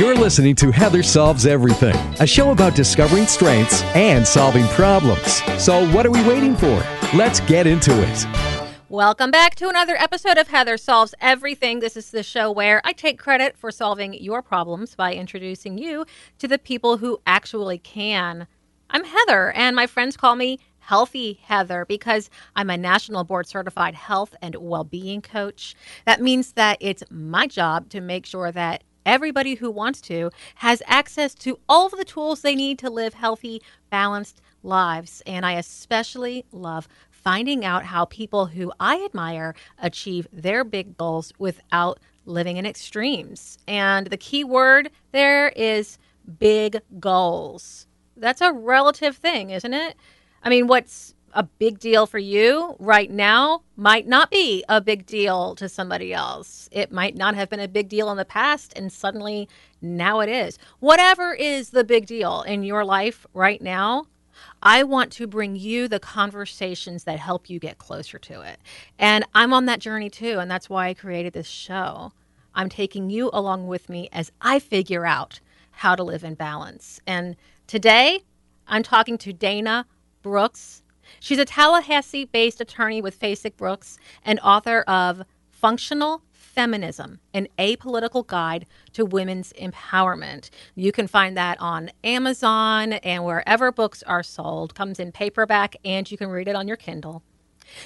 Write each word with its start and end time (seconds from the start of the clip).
You're 0.00 0.16
listening 0.16 0.54
to 0.54 0.70
Heather 0.70 1.02
Solves 1.02 1.44
Everything, 1.44 1.94
a 2.20 2.26
show 2.26 2.52
about 2.52 2.74
discovering 2.74 3.26
strengths 3.26 3.82
and 3.94 4.26
solving 4.26 4.66
problems. 4.68 5.42
So, 5.62 5.86
what 5.92 6.06
are 6.06 6.10
we 6.10 6.26
waiting 6.26 6.56
for? 6.56 6.82
Let's 7.14 7.40
get 7.40 7.66
into 7.66 7.92
it. 7.92 8.26
Welcome 8.88 9.30
back 9.30 9.56
to 9.56 9.68
another 9.68 9.96
episode 9.96 10.38
of 10.38 10.48
Heather 10.48 10.78
Solves 10.78 11.14
Everything. 11.20 11.80
This 11.80 11.98
is 11.98 12.12
the 12.12 12.22
show 12.22 12.50
where 12.50 12.80
I 12.82 12.94
take 12.94 13.18
credit 13.18 13.58
for 13.58 13.70
solving 13.70 14.14
your 14.14 14.40
problems 14.40 14.94
by 14.94 15.12
introducing 15.12 15.76
you 15.76 16.06
to 16.38 16.48
the 16.48 16.58
people 16.58 16.96
who 16.96 17.20
actually 17.26 17.76
can. 17.76 18.46
I'm 18.88 19.04
Heather, 19.04 19.52
and 19.52 19.76
my 19.76 19.86
friends 19.86 20.16
call 20.16 20.34
me 20.34 20.60
Healthy 20.78 21.40
Heather 21.42 21.84
because 21.84 22.30
I'm 22.56 22.70
a 22.70 22.78
national 22.78 23.24
board 23.24 23.46
certified 23.46 23.94
health 23.94 24.34
and 24.40 24.56
well 24.56 24.82
being 24.82 25.20
coach. 25.20 25.74
That 26.06 26.22
means 26.22 26.52
that 26.52 26.78
it's 26.80 27.02
my 27.10 27.46
job 27.46 27.90
to 27.90 28.00
make 28.00 28.24
sure 28.24 28.50
that 28.50 28.82
everybody 29.10 29.56
who 29.56 29.72
wants 29.72 30.00
to 30.00 30.30
has 30.54 30.84
access 30.86 31.34
to 31.34 31.58
all 31.68 31.86
of 31.86 31.98
the 31.98 32.04
tools 32.04 32.42
they 32.42 32.54
need 32.54 32.78
to 32.78 32.88
live 32.88 33.12
healthy, 33.12 33.60
balanced 33.90 34.40
lives. 34.62 35.20
And 35.26 35.44
I 35.44 35.54
especially 35.54 36.44
love 36.52 36.86
finding 37.10 37.64
out 37.64 37.84
how 37.84 38.04
people 38.04 38.46
who 38.46 38.72
I 38.78 39.04
admire 39.04 39.56
achieve 39.78 40.28
their 40.32 40.62
big 40.62 40.96
goals 40.96 41.32
without 41.40 41.98
living 42.24 42.56
in 42.56 42.64
extremes. 42.64 43.58
And 43.66 44.06
the 44.06 44.16
key 44.16 44.44
word 44.44 44.92
there 45.10 45.48
is 45.50 45.98
big 46.38 46.80
goals. 47.00 47.88
That's 48.16 48.40
a 48.40 48.52
relative 48.52 49.16
thing, 49.16 49.50
isn't 49.50 49.74
it? 49.74 49.96
I 50.44 50.50
mean, 50.50 50.68
what's 50.68 51.16
a 51.32 51.42
big 51.42 51.78
deal 51.78 52.06
for 52.06 52.18
you 52.18 52.76
right 52.78 53.10
now 53.10 53.62
might 53.76 54.06
not 54.06 54.30
be 54.30 54.64
a 54.68 54.80
big 54.80 55.06
deal 55.06 55.54
to 55.56 55.68
somebody 55.68 56.12
else. 56.12 56.68
It 56.72 56.92
might 56.92 57.16
not 57.16 57.34
have 57.34 57.48
been 57.48 57.60
a 57.60 57.68
big 57.68 57.88
deal 57.88 58.10
in 58.10 58.16
the 58.16 58.24
past, 58.24 58.72
and 58.76 58.92
suddenly 58.92 59.48
now 59.80 60.20
it 60.20 60.28
is. 60.28 60.58
Whatever 60.80 61.32
is 61.32 61.70
the 61.70 61.84
big 61.84 62.06
deal 62.06 62.42
in 62.42 62.62
your 62.62 62.84
life 62.84 63.26
right 63.32 63.60
now, 63.62 64.06
I 64.62 64.82
want 64.82 65.12
to 65.12 65.26
bring 65.26 65.56
you 65.56 65.88
the 65.88 66.00
conversations 66.00 67.04
that 67.04 67.18
help 67.18 67.48
you 67.48 67.58
get 67.58 67.78
closer 67.78 68.18
to 68.18 68.40
it. 68.42 68.58
And 68.98 69.24
I'm 69.34 69.52
on 69.52 69.66
that 69.66 69.80
journey 69.80 70.10
too, 70.10 70.38
and 70.38 70.50
that's 70.50 70.68
why 70.68 70.88
I 70.88 70.94
created 70.94 71.32
this 71.32 71.48
show. 71.48 72.12
I'm 72.54 72.68
taking 72.68 73.10
you 73.10 73.30
along 73.32 73.68
with 73.68 73.88
me 73.88 74.08
as 74.12 74.32
I 74.40 74.58
figure 74.58 75.06
out 75.06 75.40
how 75.70 75.94
to 75.94 76.02
live 76.02 76.24
in 76.24 76.34
balance. 76.34 77.00
And 77.06 77.36
today, 77.66 78.20
I'm 78.66 78.82
talking 78.82 79.16
to 79.18 79.32
Dana 79.32 79.86
Brooks. 80.22 80.82
She's 81.20 81.38
a 81.38 81.44
Tallahassee 81.44 82.24
based 82.24 82.62
attorney 82.62 83.02
with 83.02 83.20
Fasig 83.20 83.56
Brooks 83.56 83.98
and 84.24 84.40
author 84.40 84.80
of 84.88 85.22
Functional 85.50 86.22
Feminism, 86.32 87.20
an 87.34 87.46
apolitical 87.58 88.26
guide 88.26 88.66
to 88.94 89.04
women's 89.04 89.52
empowerment. 89.52 90.48
You 90.74 90.92
can 90.92 91.06
find 91.06 91.36
that 91.36 91.60
on 91.60 91.90
Amazon 92.02 92.94
and 92.94 93.24
wherever 93.24 93.70
books 93.70 94.02
are 94.04 94.22
sold. 94.22 94.74
Comes 94.74 94.98
in 94.98 95.12
paperback 95.12 95.76
and 95.84 96.10
you 96.10 96.16
can 96.16 96.30
read 96.30 96.48
it 96.48 96.56
on 96.56 96.66
your 96.66 96.78
Kindle. 96.78 97.22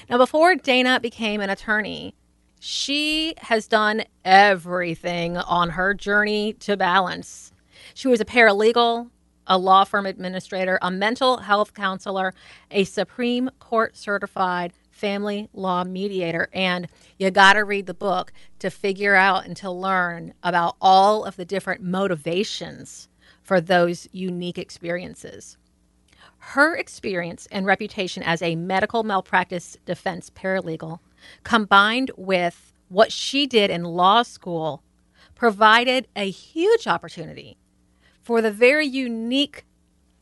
Now, 0.09 0.17
before 0.17 0.55
Dana 0.55 1.01
became 1.01 1.41
an 1.41 1.49
attorney, 1.49 2.15
she 2.59 3.35
has 3.39 3.67
done 3.67 4.03
everything 4.23 5.35
on 5.37 5.71
her 5.71 5.93
journey 5.93 6.53
to 6.53 6.77
balance. 6.77 7.51
She 7.93 8.07
was 8.07 8.21
a 8.21 8.25
paralegal, 8.25 9.09
a 9.47 9.57
law 9.57 9.83
firm 9.83 10.05
administrator, 10.05 10.79
a 10.81 10.91
mental 10.91 11.37
health 11.37 11.73
counselor, 11.73 12.33
a 12.71 12.83
Supreme 12.83 13.49
Court 13.59 13.95
certified 13.95 14.73
family 14.89 15.49
law 15.53 15.83
mediator. 15.83 16.49
And 16.53 16.87
you 17.19 17.29
got 17.31 17.53
to 17.53 17.63
read 17.63 17.85
the 17.85 17.93
book 17.93 18.31
to 18.59 18.69
figure 18.69 19.15
out 19.15 19.45
and 19.45 19.55
to 19.57 19.69
learn 19.69 20.33
about 20.41 20.75
all 20.81 21.25
of 21.25 21.35
the 21.35 21.45
different 21.45 21.81
motivations 21.81 23.09
for 23.41 23.59
those 23.61 24.07
unique 24.11 24.57
experiences. 24.57 25.57
Her 26.37 26.75
experience 26.75 27.47
and 27.51 27.65
reputation 27.65 28.23
as 28.23 28.41
a 28.41 28.55
medical 28.55 29.03
malpractice 29.03 29.77
defense 29.85 30.29
paralegal, 30.29 30.99
combined 31.43 32.11
with 32.17 32.73
what 32.87 33.11
she 33.11 33.47
did 33.47 33.69
in 33.69 33.83
law 33.83 34.23
school, 34.23 34.83
provided 35.33 36.07
a 36.15 36.29
huge 36.29 36.87
opportunity 36.87 37.57
for 38.25 38.41
the 38.41 38.51
very 38.51 38.87
unique 38.87 39.63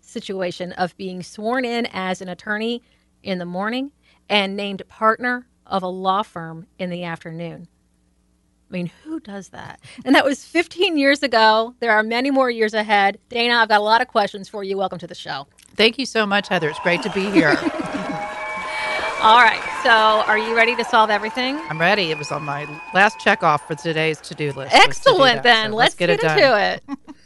situation 0.02 0.74
of 0.74 0.96
being 0.98 1.24
sworn 1.24 1.64
in 1.64 1.88
as 1.94 2.22
an 2.22 2.28
attorney 2.28 2.84
in 3.24 3.40
the 3.40 3.46
morning 3.46 3.94
and 4.30 4.58
named 4.58 4.84
partner 4.90 5.48
of 5.66 5.82
a 5.82 5.88
law 5.88 6.22
firm 6.22 6.68
in 6.78 6.90
the 6.90 7.06
afternoon. 7.06 7.68
I 8.70 8.74
mean, 8.74 8.92
who 9.04 9.22
does 9.22 9.50
that? 9.50 9.80
And 10.04 10.16
that 10.16 10.26
was 10.26 10.44
15 10.44 10.98
years 10.98 11.24
ago. 11.24 11.76
There 11.80 11.94
are 11.94 12.04
many 12.04 12.30
more 12.30 12.50
years 12.50 12.74
ahead. 12.74 13.20
Dana, 13.30 13.56
I've 13.56 13.70
got 13.70 13.80
a 13.80 13.84
lot 13.84 14.02
of 14.02 14.10
questions 14.10 14.50
for 14.50 14.66
you. 14.66 14.78
Welcome 14.78 15.00
to 15.00 15.08
the 15.08 15.16
show. 15.16 15.48
Thank 15.76 15.98
you 15.98 16.06
so 16.06 16.26
much, 16.26 16.50
Heather. 16.50 16.70
It's 16.70 16.80
great 16.80 17.04
to 17.04 17.10
be 17.12 17.32
here. 17.32 17.56
All 19.22 19.42
right. 19.42 19.62
So, 19.84 19.90
are 19.90 20.38
you 20.38 20.56
ready 20.56 20.76
to 20.76 20.84
solve 20.84 21.10
everything? 21.10 21.56
I'm 21.70 21.80
ready. 21.80 22.12
It 22.12 22.18
was 22.18 22.32
on 22.32 22.44
my 22.44 22.68
last 22.94 23.20
check 23.20 23.44
off 23.44 23.66
for 23.66 23.76
today's 23.76 24.20
to 24.22 24.36
do 24.36 24.52
list. 24.52 24.76
Excellent, 24.76 25.44
then. 25.44 25.72
So 25.72 25.78
let's, 25.78 25.94
let's, 25.94 25.96
get, 25.96 26.20
get 26.20 26.38
into 26.38 26.60
it. 26.60 27.16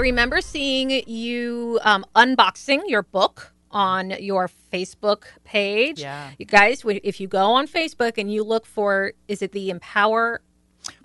remember 0.00 0.40
seeing 0.40 0.90
you 1.08 1.78
um, 1.82 2.04
unboxing 2.16 2.82
your 2.86 3.02
book 3.02 3.52
on 3.70 4.10
your 4.10 4.50
Facebook 4.72 5.24
page. 5.44 6.00
Yeah. 6.00 6.30
You 6.38 6.46
guys, 6.46 6.82
if 6.84 7.20
you 7.20 7.28
go 7.28 7.52
on 7.52 7.68
Facebook 7.68 8.18
and 8.18 8.32
you 8.32 8.42
look 8.42 8.66
for, 8.66 9.12
is 9.28 9.42
it 9.42 9.52
the 9.52 9.70
Empower 9.70 10.42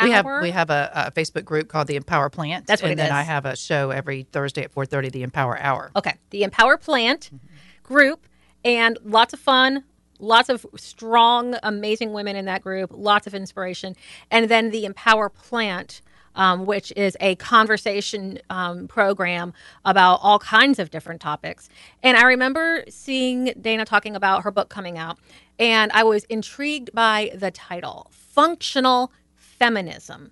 we 0.02 0.12
have 0.12 0.26
we 0.42 0.52
have 0.52 0.70
a, 0.70 0.90
a, 0.94 1.12
Facebook 1.12 1.46
group 1.46 1.68
called 1.68 1.88
the 1.88 1.96
Empower 1.96 2.30
Plant. 2.30 2.66
That's 2.66 2.82
what 2.82 2.92
and 2.92 3.00
then 3.00 3.12
I 3.12 3.24
have 3.24 3.46
a 3.46 3.56
show 3.56 3.92
every 3.92 4.24
Thursday 4.32 4.64
at 4.64 4.72
four 4.72 4.86
thirty, 4.86 5.10
the 5.10 5.24
Empower 5.24 5.60
Hour. 5.60 5.92
Okay, 5.96 6.16
the 6.30 6.44
Empower 6.44 6.78
Plant 6.78 7.30
mm-hmm. 7.34 7.38
group, 7.84 8.26
and 8.64 8.98
lots 9.04 9.34
of 9.34 9.40
fun, 9.40 9.84
lots 10.20 10.50
of 10.50 10.66
strong, 10.76 11.56
amazing 11.64 12.14
women 12.14 12.36
in 12.36 12.46
that 12.46 12.62
group, 12.62 12.92
lots 12.94 13.28
of 13.28 13.36
inspiration, 13.36 13.96
and 14.32 14.50
then 14.50 14.72
the 14.72 14.86
Empower 14.86 15.30
Plant 15.30 16.02
um, 16.36 16.66
which 16.66 16.94
is 16.96 17.18
a 17.20 17.36
conversation 17.36 18.40
um, 18.50 18.88
program 18.88 19.54
about 19.84 20.20
all 20.22 20.40
kinds 20.40 20.80
of 20.80 20.92
different 20.92 21.22
topics. 21.22 21.70
And 22.04 22.18
I 22.18 22.24
remember 22.24 22.84
seeing 22.90 23.54
Dana 23.60 23.86
talking 23.86 24.16
about 24.16 24.44
her 24.44 24.52
book 24.52 24.70
coming 24.70 24.98
out, 24.98 25.18
and 25.60 25.92
I 25.94 26.04
was 26.04 26.26
intrigued 26.26 26.94
by 26.94 27.32
the 27.34 27.52
title 27.52 28.08
Functional 28.12 29.12
Feminism. 29.36 30.32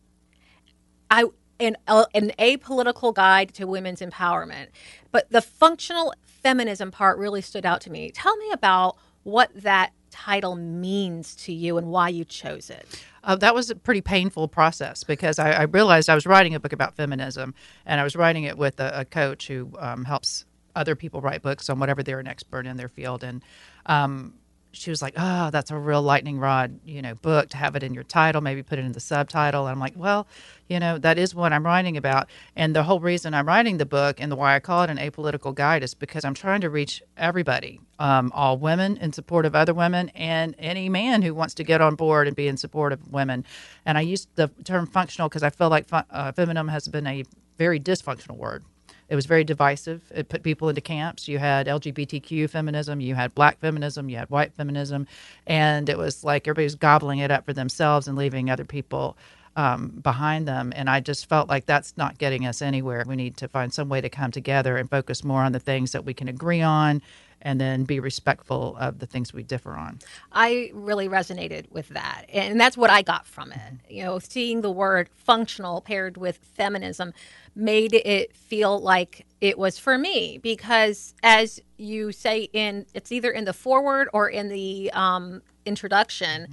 I 1.10 1.26
an, 1.60 1.78
uh, 1.88 2.06
an 2.14 2.32
apolitical 2.40 3.14
guide 3.14 3.54
to 3.56 3.66
women's 3.66 4.02
empowerment. 4.02 4.68
But 5.12 5.30
the 5.30 5.42
functional 5.42 6.14
feminism 6.24 6.92
part 6.92 7.18
really 7.18 7.42
stood 7.42 7.66
out 7.66 7.82
to 7.82 7.92
me. 7.92 8.12
Tell 8.12 8.36
me 8.38 8.52
about 8.52 8.98
what 9.24 9.52
that 9.56 9.94
title 10.12 10.56
means 10.56 11.36
to 11.36 11.54
you 11.54 11.78
and 11.78 11.88
why 11.88 12.10
you 12.10 12.26
chose 12.26 12.70
it. 12.70 12.86
Uh, 13.24 13.36
that 13.38 13.56
was 13.56 13.70
a 13.70 13.76
pretty 13.76 14.02
painful 14.02 14.48
process 14.48 15.04
because 15.04 15.40
I, 15.40 15.52
I, 15.52 15.64
realized 15.64 16.10
I 16.10 16.16
was 16.16 16.26
writing 16.26 16.56
a 16.56 16.60
book 16.60 16.74
about 16.74 16.96
feminism 16.96 17.54
and 17.86 18.02
I 18.02 18.04
was 18.04 18.16
writing 18.18 18.44
it 18.44 18.58
with 18.58 18.80
a, 18.82 19.02
a 19.02 19.06
coach 19.06 19.48
who 19.48 19.72
um, 19.80 20.04
helps 20.04 20.46
other 20.76 20.96
people 20.96 21.22
write 21.22 21.42
books 21.42 21.70
on 21.70 21.80
whatever 21.80 22.04
they're 22.04 22.20
an 22.20 22.28
expert 22.28 22.66
in 22.66 22.76
their 22.76 22.90
field. 22.90 23.24
And 23.24 23.42
um, 23.86 24.34
she 24.74 24.90
was 24.90 25.02
like, 25.02 25.14
"Oh, 25.16 25.50
that's 25.52 25.72
a 25.72 25.78
real 25.78 26.02
lightning 26.02 26.40
rod, 26.40 26.80
you 26.84 27.02
know, 27.02 27.14
book 27.16 27.50
to 27.50 27.58
have 27.58 27.76
it 27.76 27.84
in 27.84 27.94
your 27.94 28.04
title, 28.04 28.42
maybe 28.42 28.64
put 28.64 28.80
it 28.80 28.86
in 28.86 28.92
the 28.92 29.00
subtitle." 29.00 29.68
And 29.68 29.74
I'm 29.74 29.80
like, 29.80 29.94
"Well, 29.96 30.28
you 30.68 30.80
know, 30.80 30.98
that 30.98 31.18
is 31.18 31.34
what 31.34 31.54
I'm 31.54 31.66
writing 31.66 31.96
about." 31.96 32.28
And 32.56 32.76
the 32.76 32.84
whole 32.84 33.00
reason 33.00 33.34
I'm 33.34 33.48
writing 33.48 33.78
the 33.78 33.86
book 33.86 34.20
and 34.20 34.32
the 34.32 34.36
why 34.36 34.56
I 34.56 34.60
call 34.60 34.84
it 34.84 34.90
an 34.90 34.98
apolitical 34.98 35.54
guide 35.54 35.84
is 35.84 35.94
because 35.94 36.26
I'm 36.26 36.34
trying 36.34 36.62
to 36.62 36.70
reach 36.70 37.02
everybody, 37.16 37.80
um, 38.00 38.32
all 38.34 38.58
women 38.58 38.98
in 38.98 39.14
support 39.14 39.46
of 39.46 39.56
other 39.56 39.74
women, 39.74 40.10
and 40.10 40.56
any 40.58 40.90
man 40.90 41.22
who 41.22 41.34
wants 41.34 41.54
to 41.56 41.64
get 41.64 41.80
on 41.80 41.96
board 41.96 42.28
and 42.28 42.36
be 42.36 42.48
in 42.48 42.58
support 42.58 42.92
of 42.92 43.12
women. 43.12 43.46
And 43.86 43.98
I 43.98 44.02
use 44.02 44.28
the 44.36 44.50
term 44.64 44.88
functional 44.88 45.30
because 45.30 45.44
I 45.44 45.52
feel 45.52 45.70
like 45.70 45.88
uh, 45.92 46.32
feminism 46.32 46.68
has 46.68 46.88
been 46.88 47.08
a 47.08 47.24
very 47.58 47.80
dysfunctional 47.80 48.38
word 48.38 48.66
it 49.10 49.16
was 49.16 49.26
very 49.26 49.44
divisive. 49.44 50.02
It 50.14 50.30
put 50.30 50.44
people 50.44 50.70
into 50.70 50.82
camps. 50.82 51.28
You 51.28 51.40
had 51.40 51.68
LGBTQ 51.68 52.50
feminism, 52.50 53.00
you 53.00 53.16
had 53.16 53.34
black 53.36 53.60
feminism, 53.60 54.10
you 54.10 54.18
had 54.18 54.30
white 54.30 54.54
feminism, 54.54 55.08
and 55.48 55.90
it 55.90 55.98
was 55.98 56.24
like 56.24 56.48
everybody 56.48 56.66
was 56.66 56.76
gobbling 56.76 57.20
it 57.20 57.32
up 57.32 57.46
for 57.46 57.54
themselves 57.54 58.08
and 58.08 58.18
leaving 58.18 58.50
other 58.50 58.66
people 58.66 59.18
um, 59.56 59.90
behind 60.02 60.48
them. 60.48 60.74
And 60.76 60.90
I 60.90 61.00
just 61.00 61.30
felt 61.30 61.50
like 61.50 61.66
that's 61.66 61.96
not 61.98 62.18
getting 62.18 62.46
us 62.46 62.62
anywhere. 62.62 63.04
We 63.08 63.16
need 63.16 63.38
to 63.38 63.48
find 63.48 63.74
some 63.74 63.90
way 63.90 64.02
to 64.02 64.10
come 64.10 64.32
together 64.32 64.78
and 64.78 64.90
focus 64.90 65.24
more 65.24 65.44
on 65.44 65.52
the 65.52 65.60
things 65.60 65.92
that 65.92 66.06
we 66.06 66.14
can 66.14 66.28
agree 66.28 66.62
on 66.62 67.02
and 67.44 67.62
then 67.62 67.84
be 67.84 68.00
respectful 68.00 68.76
of 68.80 69.00
the 69.00 69.06
things 69.06 69.34
we 69.34 69.44
differ 69.44 69.74
on. 69.74 70.00
I 70.32 70.72
really 70.74 71.08
resonated 71.08 71.70
with 71.72 71.90
that. 71.90 72.26
And 72.30 72.60
that's 72.60 72.76
what 72.76 72.90
I 72.90 73.04
got 73.04 73.28
from 73.28 73.52
it. 73.52 73.74
You 73.90 74.04
know, 74.04 74.20
seeing 74.20 74.62
the 74.62 74.72
word 74.72 75.10
functional 75.14 75.82
paired 75.82 76.18
with 76.18 76.38
feminism 76.38 77.14
made 77.56 77.94
it 77.94 78.36
feel 78.36 78.80
like 78.80 79.26
it 79.40 79.60
was 79.60 79.78
for 79.78 79.98
me 79.98 80.40
because 80.42 81.14
as 81.22 81.60
you 81.78 82.12
say 82.12 82.50
in 82.54 82.86
it's 82.96 83.12
either 83.12 83.30
in 83.30 83.46
the 83.46 83.54
foreword 83.54 84.08
or 84.12 84.28
in 84.28 84.50
the 84.50 84.90
um, 84.94 85.42
introduction 85.66 86.48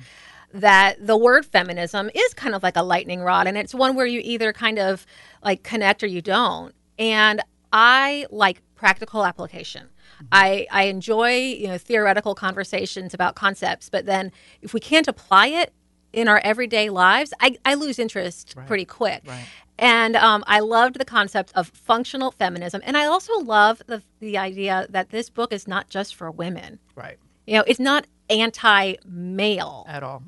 that 0.53 1.07
the 1.07 1.17
word 1.17 1.47
feminism 1.47 2.11
is 2.15 2.35
kind 2.35 2.55
of 2.55 2.63
like 2.63 2.77
a 2.77 2.83
lightning 2.83 3.21
rod 3.21 3.47
and 3.47 3.57
it's 3.57 3.75
one 3.75 3.95
where 3.95 4.07
you 4.07 4.21
either 4.23 4.53
kind 4.53 4.79
of 4.79 5.07
like 5.43 5.63
connect 5.63 6.03
or 6.03 6.07
you 6.07 6.21
don't. 6.21 6.75
And 6.99 7.41
I 7.73 8.27
like 8.31 8.61
practical 8.75 9.25
application. 9.25 9.89
I, 10.33 10.67
I 10.71 10.85
enjoy 10.85 11.37
you 11.37 11.69
know 11.69 11.79
theoretical 11.79 12.35
conversations 12.35 13.15
about 13.15 13.35
concepts, 13.35 13.89
but 13.89 14.07
then 14.07 14.33
if 14.63 14.73
we 14.75 14.81
can't 14.81 15.09
apply 15.09 15.49
it 15.49 15.73
in 16.13 16.27
our 16.29 16.41
everyday 16.45 16.91
lives, 16.91 17.33
I, 17.41 17.57
I 17.65 17.75
lose 17.75 17.99
interest 17.99 18.55
Right. 18.57 18.67
pretty 18.67 18.85
quick. 18.85 19.23
Right. 19.27 19.45
And 19.79 20.15
um, 20.17 20.45
I 20.47 20.61
loved 20.61 20.99
the 20.99 21.05
concept 21.07 21.53
of 21.55 21.69
functional 21.69 22.33
feminism, 22.33 22.83
and 22.85 22.97
I 22.97 23.07
also 23.07 23.39
love 23.39 23.81
the 23.87 24.03
the 24.19 24.37
idea 24.39 24.87
that 24.91 25.11
this 25.11 25.31
book 25.31 25.53
is 25.53 25.67
not 25.67 25.89
just 25.89 26.15
for 26.15 26.31
women. 26.31 26.79
Right. 26.95 27.19
You 27.47 27.55
know, 27.57 27.65
it's 27.67 27.81
not 27.81 28.07
anti-male, 28.29 29.85
At 29.89 30.03
all. 30.03 30.23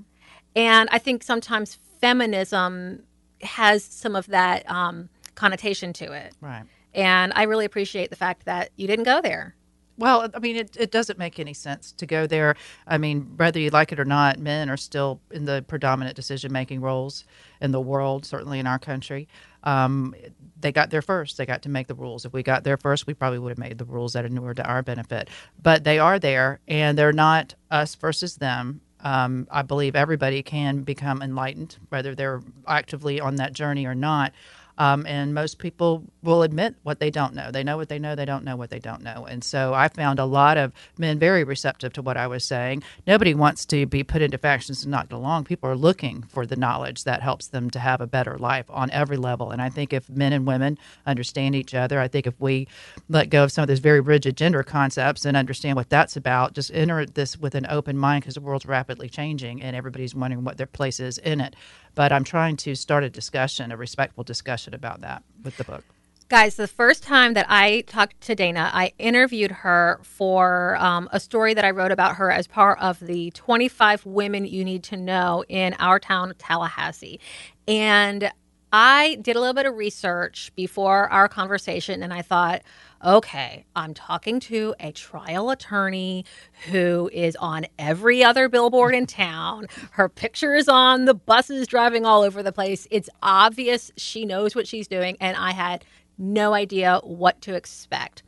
and 0.57 0.89
I 0.93 0.99
think 0.99 1.23
sometimes 1.23 1.79
feminism 2.01 3.03
has 3.43 3.85
some 3.85 4.17
of 4.17 4.27
that 4.29 4.69
um, 4.71 5.09
connotation 5.35 5.93
to 5.95 6.13
it. 6.13 6.35
Right. 6.41 6.65
And 6.95 7.33
I 7.35 7.45
really 7.45 7.65
appreciate 7.65 8.11
the 8.11 8.17
fact 8.17 8.45
that 8.45 8.71
you 8.77 8.87
didn't 8.87 9.05
go 9.05 9.21
there. 9.21 9.55
Well, 9.99 10.29
I 10.35 10.39
mean, 10.39 10.57
it, 10.57 10.77
it 10.79 10.91
doesn't 10.91 11.19
make 11.19 11.39
any 11.39 11.53
sense 11.53 11.93
to 11.93 12.07
go 12.07 12.27
there. 12.27 12.57
I 12.87 12.99
mean, 12.99 13.35
whether 13.37 13.61
you 13.61 13.71
like 13.71 13.93
it 13.93 14.01
or 14.01 14.05
not, 14.05 14.39
men 14.39 14.71
are 14.71 14.77
still 14.77 15.21
in 15.31 15.45
the 15.45 15.65
predominant 15.69 16.17
decision 16.17 16.51
making 16.53 16.81
roles 16.81 17.25
in 17.61 17.73
the 17.73 17.81
world, 17.81 18.25
certainly 18.25 18.59
in 18.59 18.67
our 18.67 18.79
country. 18.79 19.29
Um, 19.65 20.15
they 20.59 20.73
got 20.73 20.91
there 20.91 21.03
first. 21.03 21.37
They 21.37 21.47
got 21.47 21.63
to 21.63 21.69
make 21.69 21.89
the 21.89 21.95
rules. 21.95 22.25
If 22.25 22.33
we 22.33 22.43
got 22.43 22.65
there 22.65 22.77
first, 22.77 23.07
we 23.07 23.15
probably 23.15 23.39
would 23.39 23.51
have 23.51 23.59
made 23.59 23.79
the 23.79 23.85
rules 23.85 24.15
that 24.15 24.25
inure 24.25 24.55
to 24.55 24.65
our 24.67 24.83
benefit. 24.83 25.29
But 25.63 25.85
they 25.85 25.99
are 25.99 26.19
there, 26.19 26.61
and 26.67 26.97
they're 26.97 27.13
not 27.13 27.55
us 27.71 27.95
versus 27.95 28.37
them. 28.37 28.81
Um, 29.01 29.49
I 29.51 29.63
believe 29.63 29.97
everybody 29.97 30.43
can 30.43 30.83
become 30.83 31.23
enlightened, 31.23 31.77
whether 31.89 32.15
they're 32.15 32.41
actively 32.67 33.21
on 33.21 33.37
that 33.37 33.53
journey 33.53 33.85
or 33.85 33.95
not. 33.95 34.33
Um, 34.79 35.07
and 35.07 35.35
most 35.35 35.59
people 35.59 36.05
will 36.23 36.43
admit 36.43 36.75
what 36.83 37.01
they 37.01 37.11
don't 37.11 37.35
know. 37.35 37.51
They 37.51 37.65
know 37.65 37.77
what 37.77 37.89
they 37.89 37.99
know. 37.99 38.15
They 38.15 38.25
don't 38.25 38.45
know 38.45 38.57
what 38.57 38.71
they 38.71 38.79
don't 38.79 39.03
know. 39.03 39.27
And 39.27 39.43
so 39.45 39.75
I 39.75 39.89
found 39.89 40.19
a 40.19 40.25
lot 40.25 40.57
of 40.57 40.73
men 40.99 41.19
very 41.19 41.45
receptive 41.45 41.93
to 41.95 42.03
what 42.03 42.17
I 42.17 42.27
was 42.27 42.45
saying. 42.45 42.83
Nobody 43.07 43.35
wants 43.35 43.67
to 43.67 43.87
be 43.87 44.03
put 44.03 44.23
into 44.23 44.39
factions 44.39 44.83
and 44.83 44.91
not 44.91 45.09
get 45.09 45.17
along. 45.17 45.45
People 45.45 45.69
are 45.69 45.77
looking 45.77 46.23
for 46.23 46.47
the 46.47 46.57
knowledge 46.57 47.05
that 47.05 47.23
helps 47.23 47.49
them 47.49 47.71
to 47.71 47.79
have 47.79 48.01
a 48.01 48.07
better 48.07 48.39
life 48.39 48.67
on 48.71 48.91
every 48.91 49.17
level. 49.17 49.51
And 49.51 49.61
I 49.61 49.69
think 49.69 49.93
if 49.93 50.09
men 50.09 50.33
and 50.33 50.47
women 50.47 50.79
understand 51.07 51.55
each 51.55 51.75
other, 51.75 52.01
I 52.01 52.09
think 52.09 52.27
if 52.27 52.41
we 52.41 52.69
let 53.09 53.31
go 53.31 53.45
of 53.45 53.53
some 53.53 53.63
of 53.63 53.69
those 53.69 53.79
very 53.79 54.01
rigid 54.01 54.37
gender 54.37 54.63
concepts 54.63 55.25
and 55.25 55.37
understand 55.37 55.77
what 55.77 55.91
that's 55.91 56.17
about, 56.17 56.55
just 56.55 56.71
enter 56.75 57.05
this 57.07 57.37
with 57.37 57.55
an 57.55 57.67
open 57.69 57.97
mind 57.97 58.23
because 58.23 58.35
the 58.35 58.41
world's 58.41 58.67
rapidly 58.67 59.09
changing 59.09 59.63
and 59.63 59.77
everybody's 59.77 60.15
wondering 60.15 60.45
what 60.45 60.57
their 60.57 60.67
place 60.67 61.01
is 61.01 61.19
in 61.19 61.41
it. 61.41 61.55
But 61.95 62.13
I'm 62.13 62.25
trying 62.25 62.57
to 62.59 62.75
start 62.75 63.05
a 63.05 63.11
discussion, 63.11 63.71
a 63.73 63.77
respectful 63.77 64.25
discussion 64.25 64.75
about 64.75 65.01
that 65.03 65.23
with 65.43 65.57
the 65.57 65.65
book. 65.65 65.85
Guys, 66.29 66.57
the 66.57 66.67
first 66.67 67.03
time 67.03 67.35
that 67.35 67.45
I 67.51 67.83
talked 67.83 68.23
to 68.23 68.35
Dana, 68.35 68.71
I 68.73 68.93
interviewed 68.99 69.51
her 69.51 70.01
for 70.03 70.77
um, 70.77 71.07
a 71.13 71.21
story 71.21 71.53
that 71.53 71.65
I 71.65 71.71
wrote 71.73 71.93
about 71.93 72.17
her 72.17 72.31
as 72.31 72.47
part 72.47 72.79
of 72.81 72.99
the 73.01 73.31
25 73.33 74.07
women 74.07 74.47
you 74.47 74.65
need 74.65 74.83
to 74.85 74.97
know 74.97 75.45
in 75.47 75.75
our 75.75 75.99
town, 75.99 76.33
Tallahassee. 76.39 77.21
And 77.69 78.33
I 78.73 79.19
did 79.21 79.37
a 79.37 79.41
little 79.41 79.53
bit 79.53 79.67
of 79.67 79.75
research 79.77 80.51
before 80.57 81.13
our 81.13 81.29
conversation, 81.29 82.03
and 82.03 82.15
I 82.15 82.23
thought, 82.23 82.63
okay, 83.05 83.65
I'm 83.75 83.95
talking 83.95 84.41
to 84.41 84.75
a 84.79 84.93
trial 84.93 85.51
attorney 85.51 86.25
who 86.71 87.11
is 87.13 87.37
on 87.37 87.67
every 87.79 88.23
other 88.23 88.49
billboard 88.49 88.95
in 88.95 89.07
town. 89.07 89.67
Her 89.93 90.09
picture 90.09 90.55
is 90.55 90.69
on 90.69 91.05
the 91.05 91.15
buses 91.15 91.67
driving 91.67 92.07
all 92.07 92.23
over 92.23 92.43
the 92.43 92.53
place. 92.53 92.87
It's 92.91 93.09
obvious 93.23 93.91
she 93.97 94.25
knows 94.25 94.55
what 94.55 94.67
she's 94.67 94.89
doing, 94.89 95.17
and 95.21 95.37
I 95.37 95.53
had 95.53 95.85
no 96.19 96.55
idea 96.55 97.01
what 97.03 97.41
to 97.43 97.55
expect. 97.55 98.23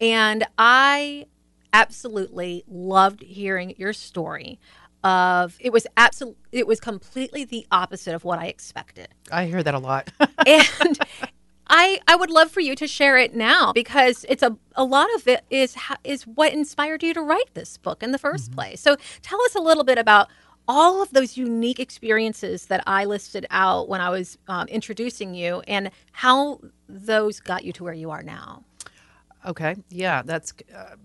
And 0.00 0.46
I 0.58 1.26
absolutely 1.72 2.64
loved 2.66 3.22
hearing 3.22 3.74
your 3.76 3.92
story 3.92 4.58
of 5.02 5.56
it 5.60 5.72
was 5.72 5.86
absolutely 5.96 6.36
it 6.52 6.66
was 6.66 6.78
completely 6.78 7.44
the 7.44 7.66
opposite 7.70 8.14
of 8.14 8.22
what 8.22 8.38
I 8.38 8.46
expected 8.46 9.08
I 9.32 9.46
hear 9.46 9.62
that 9.62 9.72
a 9.72 9.78
lot. 9.78 10.10
and 10.46 10.98
I 11.70 12.00
I 12.08 12.16
would 12.16 12.30
love 12.30 12.50
for 12.50 12.60
you 12.60 12.74
to 12.76 12.86
share 12.86 13.16
it 13.16 13.34
now 13.34 13.72
because 13.72 14.26
it's 14.28 14.42
a 14.42 14.56
a 14.74 14.84
lot 14.84 15.08
of 15.14 15.26
it 15.28 15.44
is 15.50 15.76
is 16.04 16.26
what 16.26 16.52
inspired 16.52 17.02
you 17.02 17.14
to 17.14 17.22
write 17.22 17.54
this 17.54 17.78
book 17.78 18.02
in 18.02 18.12
the 18.12 18.18
1st 18.18 18.52
place. 18.54 18.80
So 18.80 18.96
tell 19.22 19.40
us 19.42 19.54
a 19.54 19.60
little 19.60 19.84
bit 19.84 19.98
about 19.98 20.28
all 20.68 21.02
of 21.02 21.10
those 21.10 21.36
unique 21.36 21.80
experiences 21.80 22.66
that 22.66 22.82
I 22.86 23.04
listed 23.04 23.46
out 23.50 23.88
when 23.88 24.00
I 24.00 24.10
was 24.10 24.38
um, 24.48 24.68
introducing 24.68 25.34
you 25.34 25.62
and 25.66 25.90
how 26.12 26.60
those 26.88 27.40
got 27.40 27.64
you 27.64 27.72
to 27.74 27.84
where 27.84 27.94
you 27.94 28.10
are 28.10 28.22
now. 28.22 28.62
okay. 29.46 29.76
Yeah, 29.90 30.22
that's 30.22 30.52
uh, 30.76 30.96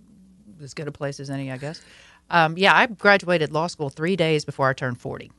as 0.62 0.74
good 0.74 0.88
a 0.88 0.92
place 0.92 1.20
as 1.20 1.30
any, 1.30 1.52
I 1.52 1.58
guess. 1.58 1.82
Um, 2.30 2.58
yeah, 2.58 2.76
I 2.76 2.88
graduated 2.88 3.52
law 3.52 3.68
school 3.68 3.90
three 3.90 4.16
days 4.16 4.46
before 4.46 4.70
I 4.70 4.74
turned 4.74 5.00
40. 5.00 5.32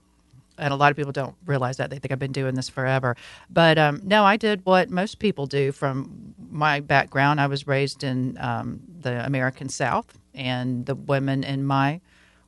And 0.59 0.73
a 0.73 0.77
lot 0.77 0.91
of 0.91 0.97
people 0.97 1.13
don't 1.13 1.35
realize 1.45 1.77
that. 1.77 1.91
They 1.91 1.99
think 1.99 2.13
I've 2.13 2.19
been 2.19 2.33
doing 2.33 2.55
this 2.55 2.69
forever. 2.69 3.17
But 3.51 3.79
um, 3.79 4.01
no, 4.05 4.25
I 4.25 4.37
did 4.37 4.65
what 4.65 4.91
most 4.91 5.19
people 5.19 5.47
do 5.47 5.73
from 5.73 6.35
my 6.51 6.81
background. 6.81 7.41
I 7.41 7.47
was 7.47 7.67
raised 7.67 8.05
in 8.05 8.39
um, 8.41 8.81
the 9.01 9.25
American 9.25 9.69
South, 9.69 10.19
and 10.35 10.87
the 10.87 10.95
women 10.95 11.45
in 11.45 11.65
my 11.65 12.01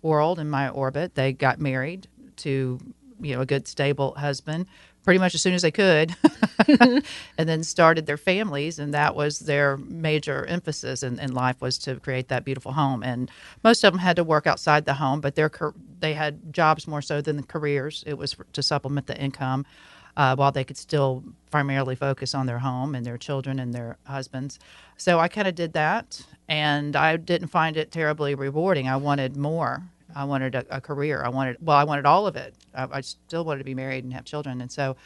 world, 0.02 0.38
in 0.38 0.48
my 0.48 0.68
orbit, 0.68 1.14
they 1.14 1.32
got 1.32 1.60
married 1.60 2.08
to 2.36 2.78
you 3.20 3.34
know 3.34 3.40
a 3.42 3.46
good 3.46 3.66
stable 3.66 4.14
husband 4.14 4.66
pretty 5.08 5.18
much 5.18 5.34
as 5.34 5.40
soon 5.40 5.54
as 5.54 5.62
they 5.62 5.70
could 5.70 6.14
and 6.68 7.48
then 7.48 7.64
started 7.64 8.04
their 8.04 8.18
families 8.18 8.78
and 8.78 8.92
that 8.92 9.14
was 9.14 9.38
their 9.38 9.78
major 9.78 10.44
emphasis 10.44 11.02
in, 11.02 11.18
in 11.18 11.32
life 11.32 11.58
was 11.62 11.78
to 11.78 11.98
create 12.00 12.28
that 12.28 12.44
beautiful 12.44 12.72
home. 12.72 13.02
And 13.02 13.30
most 13.64 13.82
of 13.84 13.94
them 13.94 14.00
had 14.00 14.16
to 14.16 14.22
work 14.22 14.46
outside 14.46 14.84
the 14.84 14.92
home 14.92 15.22
but 15.22 15.34
their 15.34 15.50
they 16.00 16.12
had 16.12 16.52
jobs 16.52 16.86
more 16.86 17.00
so 17.00 17.22
than 17.22 17.38
the 17.38 17.42
careers. 17.42 18.04
It 18.06 18.18
was 18.18 18.36
to 18.52 18.62
supplement 18.62 19.06
the 19.06 19.18
income 19.18 19.64
uh, 20.14 20.36
while 20.36 20.52
they 20.52 20.62
could 20.62 20.76
still 20.76 21.24
primarily 21.50 21.94
focus 21.94 22.34
on 22.34 22.44
their 22.44 22.58
home 22.58 22.94
and 22.94 23.06
their 23.06 23.16
children 23.16 23.58
and 23.58 23.72
their 23.72 23.96
husbands. 24.04 24.58
So 24.98 25.20
i 25.20 25.28
kind 25.28 25.48
of 25.48 25.54
did 25.54 25.72
that 25.72 26.20
and 26.48 26.94
i 26.96 27.16
didn't 27.16 27.48
find 27.48 27.78
it 27.78 27.90
terribly 27.90 28.34
rewarding. 28.34 28.88
I 28.88 28.96
wanted 28.96 29.38
more 29.38 29.84
I 30.14 30.24
wanted 30.24 30.54
a, 30.54 30.64
a 30.70 30.80
career. 30.80 31.22
I 31.22 31.28
wanted, 31.28 31.56
well, 31.60 31.76
I 31.76 31.84
wanted 31.84 32.06
all 32.06 32.26
of 32.26 32.36
it. 32.36 32.54
I, 32.74 32.88
I 32.90 33.00
still 33.00 33.44
wanted 33.44 33.58
to 33.58 33.64
be 33.64 33.74
married 33.74 34.04
and 34.04 34.12
have 34.12 34.24
children. 34.24 34.60
And 34.60 34.70
so 34.70 34.96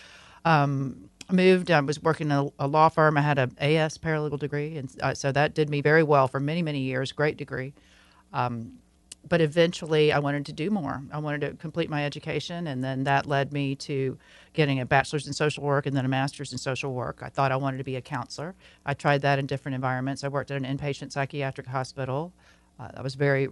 um, 0.44 1.09
I 1.28 1.32
moved. 1.32 1.71
I 1.71 1.80
was 1.80 2.02
working 2.02 2.28
in 2.28 2.32
a, 2.32 2.49
a 2.61 2.66
law 2.66 2.88
firm. 2.88 3.16
I 3.16 3.23
had 3.23 3.38
an 3.38 3.56
AS 3.59 3.99
paralegal 3.99 4.38
degree. 4.38 4.76
And 4.76 4.90
uh, 5.02 5.14
so 5.14 5.32
that 5.32 5.54
did 5.54 5.68
me 5.68 5.80
very 5.80 6.02
well 6.02 6.28
for 6.28 6.40
many, 6.40 6.62
many 6.62 6.80
years. 6.80 7.12
Great 7.12 7.37
degree. 7.37 7.75
Um, 8.32 8.78
but 9.28 9.40
eventually 9.40 10.12
I 10.12 10.18
wanted 10.18 10.47
to 10.47 10.52
do 10.52 10.71
more. 10.71 11.02
I 11.12 11.18
wanted 11.18 11.42
to 11.42 11.54
complete 11.54 11.88
my 11.88 12.04
education. 12.04 12.66
And 12.66 12.82
then 12.82 13.04
that 13.04 13.26
led 13.26 13.52
me 13.52 13.76
to 13.76 14.18
getting 14.52 14.80
a 14.80 14.87
bachelor's 14.87 15.26
in 15.26 15.32
social 15.32 15.62
work 15.62 15.87
and 15.87 15.97
then 15.97 16.04
a 16.04 16.09
master's 16.09 16.52
in 16.52 16.59
social 16.59 16.92
work. 16.92 17.21
I 17.23 17.28
thought 17.28 17.52
I 17.52 17.56
wanted 17.56 17.78
to 17.78 17.85
be 17.85 17.97
a 17.97 18.00
counselor. 18.00 18.54
I 18.85 18.94
tried 18.94 19.23
that 19.23 19.38
in 19.38 19.47
different 19.47 19.75
environments. 19.75 20.25
I 20.25 20.28
worked 20.28 20.50
at 20.50 20.61
an 20.61 20.64
inpatient 20.64 21.12
psychiatric 21.12 21.68
hospital. 21.68 22.32
Uh, 22.80 22.90
that 22.92 23.04
was 23.04 23.14
very, 23.14 23.49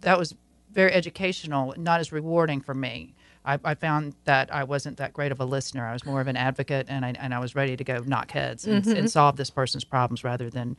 that 0.00 0.18
was 0.18 0.34
very 0.72 0.92
educational, 0.92 1.74
not 1.76 2.00
as 2.00 2.12
rewarding 2.12 2.60
for 2.60 2.74
me. 2.74 3.14
I, 3.44 3.58
I, 3.64 3.74
found 3.74 4.14
that 4.24 4.52
I 4.54 4.64
wasn't 4.64 4.98
that 4.98 5.12
great 5.14 5.32
of 5.32 5.40
a 5.40 5.44
listener. 5.44 5.86
I 5.86 5.92
was 5.92 6.04
more 6.04 6.20
of 6.20 6.26
an 6.28 6.36
advocate, 6.36 6.86
and 6.88 7.04
I, 7.04 7.14
and 7.18 7.32
I 7.32 7.38
was 7.38 7.54
ready 7.54 7.76
to 7.76 7.84
go 7.84 7.98
knock 8.04 8.30
heads 8.32 8.66
and, 8.66 8.84
Mm-hmm. 8.84 8.96
and 8.96 9.10
solve 9.10 9.36
this 9.36 9.48
person's 9.50 9.84
problems 9.84 10.22
rather 10.24 10.50
than 10.50 10.76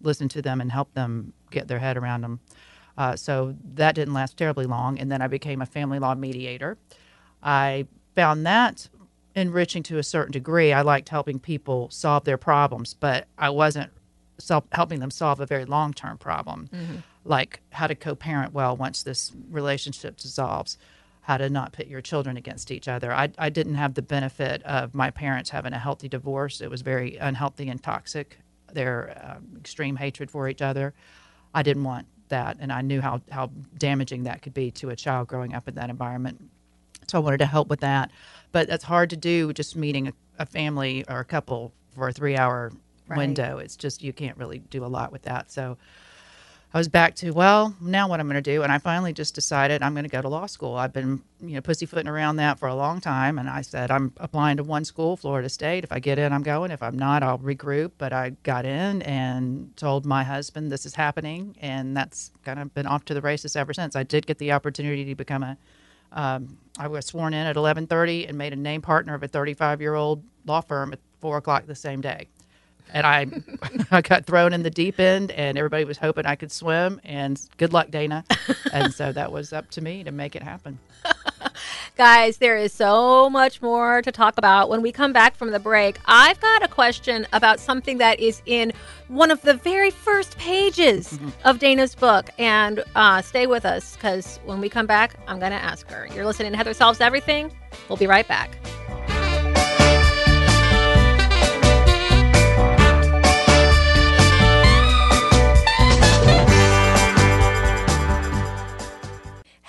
listen 0.00 0.28
to 0.30 0.42
them 0.42 0.60
and 0.60 0.72
help 0.72 0.92
them 0.94 1.32
get 1.50 1.68
their 1.68 1.78
head 1.78 1.96
around 1.96 2.22
them. 2.22 2.40
Uh, 2.96 3.14
so 3.14 3.54
that 3.74 3.94
didn't 3.94 4.14
last 4.14 4.36
terribly 4.36 4.64
long, 4.66 4.98
and 4.98 5.12
then 5.12 5.22
I 5.22 5.28
became 5.28 5.62
a 5.62 5.66
family 5.66 5.98
law 6.00 6.14
mediator. 6.16 6.76
I 7.42 7.86
found 8.16 8.44
that 8.46 8.88
enriching 9.36 9.84
to 9.84 9.98
a 9.98 10.02
certain 10.02 10.32
degree. 10.32 10.72
I 10.72 10.82
liked 10.82 11.08
helping 11.10 11.38
people 11.38 11.88
solve 11.90 12.24
their 12.24 12.38
problems, 12.38 12.94
but 12.94 13.28
I 13.38 13.50
wasn't 13.50 13.92
self- 14.38 14.64
helping 14.72 14.98
them 14.98 15.12
solve 15.12 15.38
a 15.38 15.46
very 15.46 15.64
long 15.64 15.92
term 15.94 16.18
problem, 16.18 16.68
like 17.24 17.60
how 17.70 17.86
to 17.86 17.94
co 17.94 18.14
parent 18.14 18.52
well 18.52 18.76
once 18.76 19.02
this 19.02 19.32
relationship 19.50 20.16
dissolves, 20.16 20.78
how 21.22 21.36
to 21.36 21.48
not 21.50 21.72
pit 21.72 21.88
your 21.88 22.00
children 22.00 22.36
against 22.36 22.70
each 22.70 22.88
other. 22.88 23.12
I, 23.12 23.30
I 23.38 23.50
didn't 23.50 23.74
have 23.74 23.94
the 23.94 24.02
benefit 24.02 24.62
of 24.62 24.94
my 24.94 25.10
parents 25.10 25.50
having 25.50 25.72
a 25.72 25.78
healthy 25.78 26.08
divorce, 26.08 26.60
it 26.60 26.70
was 26.70 26.82
very 26.82 27.16
unhealthy 27.16 27.68
and 27.68 27.82
toxic, 27.82 28.38
their 28.72 29.20
um, 29.24 29.56
extreme 29.58 29.96
hatred 29.96 30.30
for 30.30 30.48
each 30.48 30.62
other. 30.62 30.94
I 31.54 31.62
didn't 31.62 31.84
want 31.84 32.06
that, 32.28 32.58
and 32.60 32.72
I 32.72 32.82
knew 32.82 33.00
how, 33.00 33.22
how 33.30 33.50
damaging 33.76 34.24
that 34.24 34.42
could 34.42 34.54
be 34.54 34.70
to 34.72 34.90
a 34.90 34.96
child 34.96 35.28
growing 35.28 35.54
up 35.54 35.66
in 35.68 35.74
that 35.76 35.90
environment. 35.90 36.42
So 37.08 37.18
I 37.18 37.20
wanted 37.22 37.38
to 37.38 37.46
help 37.46 37.68
with 37.68 37.80
that. 37.80 38.10
But 38.52 38.68
that's 38.68 38.84
hard 38.84 39.10
to 39.10 39.16
do 39.16 39.52
just 39.52 39.76
meeting 39.76 40.08
a, 40.08 40.12
a 40.38 40.46
family 40.46 41.04
or 41.08 41.20
a 41.20 41.24
couple 41.24 41.72
for 41.94 42.08
a 42.08 42.12
three 42.12 42.36
hour 42.36 42.70
Right. 43.08 43.16
window. 43.16 43.56
It's 43.56 43.74
just, 43.74 44.02
you 44.02 44.12
can't 44.12 44.36
really 44.36 44.58
do 44.58 44.84
a 44.84 44.86
lot 44.86 45.12
with 45.12 45.22
that. 45.22 45.50
So 45.50 45.78
I 46.72 46.76
was 46.76 46.88
back 46.88 47.14
to, 47.16 47.30
well, 47.30 47.74
now 47.80 48.08
what 48.08 48.20
I'm 48.20 48.28
going 48.28 48.42
to 48.42 48.42
do. 48.42 48.62
And 48.62 48.70
I 48.70 48.76
finally 48.76 49.14
just 49.14 49.34
decided 49.34 49.82
I'm 49.82 49.94
going 49.94 50.04
to 50.04 50.10
go 50.10 50.20
to 50.20 50.28
law 50.28 50.44
school. 50.44 50.74
I've 50.74 50.92
been, 50.92 51.22
you 51.40 51.54
know, 51.54 51.62
pussyfooting 51.62 52.06
around 52.08 52.36
that 52.36 52.58
for 52.58 52.68
a 52.68 52.74
long 52.74 53.00
time. 53.00 53.38
And 53.38 53.48
I 53.48 53.62
said, 53.62 53.90
I'm 53.90 54.12
applying 54.18 54.58
to 54.58 54.62
one 54.62 54.84
school, 54.84 55.16
Florida 55.16 55.48
State. 55.48 55.82
If 55.82 55.92
I 55.92 55.98
get 55.98 56.18
in, 56.18 56.30
I'm 56.30 56.42
going. 56.42 56.70
If 56.70 56.82
I'm 56.82 56.98
not, 56.98 57.22
I'll 57.22 57.38
regroup. 57.38 57.92
But 57.96 58.12
I 58.12 58.30
got 58.42 58.66
in 58.66 59.00
and 59.02 59.74
told 59.78 60.04
my 60.04 60.22
husband 60.24 60.70
this 60.70 60.84
is 60.84 60.94
happening. 60.94 61.56
And 61.62 61.96
that's 61.96 62.32
kind 62.44 62.58
of 62.58 62.74
been 62.74 62.86
off 62.86 63.06
to 63.06 63.14
the 63.14 63.22
races 63.22 63.56
ever 63.56 63.72
since. 63.72 63.96
I 63.96 64.02
did 64.02 64.26
get 64.26 64.36
the 64.36 64.52
opportunity 64.52 65.06
to 65.06 65.14
become 65.14 65.42
a, 65.42 65.56
um, 66.12 66.58
I 66.78 66.86
was 66.86 67.06
sworn 67.06 67.32
in 67.32 67.46
at 67.46 67.56
11:30 67.56 68.28
and 68.28 68.36
made 68.36 68.52
a 68.52 68.56
name 68.56 68.82
partner 68.82 69.14
of 69.14 69.22
a 69.22 69.28
35 69.28 69.80
year 69.80 69.94
old 69.94 70.22
law 70.44 70.60
firm 70.60 70.92
at 70.92 70.98
four 71.20 71.38
o'clock 71.38 71.66
the 71.66 71.74
same 71.74 72.00
day 72.00 72.28
and 72.92 73.06
I 73.06 73.26
I 73.90 74.00
got 74.00 74.24
thrown 74.24 74.52
in 74.52 74.62
the 74.62 74.70
deep 74.70 75.00
end, 75.00 75.30
and 75.32 75.58
everybody 75.58 75.84
was 75.84 75.98
hoping 75.98 76.26
I 76.26 76.36
could 76.36 76.52
swim. 76.52 77.00
And 77.04 77.40
good 77.56 77.72
luck, 77.72 77.90
Dana. 77.90 78.24
and 78.72 78.92
so 78.92 79.12
that 79.12 79.32
was 79.32 79.52
up 79.52 79.70
to 79.72 79.80
me 79.80 80.04
to 80.04 80.12
make 80.12 80.36
it 80.36 80.42
happen. 80.42 80.78
Guys, 81.96 82.36
there 82.36 82.56
is 82.56 82.72
so 82.72 83.28
much 83.28 83.60
more 83.60 84.02
to 84.02 84.12
talk 84.12 84.38
about 84.38 84.68
when 84.68 84.82
we 84.82 84.92
come 84.92 85.12
back 85.12 85.34
from 85.34 85.50
the 85.50 85.58
break. 85.58 85.98
I've 86.06 86.40
got 86.40 86.62
a 86.62 86.68
question 86.68 87.26
about 87.32 87.58
something 87.58 87.98
that 87.98 88.20
is 88.20 88.40
in 88.46 88.72
one 89.08 89.30
of 89.30 89.42
the 89.42 89.54
very 89.54 89.90
first 89.90 90.38
pages 90.38 91.14
mm-hmm. 91.14 91.30
of 91.44 91.58
Dana's 91.58 91.94
book. 91.94 92.30
And 92.38 92.84
uh, 92.94 93.22
stay 93.22 93.46
with 93.46 93.64
us 93.64 93.96
because 93.96 94.38
when 94.44 94.60
we 94.60 94.68
come 94.68 94.86
back, 94.86 95.16
I'm 95.26 95.40
going 95.40 95.52
to 95.52 95.58
ask 95.58 95.90
her. 95.90 96.06
You're 96.14 96.26
listening 96.26 96.52
to 96.52 96.56
Heather 96.56 96.74
Solves 96.74 97.00
Everything. 97.00 97.50
We'll 97.88 97.98
be 97.98 98.06
right 98.06 98.28
back. 98.28 98.56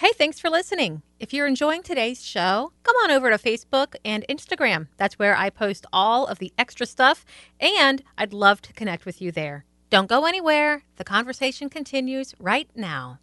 Hey, 0.10 0.14
thanks 0.18 0.40
for 0.40 0.50
listening. 0.50 1.04
If 1.20 1.34
you're 1.34 1.46
enjoying 1.46 1.84
today's 1.84 2.26
show, 2.26 2.72
come 2.82 2.96
on 3.04 3.12
over 3.12 3.30
to 3.30 3.38
Facebook 3.38 3.94
and 4.04 4.26
Instagram. 4.28 4.88
That's 4.98 5.20
where 5.20 5.38
I 5.38 5.52
post 5.52 5.86
all 5.94 6.26
of 6.26 6.40
the 6.40 6.52
extra 6.58 6.88
stuff, 6.88 7.24
and 7.60 8.02
I'd 8.18 8.34
love 8.34 8.60
to 8.64 8.74
connect 8.74 9.06
with 9.06 9.22
you 9.22 9.32
there. 9.32 9.66
Don't 9.92 10.10
go 10.10 10.26
anywhere. 10.26 10.82
The 10.96 11.04
conversation 11.04 11.70
continues 11.70 12.34
right 12.40 12.68
now. 12.76 13.20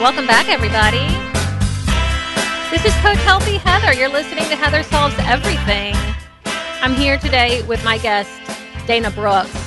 Welcome 0.00 0.26
back, 0.26 0.48
everybody. 0.48 1.06
This 2.72 2.84
is 2.84 2.92
Coach 3.00 3.18
Healthy 3.18 3.58
Heather. 3.58 3.96
You're 3.96 4.08
listening 4.08 4.48
to 4.48 4.56
Heather 4.56 4.82
Solves 4.82 5.14
Everything. 5.20 5.94
I'm 6.82 6.94
here 6.94 7.16
today 7.16 7.62
with 7.68 7.84
my 7.84 7.98
guest, 7.98 8.28
Dana 8.88 9.12
Brooks. 9.12 9.65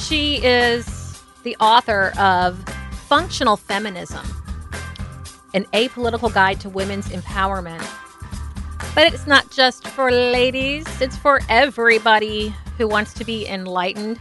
She 0.00 0.44
is 0.44 1.22
the 1.42 1.56
author 1.60 2.12
of 2.18 2.58
Functional 3.06 3.56
Feminism, 3.56 4.26
an 5.52 5.64
apolitical 5.74 6.32
guide 6.32 6.58
to 6.60 6.70
women's 6.70 7.08
empowerment. 7.08 7.86
But 8.94 9.12
it's 9.12 9.26
not 9.26 9.50
just 9.52 9.86
for 9.88 10.10
ladies, 10.10 10.86
it's 11.00 11.16
for 11.16 11.40
everybody 11.48 12.54
who 12.78 12.88
wants 12.88 13.12
to 13.14 13.24
be 13.24 13.46
enlightened 13.46 14.18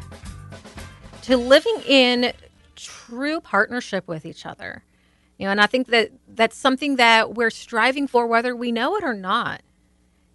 to 1.23 1.37
living 1.37 1.81
in 1.87 2.33
true 2.75 3.39
partnership 3.39 4.07
with 4.07 4.25
each 4.25 4.45
other. 4.45 4.83
You 5.37 5.45
know, 5.45 5.51
and 5.51 5.61
I 5.61 5.65
think 5.65 5.87
that 5.87 6.11
that's 6.27 6.57
something 6.57 6.97
that 6.97 7.35
we're 7.35 7.49
striving 7.49 8.05
for 8.05 8.27
whether 8.27 8.53
we 8.55 8.71
know 8.71 8.97
it 8.97 9.03
or 9.03 9.13
not 9.13 9.61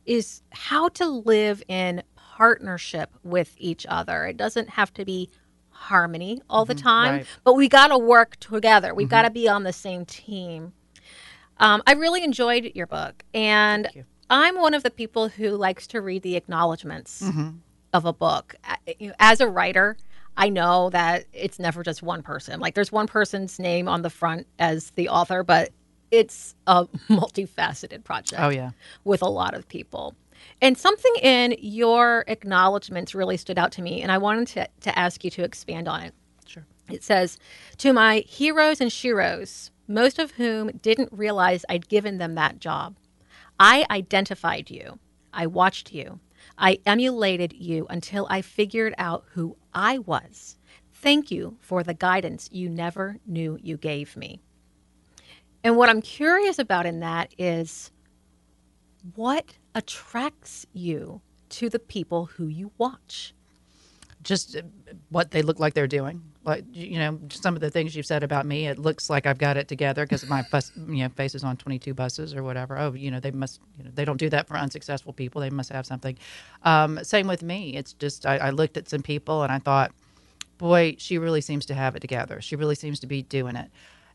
is 0.07 0.43
how 0.51 0.89
to 0.89 1.07
live 1.07 1.63
in 1.69 2.03
partnership 2.37 3.11
with 3.23 3.55
each 3.59 3.87
other. 3.89 4.25
It 4.25 4.37
doesn't 4.37 4.71
have 4.71 4.93
to 4.95 5.05
be 5.05 5.31
harmony 5.69 6.43
all 6.51 6.65
the 6.65 6.75
mm-hmm, 6.75 6.83
time, 6.83 7.15
right. 7.19 7.27
but 7.45 7.55
we 7.55 7.69
got 7.69 7.89
to 7.89 7.99
work 7.99 8.37
together. 8.41 8.93
We've 8.93 9.07
mm-hmm. 9.07 9.11
got 9.11 9.23
to 9.23 9.31
be 9.31 9.49
on 9.49 9.63
the 9.63 9.73
same 9.73 10.05
team. 10.05 10.73
Um, 11.59 11.81
I 11.87 11.93
really 11.93 12.25
enjoyed 12.25 12.73
your 12.75 12.89
book, 12.89 13.23
and 13.33 13.89
I'm 14.29 14.57
one 14.57 14.75
of 14.75 14.83
the 14.83 14.91
people 14.91 15.29
who 15.29 15.51
likes 15.51 15.87
to 15.89 16.01
read 16.01 16.23
the 16.23 16.35
acknowledgments 16.35 17.23
mm-hmm. 17.23 17.51
of 17.93 18.05
a 18.05 18.13
book. 18.13 18.57
As 19.21 19.41
a 19.41 19.47
writer, 19.47 19.97
I 20.37 20.49
know 20.49 20.91
that 20.91 21.27
it's 21.33 21.61
never 21.61 21.85
just 21.85 22.03
one 22.03 22.25
person. 22.25 22.59
Like 22.59 22.75
there's 22.75 22.91
one 22.91 23.07
person's 23.07 23.61
name 23.61 23.87
on 23.87 24.03
the 24.03 24.11
front 24.11 24.49
as 24.59 24.91
the 24.97 25.09
author, 25.09 25.45
but 25.45 25.71
it's 26.11 26.57
a 26.67 26.87
multifaceted 27.09 28.03
project. 28.03 28.43
Oh 28.43 28.49
yeah, 28.49 28.71
with 29.05 29.23
a 29.23 29.29
lot 29.29 29.55
of 29.55 29.69
people. 29.69 30.17
And 30.61 30.79
something 30.79 31.15
in 31.23 31.57
your 31.59 32.25
acknowledgments 32.27 33.15
really 33.15 33.37
stood 33.37 33.59
out 33.59 33.73
to 33.73 33.83
me, 33.83 34.03
and 34.03 34.11
I 34.11 34.19
wanted 34.19 34.49
to, 34.49 34.69
to 34.83 34.99
ask 34.99 35.25
you 35.25 35.31
to 35.33 35.45
expand 35.45 35.89
on 35.89 36.03
it. 36.03 36.15
Sure. 36.47 36.67
It 36.91 37.03
says, 37.03 37.39
To 37.79 37.93
my 37.93 38.21
heroes 38.21 38.81
and 38.81 38.91
sheroes, 38.91 39.71
most 39.87 40.19
of 40.19 40.33
whom 40.33 40.71
didn't 40.83 41.13
realize 41.13 41.65
I'd 41.69 41.89
given 41.89 42.19
them 42.19 42.35
that 42.35 42.61
job, 42.61 42.97
I 43.59 43.87
identified 43.91 44.71
you. 44.71 44.99
I 45.33 45.47
watched 45.47 45.93
you. 45.93 46.21
I 46.59 46.79
emulated 46.87 47.53
you 47.55 47.87
until 47.91 48.27
I 48.31 48.43
figured 48.43 48.95
out 48.99 49.25
who 49.33 49.57
I 49.73 49.99
was. 49.99 50.57
Thank 50.93 51.31
you 51.31 51.57
for 51.61 51.83
the 51.83 51.95
guidance 51.95 52.49
you 52.53 52.69
never 52.69 53.19
knew 53.27 53.59
you 53.61 53.77
gave 53.77 54.17
me. 54.17 54.41
And 55.63 55.77
what 55.77 55.89
I'm 55.89 56.03
curious 56.03 56.59
about 56.59 56.87
in 56.87 57.01
that 57.01 57.35
is 57.39 57.91
what 59.15 59.57
attracts 59.75 60.67
you 60.73 61.21
to 61.51 61.69
the 61.69 61.79
people 61.79 62.27
who 62.27 62.47
you 62.47 62.73
watch? 62.79 63.35
Just 64.23 64.57
uh, 64.57 64.63
what 65.11 65.31
they 65.31 65.43
look 65.43 65.59
like 65.59 65.75
they're 65.75 65.87
doing. 65.87 66.23
Like 66.45 66.65
you 66.73 66.99
know, 66.99 67.19
some 67.31 67.55
of 67.55 67.61
the 67.61 67.71
things 67.71 67.95
you've 67.95 68.07
said 68.07 68.23
about 68.23 68.47
me, 68.47 68.67
it 68.67 68.79
looks 68.79 69.11
like 69.11 69.27
I've 69.27 69.39
got 69.39 69.57
it 69.57 69.69
together 69.69 70.05
because 70.05 70.27
my 70.29 70.45
bus, 70.51 70.73
you 70.77 71.05
know, 71.05 71.09
face 71.11 71.35
is 71.35 71.45
on 71.45 71.57
twenty-two 71.57 71.95
buses 71.95 72.35
or 72.35 72.43
whatever. 72.43 72.79
Oh, 72.79 72.93
you 72.93 73.11
know, 73.11 73.21
they 73.21 73.31
must, 73.31 73.61
you 73.79 73.85
know, 73.85 73.91
they 73.95 74.05
don't 74.05 74.17
do 74.17 74.31
that 74.31 74.47
for 74.47 74.57
unsuccessful 74.57 75.13
people. 75.13 75.41
They 75.41 75.51
must 75.51 75.71
have 75.73 75.87
something. 75.87 76.17
Um, 76.63 77.03
same 77.03 77.27
with 77.27 77.43
me. 77.43 77.77
It's 77.77 77.93
just 77.93 78.27
I, 78.27 78.37
I 78.39 78.51
looked 78.51 78.77
at 78.77 78.89
some 78.89 79.03
people 79.03 79.43
and 79.43 79.53
I 79.53 79.59
thought, 79.59 79.93
boy, 80.59 80.97
she 80.99 81.19
really 81.19 81.41
seems 81.41 81.67
to 81.67 81.75
have 81.75 81.97
it 81.97 82.01
together. 82.01 82.41
She 82.41 82.57
really 82.57 82.75
seems 82.75 83.01
to 83.01 83.07
be 83.07 83.23
doing 83.23 83.57
it 83.57 83.71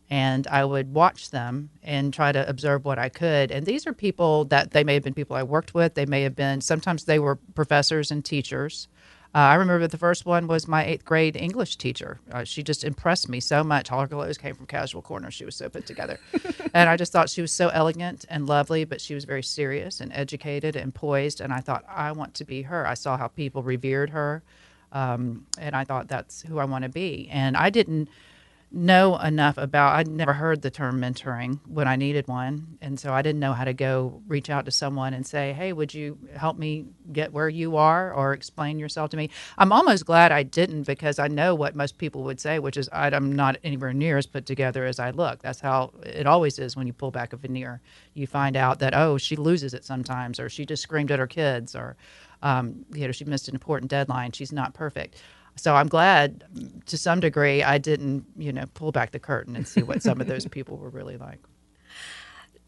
and 0.10 0.48
I 0.48 0.66
would 0.66 0.94
watch 0.94 1.30
them 1.30 1.70
and 1.84 2.14
try 2.14 2.32
to 2.32 2.48
observe 2.50 2.84
what 2.84 2.98
I 2.98 3.10
could. 3.10 3.52
And 3.52 3.66
these 3.66 3.86
are 3.86 3.94
people 3.94 4.46
that 4.46 4.72
they 4.72 4.84
may 4.84 4.96
have 4.96 5.04
been 5.04 5.14
people 5.14 5.36
I 5.36 5.44
worked 5.44 5.74
with. 5.74 5.94
They 5.94 6.08
may 6.08 6.24
have 6.24 6.36
been, 6.36 6.62
sometimes 6.62 7.06
they 7.06 7.20
were 7.20 7.36
professors 7.54 8.10
and 8.10 8.26
teachers. 8.26 8.88
Uh, 9.36 9.38
I 9.38 9.56
remember 9.56 9.86
the 9.86 10.00
first 10.00 10.26
one 10.26 10.48
was 10.48 10.68
my 10.68 10.84
eighth 10.84 11.06
grade 11.06 11.36
English 11.36 11.76
teacher. 11.76 12.20
Uh, 12.32 12.44
she 12.44 12.64
just 12.64 12.84
impressed 12.84 13.30
me 13.30 13.40
so 13.40 13.64
much. 13.64 13.92
All 13.92 14.02
her 14.02 14.08
clothes 14.08 14.40
came 14.40 14.56
from 14.56 14.66
Casual 14.66 15.04
Corner. 15.04 15.30
She 15.30 15.46
was 15.46 15.56
so 15.56 15.70
put 15.70 15.86
together. 15.86 16.20
and 16.74 16.90
I 16.90 16.98
just 16.98 17.12
thought 17.12 17.30
she 17.30 17.42
was 17.42 17.52
so 17.52 17.70
elegant 17.70 18.26
and 18.30 18.48
lovely, 18.48 18.86
but 18.86 19.00
she 19.00 19.14
was 19.14 19.26
very 19.26 19.44
serious 19.44 20.02
and 20.02 20.12
educated 20.14 20.76
and 20.76 20.96
poised. 20.96 21.42
And 21.42 21.54
I 21.54 21.60
thought, 21.60 21.86
I 21.88 22.12
want 22.14 22.34
to 22.36 22.46
be 22.46 22.64
her. 22.64 22.88
I 22.88 22.96
saw 22.96 23.18
how 23.18 23.28
people 23.28 23.62
revered 23.62 24.10
her. 24.10 24.42
Um, 24.92 25.46
and 25.60 25.76
I 25.76 25.84
thought, 25.84 26.08
that's 26.08 26.42
who 26.42 26.58
I 26.58 26.66
want 26.66 26.86
to 26.86 26.90
be. 26.90 27.30
And 27.32 27.56
I 27.56 27.70
didn't 27.70 28.10
know 28.72 29.18
enough 29.18 29.58
about 29.58 29.96
I'd 29.96 30.08
never 30.08 30.34
heard 30.34 30.62
the 30.62 30.70
term 30.70 31.02
mentoring 31.02 31.60
when 31.68 31.88
I 31.88 31.96
needed 31.96 32.28
one. 32.28 32.78
And 32.82 33.00
so 33.00 33.14
I 33.14 33.24
didn't 33.24 33.40
know 33.40 33.54
how 33.54 33.64
to 33.64 33.74
go 33.74 34.22
reach 34.28 34.50
out 34.50 34.66
to 34.66 34.72
someone 34.72 35.14
and 35.16 35.26
say 35.26 35.54
hey 35.54 35.74
would 35.74 35.94
you 35.94 36.20
help 36.36 36.58
me 36.58 36.86
get 37.12 37.34
where 37.34 37.50
you 37.50 37.78
are 37.78 38.14
or 38.14 38.34
explain 38.34 38.78
yourself 38.78 39.10
to 39.12 39.18
me? 39.18 39.32
I'm 39.58 39.72
almost 39.72 40.06
glad 40.06 40.32
I 40.32 40.44
didn't 40.44 40.84
because 40.84 41.18
I 41.18 41.28
know 41.28 41.56
what 41.56 41.76
most 41.76 41.98
people 41.98 42.24
would 42.24 42.40
say 42.40 42.60
which 42.60 42.78
is 42.78 42.88
I'm 42.94 43.36
not 43.36 43.58
anywhere 43.64 43.94
near 43.94 44.18
as 44.18 44.28
put 44.28 44.46
together 44.46 44.86
as 44.86 45.00
I 45.00 45.10
look. 45.12 45.42
That's 45.42 45.60
how 45.60 45.94
it 46.04 46.28
always 46.28 46.60
is 46.60 46.76
when 46.76 46.86
you 46.86 46.94
pull 46.94 47.12
back 47.12 47.34
a 47.34 47.38
veneer. 47.38 47.82
You 48.14 48.28
find 48.28 48.56
out 48.56 48.80
that 48.80 48.94
oh 48.94 49.18
she 49.18 49.36
loses 49.36 49.74
it 49.74 49.84
sometimes 49.84 50.40
or 50.40 50.48
she 50.48 50.66
just 50.66 50.84
screamed 50.84 51.12
at 51.12 51.18
her 51.18 51.28
kids 51.28 51.76
or 51.76 51.98
um, 52.44 52.86
you 52.94 53.08
know 53.08 53.12
she 53.12 53.26
missed 53.26 53.48
an 53.48 53.56
important 53.56 53.90
deadline. 53.90 54.32
She's 54.32 54.54
not 54.54 54.76
perfect 54.76 55.16
so 55.60 55.76
I'm 55.76 55.88
glad 55.88 56.44
to 56.86 56.98
some 56.98 57.20
degree 57.20 57.64
I 57.64 57.78
didn't, 57.78 58.26
you 58.38 58.54
know, 58.54 58.66
pull 58.74 58.92
back 58.92 59.12
the 59.12 59.20
curtain 59.20 59.56
and 59.56 59.68
see 59.68 59.84
what 59.84 60.02
some 60.02 60.22
of 60.22 60.28
those 60.28 60.48
people 60.48 60.78
were 60.78 60.90
really 60.90 61.18
like. 61.18 61.40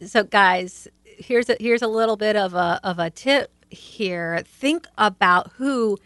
So 0.05 0.23
guys, 0.23 0.87
here's 1.03 1.49
a 1.49 1.57
here's 1.59 1.81
a 1.81 1.87
little 1.87 2.17
bit 2.17 2.35
of 2.35 2.53
a 2.53 2.79
of 2.83 2.99
a 2.99 3.09
tip 3.09 3.51
here. 3.69 4.43
Think 4.45 4.87
about 4.97 5.51
who 5.53 5.97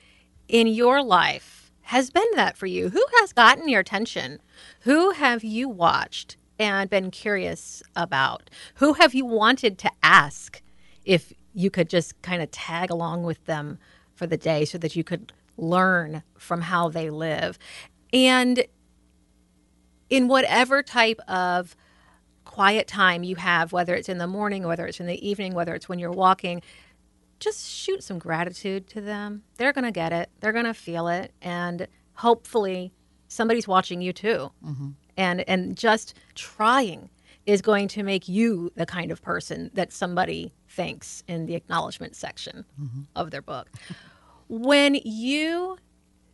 in 0.47 0.67
your 0.67 1.01
life 1.01 1.71
has 1.81 2.09
been 2.09 2.27
that 2.35 2.57
for 2.57 2.65
you. 2.65 2.89
Who 2.89 3.05
has 3.19 3.33
gotten 3.33 3.69
your 3.69 3.81
attention? 3.81 4.39
Who 4.81 5.11
have 5.11 5.43
you 5.43 5.69
watched 5.69 6.37
and 6.59 6.89
been 6.89 7.11
curious 7.11 7.83
about? 7.95 8.49
Who 8.75 8.93
have 8.93 9.13
you 9.13 9.25
wanted 9.25 9.77
to 9.79 9.91
ask 10.01 10.61
if 11.03 11.33
you 11.53 11.69
could 11.69 11.89
just 11.89 12.21
kind 12.21 12.41
of 12.41 12.51
tag 12.51 12.89
along 12.91 13.23
with 13.23 13.43
them 13.45 13.77
for 14.13 14.27
the 14.27 14.37
day 14.37 14.65
so 14.65 14.77
that 14.77 14.95
you 14.95 15.03
could 15.03 15.31
learn 15.57 16.23
from 16.37 16.61
how 16.61 16.89
they 16.89 17.09
live. 17.09 17.57
And 18.13 18.65
in 20.09 20.27
whatever 20.27 20.83
type 20.83 21.19
of 21.27 21.75
quiet 22.43 22.87
time 22.87 23.23
you 23.23 23.35
have, 23.35 23.73
whether 23.73 23.95
it's 23.95 24.09
in 24.09 24.17
the 24.17 24.27
morning, 24.27 24.65
whether 24.65 24.85
it's 24.85 24.99
in 24.99 25.07
the 25.07 25.27
evening, 25.27 25.53
whether 25.53 25.73
it's 25.75 25.89
when 25.89 25.99
you're 25.99 26.11
walking, 26.11 26.61
just 27.39 27.69
shoot 27.69 28.03
some 28.03 28.19
gratitude 28.19 28.87
to 28.87 29.01
them. 29.01 29.43
They're 29.57 29.73
going 29.73 29.85
to 29.85 29.91
get 29.91 30.13
it. 30.13 30.29
They're 30.39 30.53
going 30.53 30.65
to 30.65 30.73
feel 30.73 31.07
it 31.07 31.33
and 31.41 31.87
hopefully 32.13 32.93
somebody's 33.27 33.67
watching 33.67 34.01
you 34.01 34.13
too. 34.13 34.51
Mm-hmm. 34.65 34.89
And 35.17 35.47
and 35.49 35.77
just 35.77 36.15
trying 36.33 37.09
is 37.45 37.61
going 37.61 37.87
to 37.89 38.03
make 38.03 38.27
you 38.27 38.71
the 38.75 38.85
kind 38.85 39.11
of 39.11 39.21
person 39.21 39.69
that 39.73 39.93
somebody 39.93 40.53
thanks 40.67 41.23
in 41.27 41.45
the 41.45 41.55
acknowledgement 41.55 42.15
section 42.15 42.65
mm-hmm. 42.81 43.01
of 43.15 43.31
their 43.31 43.41
book. 43.41 43.69
When 44.47 44.95
you 45.03 45.77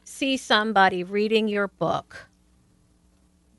see 0.04 0.38
somebody 0.38 1.04
reading 1.04 1.48
your 1.48 1.68
book, 1.68 2.28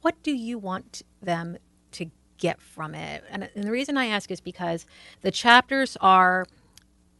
what 0.03 0.23
do 0.23 0.33
you 0.33 0.59
want 0.59 1.03
them 1.23 1.57
to 1.93 2.11
get 2.39 2.61
from 2.61 2.95
it? 2.95 3.25
And, 3.31 3.49
and 3.55 3.65
the 3.65 3.71
reason 3.71 3.97
I 3.97 4.07
ask 4.07 4.31
is 4.31 4.41
because 4.41 4.87
the 5.23 5.31
chapters 5.31 5.97
are, 6.01 6.47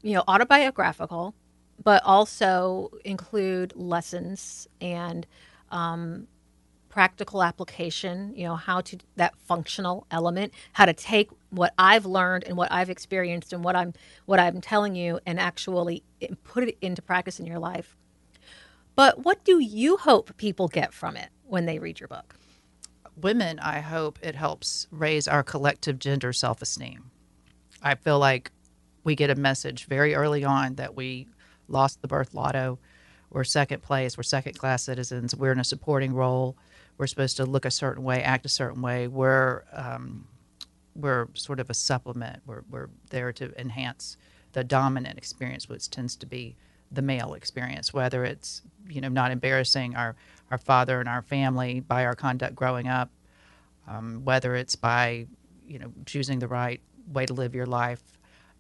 you 0.03 0.15
know, 0.15 0.25
autobiographical, 0.29 1.35
but 1.83 2.03
also 2.05 2.91
include 3.05 3.73
lessons 3.77 4.69
and 4.81 5.27
um, 5.71 6.27
practical 6.93 7.43
application. 7.43 8.33
You 8.37 8.45
know, 8.45 8.57
how 8.57 8.83
to 8.83 8.99
that 9.17 9.35
functional 9.37 10.07
element, 10.13 10.53
how 10.75 10.85
to 10.85 10.93
take 10.93 11.31
what 11.51 11.75
I've 11.77 12.07
learned 12.07 12.45
and 12.45 12.57
what 12.57 12.71
I've 12.71 12.91
experienced 12.91 13.53
and 13.53 13.65
what 13.65 13.75
I'm 13.75 13.95
what 14.27 14.39
I'm 14.39 14.61
telling 14.61 14.95
you, 14.95 15.19
and 15.27 15.41
actually 15.41 16.05
put 16.45 16.69
it 16.69 16.79
into 16.81 17.03
practice 17.03 17.41
in 17.41 17.47
your 17.47 17.59
life. 17.59 17.97
But 18.95 19.25
what 19.25 19.43
do 19.45 19.59
you 19.59 19.97
hope 19.97 20.37
people 20.37 20.69
get 20.69 20.95
from 20.95 21.17
it 21.17 21.31
when 21.45 21.67
they 21.67 21.81
read 21.81 21.99
your 21.99 22.09
book? 22.09 22.37
women, 23.17 23.59
I 23.59 23.81
hope 23.81 24.19
it 24.23 24.35
helps 24.35 24.87
raise 24.91 25.29
our 25.29 25.43
collective 25.43 25.99
gender 25.99 26.33
self 26.33 26.63
esteem. 26.63 27.11
I 27.83 27.95
feel 27.95 28.19
like 28.19 28.51
we 29.05 29.15
get 29.15 29.31
a 29.31 29.35
message 29.35 29.87
very 29.87 30.15
early 30.15 30.45
on 30.45 30.77
that 30.77 30.95
we 30.95 31.29
lost 31.69 32.03
the 32.03 32.09
birth 32.09 32.35
lotto, 32.35 32.79
we're 33.31 33.45
second 33.45 33.83
place, 33.83 34.17
we're 34.17 34.23
second 34.23 34.59
class 34.59 34.85
citizens, 34.85 35.35
we're 35.35 35.53
in 35.53 35.61
a 35.61 35.65
supporting 35.65 36.15
role, 36.15 36.57
we're 37.03 37.09
supposed 37.09 37.37
to 37.37 37.45
look 37.45 37.65
a 37.65 37.71
certain 37.73 38.05
way, 38.05 38.23
act 38.23 38.47
a 38.47 38.49
certain 38.49 38.81
way, 38.81 39.09
we're, 39.09 39.65
um, 39.73 40.25
we're 40.95 41.27
sort 41.35 41.59
of 41.59 41.69
a 41.69 41.75
supplement, 41.75 42.41
we're, 42.47 42.63
we're 42.71 42.91
there 43.11 43.33
to 43.33 43.53
enhance 43.61 44.17
the 44.53 44.63
dominant 44.63 45.19
experience, 45.19 45.69
which 45.69 45.91
tends 45.91 46.15
to 46.15 46.27
be 46.27 46.55
the 46.93 47.03
male 47.03 47.35
experience, 47.35 47.93
whether 47.93 48.25
it's 48.25 48.63
you 48.89 49.01
know 49.01 49.09
not 49.09 49.33
embarrassing 49.33 49.97
our 49.97 50.15
our 50.53 50.59
father 50.59 51.01
and 51.01 51.09
our 51.09 51.23
family 51.23 51.81
by 51.81 52.05
our 52.05 52.15
conduct 52.15 52.55
growing 52.55 52.87
up, 52.87 53.11
um, 53.89 54.25
whether 54.25 54.55
it's 54.55 54.77
by 54.77 55.27
you 55.67 55.81
know 55.81 55.93
choosing 56.07 56.39
the 56.39 56.47
right 56.47 56.81
way 57.13 57.27
to 57.27 57.35
live 57.35 57.53
your 57.53 57.67
life. 57.67 58.03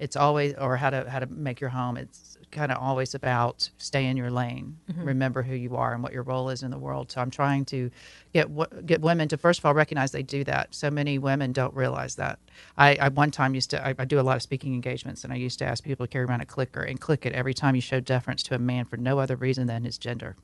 It's 0.00 0.16
always 0.16 0.54
or 0.54 0.76
how 0.76 0.90
to 0.90 1.08
how 1.08 1.20
to 1.20 1.26
make 1.26 1.60
your 1.60 1.70
home. 1.70 1.96
It's 1.96 2.31
kind 2.52 2.70
of 2.70 2.78
always 2.78 3.14
about 3.14 3.68
stay 3.78 4.06
in 4.06 4.16
your 4.16 4.30
lane. 4.30 4.78
Mm-hmm. 4.90 5.04
Remember 5.04 5.42
who 5.42 5.54
you 5.54 5.76
are 5.76 5.92
and 5.92 6.02
what 6.02 6.12
your 6.12 6.22
role 6.22 6.50
is 6.50 6.62
in 6.62 6.70
the 6.70 6.78
world. 6.78 7.10
So 7.10 7.20
I'm 7.20 7.30
trying 7.30 7.64
to 7.66 7.90
get 8.32 8.54
w- 8.54 8.82
get 8.82 9.00
women 9.00 9.28
to 9.28 9.36
first 9.36 9.58
of 9.58 9.66
all 9.66 9.74
recognize 9.74 10.12
they 10.12 10.22
do 10.22 10.44
that. 10.44 10.74
So 10.74 10.90
many 10.90 11.18
women 11.18 11.52
don't 11.52 11.74
realize 11.74 12.14
that. 12.16 12.38
I, 12.76 12.96
I 12.96 13.08
one 13.08 13.30
time 13.30 13.54
used 13.54 13.70
to 13.70 13.84
I, 13.84 13.94
I 13.98 14.04
do 14.04 14.20
a 14.20 14.22
lot 14.22 14.36
of 14.36 14.42
speaking 14.42 14.74
engagements 14.74 15.24
and 15.24 15.32
I 15.32 15.36
used 15.36 15.58
to 15.58 15.64
ask 15.64 15.82
people 15.82 16.06
to 16.06 16.12
carry 16.12 16.24
around 16.24 16.42
a 16.42 16.46
clicker 16.46 16.82
and 16.82 17.00
click 17.00 17.26
it 17.26 17.32
every 17.32 17.54
time 17.54 17.74
you 17.74 17.80
show 17.80 18.00
deference 18.00 18.42
to 18.44 18.54
a 18.54 18.58
man 18.58 18.84
for 18.84 18.96
no 18.96 19.18
other 19.18 19.36
reason 19.36 19.66
than 19.66 19.84
his 19.84 19.98
gender 19.98 20.36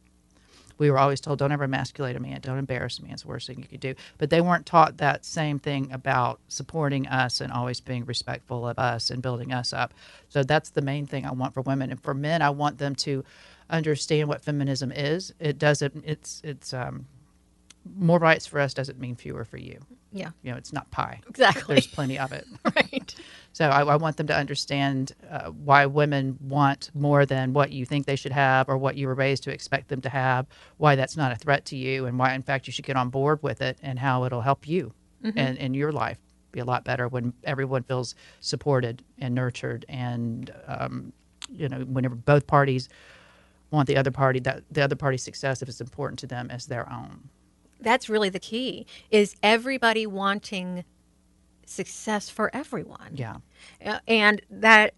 we 0.79 0.91
were 0.91 0.99
always 0.99 1.21
told 1.21 1.39
don't 1.39 1.53
ever 1.53 1.65
emasculate 1.65 2.17
a 2.17 2.21
man. 2.21 2.41
Don't 2.41 2.59
embarrass 2.59 2.99
a 2.99 3.03
man. 3.03 3.13
It's 3.13 3.23
the 3.23 3.29
worst 3.29 3.47
thing 3.47 3.59
you 3.59 3.67
could 3.67 3.81
do. 3.81 3.95
But 4.17 4.31
they 4.31 4.41
weren't 4.41 4.67
taught 4.67 4.99
that 4.99 5.25
same 5.25 5.59
thing 5.59 5.91
about 5.93 6.41
supporting 6.49 7.07
us 7.09 7.41
and 7.41 7.53
always 7.53 7.81
being 7.81 8.05
respectful 8.05 8.67
of 8.69 8.79
us 8.79 9.11
and 9.11 9.21
building 9.23 9.53
us 9.53 9.73
up. 9.73 9.93
So 10.29 10.43
that's 10.43 10.71
the 10.71 10.83
main 10.83 11.07
thing 11.07 11.27
i 11.27 11.33
want 11.33 11.55
for 11.55 11.63
women. 11.63 11.91
And 11.91 12.01
for 12.03 12.15
men 12.15 12.43
i 12.43 12.51
want 12.51 12.79
them 12.79 12.95
to 12.97 13.25
understand 13.71 14.29
what 14.29 14.43
feminism 14.43 14.93
is. 14.93 15.33
It 15.41 15.59
doesn't 15.59 16.05
it's 16.07 16.41
it's 16.45 16.73
um 16.73 17.07
more 17.97 18.19
rights 18.19 18.47
for 18.47 18.61
us 18.61 18.75
doesn't 18.75 18.99
mean 19.01 19.17
fewer 19.17 19.45
for 19.45 19.57
you. 19.57 19.81
Yeah, 20.13 20.31
you 20.43 20.51
know 20.51 20.57
it's 20.57 20.73
not 20.73 20.91
pie. 20.91 21.21
Exactly. 21.29 21.75
there's 21.75 21.87
plenty 21.87 22.19
of 22.19 22.33
it. 22.33 22.47
Right. 22.77 23.15
So 23.59 23.71
I, 23.71 23.83
I 23.83 23.97
want 23.97 24.17
them 24.17 24.29
to 24.29 24.37
understand 24.37 25.11
uh, 25.29 25.51
why 25.51 25.85
women 25.87 26.39
want 26.41 26.93
more 26.95 27.27
than 27.27 27.53
what 27.53 27.73
you 27.73 27.85
think 27.85 28.07
they 28.07 28.15
should 28.15 28.31
have 28.31 28.69
or 28.69 28.79
what 28.79 28.95
you 28.95 29.09
were 29.09 29.17
raised 29.17 29.43
to 29.43 29.51
expect 29.51 29.89
them 29.89 30.01
to 30.03 30.09
have, 30.09 30.47
why 30.77 30.95
that's 30.95 31.17
not 31.17 31.33
a 31.33 31.35
threat 31.35 31.65
to 31.65 31.77
you, 31.77 32.07
and 32.07 32.21
why, 32.21 32.35
in 32.35 32.43
fact, 32.43 32.69
you 32.69 32.73
should 32.73 32.85
get 32.85 32.95
on 32.97 33.11
board 33.11 33.43
with 33.43 33.61
it 33.61 33.77
and 33.83 33.99
how 33.99 34.23
it'll 34.23 34.43
help 34.43 34.69
you 34.69 34.95
and 35.35 35.59
in 35.59 35.75
your 35.75 35.91
life 35.91 36.19
be 36.53 36.61
a 36.61 36.65
lot 36.65 36.85
better 36.85 37.09
when 37.09 37.33
everyone 37.43 37.83
feels 37.83 38.15
supported 38.39 39.03
and 39.19 39.35
nurtured 39.35 39.85
and, 39.89 40.53
um, 40.69 41.13
you 41.51 41.69
know, 41.69 41.81
whenever 41.81 42.15
both 42.15 42.47
parties 42.47 42.89
want 43.73 43.89
the 43.89 43.97
other 43.97 44.13
party, 44.13 44.39
that 44.39 44.63
the 44.71 44.83
other 44.83 44.95
party's 44.95 45.25
success, 45.25 45.63
if 45.63 45.69
it's 45.69 45.81
important 45.81 46.21
to 46.21 46.29
them, 46.29 46.49
as 46.49 46.67
their 46.67 46.89
own. 46.93 47.29
That's 47.81 48.09
really 48.09 48.29
the 48.29 48.39
key. 48.39 48.87
Is 49.11 49.35
everybody 49.43 50.07
wanting 50.07 50.85
success 51.69 52.31
for 52.31 52.51
everyone? 52.55 53.13
Yeah. 53.15 53.37
Uh, 53.85 53.99
and 54.09 54.43
that 54.51 54.95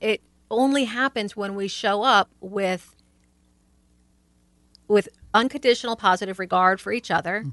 it 0.00 0.22
only 0.50 0.84
happens 0.84 1.36
when 1.36 1.54
we 1.54 1.68
show 1.68 2.02
up 2.02 2.30
with 2.40 2.94
with 4.88 5.08
unconditional 5.32 5.96
positive 5.96 6.38
regard 6.38 6.80
for 6.80 6.92
each 6.92 7.10
other 7.10 7.44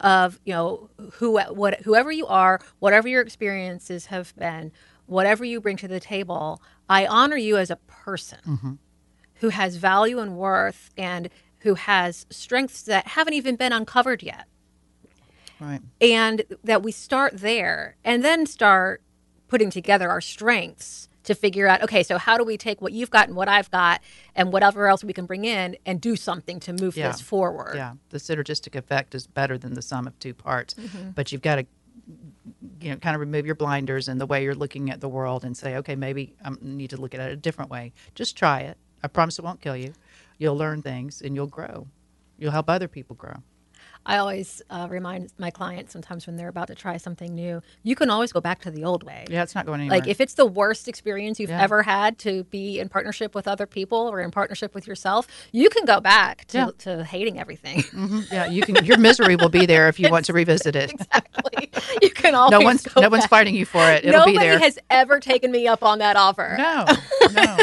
of 0.00 0.38
you 0.44 0.52
know 0.52 0.90
who 1.14 1.32
what 1.32 1.80
whoever 1.80 2.12
you 2.12 2.26
are 2.26 2.60
whatever 2.80 3.08
your 3.08 3.22
experiences 3.22 4.06
have 4.06 4.34
been 4.36 4.70
whatever 5.06 5.42
you 5.44 5.58
bring 5.58 5.78
to 5.78 5.88
the 5.88 6.00
table 6.00 6.60
i 6.90 7.06
honor 7.06 7.36
you 7.36 7.56
as 7.56 7.70
a 7.70 7.76
person 7.76 8.78
who 9.36 9.48
has 9.48 9.76
value 9.76 10.18
and 10.18 10.36
worth 10.36 10.90
and 10.98 11.30
who 11.60 11.74
has 11.74 12.26
strengths 12.28 12.82
that 12.82 13.06
haven't 13.08 13.32
even 13.32 13.56
been 13.56 13.72
uncovered 13.72 14.22
yet 14.22 14.46
Right. 15.60 15.80
and 16.00 16.42
that 16.64 16.82
we 16.82 16.92
start 16.92 17.38
there 17.38 17.96
and 18.04 18.24
then 18.24 18.46
start 18.46 19.02
putting 19.48 19.70
together 19.70 20.10
our 20.10 20.20
strengths 20.20 21.08
to 21.24 21.34
figure 21.34 21.66
out 21.66 21.82
okay 21.82 22.02
so 22.02 22.18
how 22.18 22.36
do 22.38 22.44
we 22.44 22.56
take 22.56 22.80
what 22.82 22.92
you've 22.92 23.10
got 23.10 23.26
and 23.28 23.36
what 23.36 23.48
i've 23.48 23.70
got 23.70 24.00
and 24.34 24.52
whatever 24.52 24.86
else 24.86 25.02
we 25.02 25.12
can 25.12 25.26
bring 25.26 25.44
in 25.44 25.76
and 25.86 26.00
do 26.00 26.14
something 26.14 26.60
to 26.60 26.72
move 26.72 26.96
Yeah. 26.96 27.08
this 27.08 27.20
forward 27.20 27.74
Yeah, 27.76 27.94
the 28.10 28.18
synergistic 28.18 28.76
effect 28.76 29.14
is 29.14 29.26
better 29.26 29.56
than 29.58 29.74
the 29.74 29.82
sum 29.82 30.06
of 30.06 30.18
two 30.18 30.34
parts. 30.34 30.74
Mm-hmm. 30.74 31.10
But 31.10 31.32
you've 31.32 31.42
got 31.42 31.56
to, 31.56 31.66
you 32.80 32.90
know, 32.90 32.96
kind 32.96 33.14
of 33.16 33.20
remove 33.20 33.44
your 33.46 33.54
blinders 33.56 34.06
and 34.08 34.20
the 34.20 34.26
way 34.26 34.44
you're 34.44 34.54
looking 34.54 34.90
at 34.90 35.00
the 35.00 35.08
world 35.08 35.44
and 35.44 35.56
say, 35.56 35.76
okay, 35.78 35.96
maybe 35.96 36.34
I 36.44 36.50
need 36.60 36.90
to 36.90 36.96
look 36.96 37.14
at 37.14 37.20
it 37.20 37.32
a 37.32 37.36
different 37.36 37.70
way. 37.70 37.92
Just 38.14 38.36
try 38.36 38.60
it. 38.60 38.76
I 39.02 39.08
promise 39.08 39.38
it 39.38 39.44
won't 39.44 39.60
kill 39.60 39.76
you. 39.76 39.94
You'll 40.38 40.56
learn 40.56 40.82
things 40.82 41.22
and 41.22 41.34
you'll 41.34 41.46
grow. 41.48 41.88
You'll 42.38 42.52
help 42.52 42.68
other 42.70 42.88
people 42.88 43.16
grow. 43.16 43.36
I 44.06 44.16
always 44.18 44.62
uh, 44.70 44.86
remind 44.90 45.32
my 45.38 45.50
clients 45.50 45.92
sometimes 45.92 46.26
when 46.26 46.36
they're 46.36 46.48
about 46.48 46.68
to 46.68 46.74
try 46.74 46.96
something 46.96 47.34
new 47.34 47.60
you 47.82 47.94
can 47.94 48.08
always 48.08 48.32
go 48.32 48.40
back 48.40 48.60
to 48.60 48.70
the 48.70 48.84
old 48.84 49.02
way 49.02 49.24
Yeah, 49.28 49.42
it's 49.42 49.54
not 49.54 49.66
going 49.66 49.80
anywhere. 49.80 49.98
like 49.98 50.08
if 50.08 50.20
it's 50.20 50.34
the 50.34 50.46
worst 50.46 50.88
experience 50.88 51.38
you've 51.40 51.50
Yeah. 51.50 51.62
ever 51.62 51.82
had 51.82 52.18
to 52.20 52.44
be 52.44 52.78
in 52.80 52.88
partnership 52.88 53.34
with 53.34 53.46
other 53.48 53.66
people 53.66 53.98
or 54.10 54.20
in 54.20 54.30
partnership 54.30 54.74
with 54.74 54.86
yourself 54.86 55.26
you 55.52 55.68
can 55.68 55.84
go 55.84 56.00
back 56.00 56.46
to, 56.46 56.58
Yeah. 56.58 56.68
to 56.78 57.04
hating 57.04 57.38
everything 57.38 57.82
Mhm. 57.92 58.30
yeah, 58.32 58.46
you 58.46 58.62
can. 58.62 58.84
Your 58.84 58.98
misery 58.98 59.36
will 59.36 59.48
be 59.48 59.66
there 59.66 59.88
if 59.88 59.98
you 60.00 60.08
want 60.10 60.24
to 60.26 60.32
revisit 60.42 60.76
it. 60.76 60.92
exactly 60.92 61.70
you 62.02 62.10
can 62.10 62.34
always 62.34 62.52
No 62.52 62.60
one's 62.60 62.86
no 62.96 63.08
one's 63.08 63.26
fighting 63.26 63.54
you 63.54 63.66
for 63.66 63.82
it. 63.90 64.04
It'll 64.04 64.20
Nobody 64.20 64.38
be 64.38 64.44
there. 64.44 64.58
has 64.58 64.78
ever 64.90 65.18
taken 65.20 65.50
me 65.50 65.66
up 65.66 65.82
on 65.82 65.98
that 65.98 66.16
offer. 66.16 66.54
No, 66.58 66.84
no. 67.32 67.56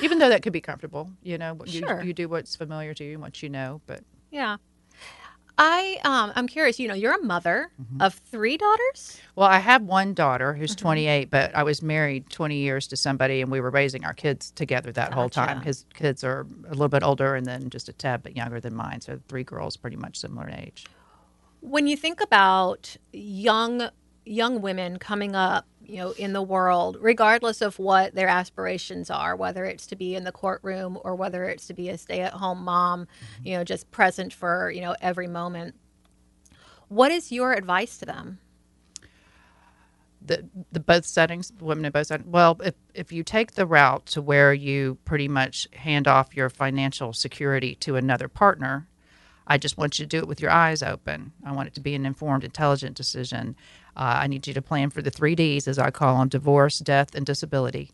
Even 0.00 0.18
though 0.18 0.28
that 0.28 0.42
could 0.42 0.52
be 0.52 0.60
comfortable, 0.60 1.10
you 1.22 1.38
know, 1.38 1.56
you, 1.66 1.86
you 2.02 2.12
do 2.12 2.28
what's 2.28 2.56
familiar 2.56 2.94
to 2.94 3.04
you 3.04 3.12
and 3.12 3.22
what 3.22 3.42
you 3.42 3.48
know. 3.48 3.80
But 3.86 4.00
Yeah. 4.30 4.56
I 5.56 5.98
um 6.04 6.32
I'm 6.34 6.46
curious, 6.48 6.80
you 6.80 6.88
know, 6.88 6.94
you're 6.94 7.14
a 7.14 7.22
mother 7.22 7.70
Mm-hmm. 7.80 8.02
of 8.02 8.14
three 8.14 8.56
daughters? 8.56 9.20
Well, 9.36 9.48
I 9.48 9.58
have 9.58 9.82
one 9.82 10.14
daughter 10.14 10.52
who's 10.54 10.72
Mm-hmm. 10.74 10.82
28, 10.82 11.30
but 11.30 11.54
I 11.54 11.62
was 11.62 11.82
married 11.82 12.28
20 12.30 12.56
years 12.56 12.86
to 12.88 12.96
somebody, 12.96 13.40
and 13.40 13.50
we 13.50 13.60
were 13.60 13.70
raising 13.70 14.04
our 14.04 14.14
kids 14.14 14.50
together 14.52 14.90
that 14.92 15.12
whole 15.12 15.28
time. 15.28 15.58
Gotcha. 15.58 15.66
His 15.66 15.84
kids 15.94 16.24
are 16.24 16.46
a 16.66 16.70
little 16.70 16.88
bit 16.88 17.02
older, 17.02 17.34
and 17.36 17.46
then 17.46 17.68
just 17.70 17.88
a 17.88 17.92
tad 17.92 18.22
bit 18.22 18.36
younger 18.36 18.60
than 18.60 18.74
mine. 18.74 19.00
So 19.00 19.20
three 19.28 19.44
girls, 19.44 19.76
pretty 19.76 19.96
much 19.96 20.18
similar 20.18 20.48
in 20.48 20.54
age. 20.60 20.86
When 21.60 21.86
you 21.86 21.96
think 21.96 22.20
about 22.20 22.96
young 23.12 23.88
young 24.26 24.60
women 24.62 24.98
coming 24.98 25.34
up, 25.36 25.66
you 25.86 25.96
know, 25.96 26.12
in 26.12 26.32
the 26.32 26.42
world, 26.42 26.98
regardless 27.00 27.60
of 27.62 27.78
what 27.78 28.14
their 28.14 28.28
aspirations 28.28 29.10
are, 29.10 29.36
whether 29.36 29.64
it's 29.64 29.86
to 29.88 29.96
be 29.96 30.14
in 30.14 30.24
the 30.24 30.32
courtroom 30.32 30.98
or 31.04 31.14
whether 31.14 31.44
it's 31.44 31.66
to 31.68 31.74
be 31.74 31.88
a 31.90 31.98
stay-at-home 31.98 32.62
mom, 32.64 33.06
Mm-hmm. 33.06 33.46
you 33.46 33.56
know, 33.56 33.64
just 33.64 33.90
present 33.90 34.32
for, 34.32 34.70
you 34.70 34.80
know, 34.80 34.96
every 35.00 35.26
moment. 35.28 35.74
What 36.88 37.12
is 37.12 37.32
your 37.32 37.52
advice 37.52 37.98
to 37.98 38.06
them? 38.06 38.38
the 40.26 40.48
the 40.72 40.80
both 40.80 41.04
settings, 41.06 41.52
women 41.60 41.84
in 41.84 41.92
both 41.92 42.06
settings. 42.06 42.30
Well, 42.30 42.58
if 42.64 42.74
if 42.94 43.12
you 43.12 43.22
take 43.22 43.52
the 43.52 43.66
route 43.66 44.06
to 44.06 44.22
where 44.22 44.54
you 44.54 44.98
pretty 45.04 45.28
much 45.28 45.68
hand 45.74 46.08
off 46.08 46.34
your 46.36 46.48
financial 46.48 47.12
security 47.12 47.74
to 47.76 47.96
another 47.96 48.28
partner, 48.28 48.88
I 49.46 49.58
just 49.58 49.76
want 49.76 49.98
you 49.98 50.04
to 50.04 50.08
do 50.08 50.18
it 50.18 50.28
with 50.28 50.40
your 50.40 50.50
eyes 50.50 50.82
open. 50.82 51.32
I 51.44 51.52
want 51.52 51.68
it 51.68 51.74
to 51.74 51.80
be 51.80 51.94
an 51.94 52.06
informed, 52.06 52.44
intelligent 52.44 52.96
decision. 52.96 53.56
Uh, 53.96 54.20
I 54.22 54.26
need 54.26 54.46
you 54.46 54.54
to 54.54 54.62
plan 54.62 54.90
for 54.90 55.02
the 55.02 55.10
three 55.10 55.34
Ds, 55.34 55.68
as 55.68 55.78
I 55.78 55.90
call 55.90 56.18
them: 56.18 56.28
divorce, 56.28 56.78
death, 56.78 57.14
and 57.14 57.24
disability. 57.24 57.90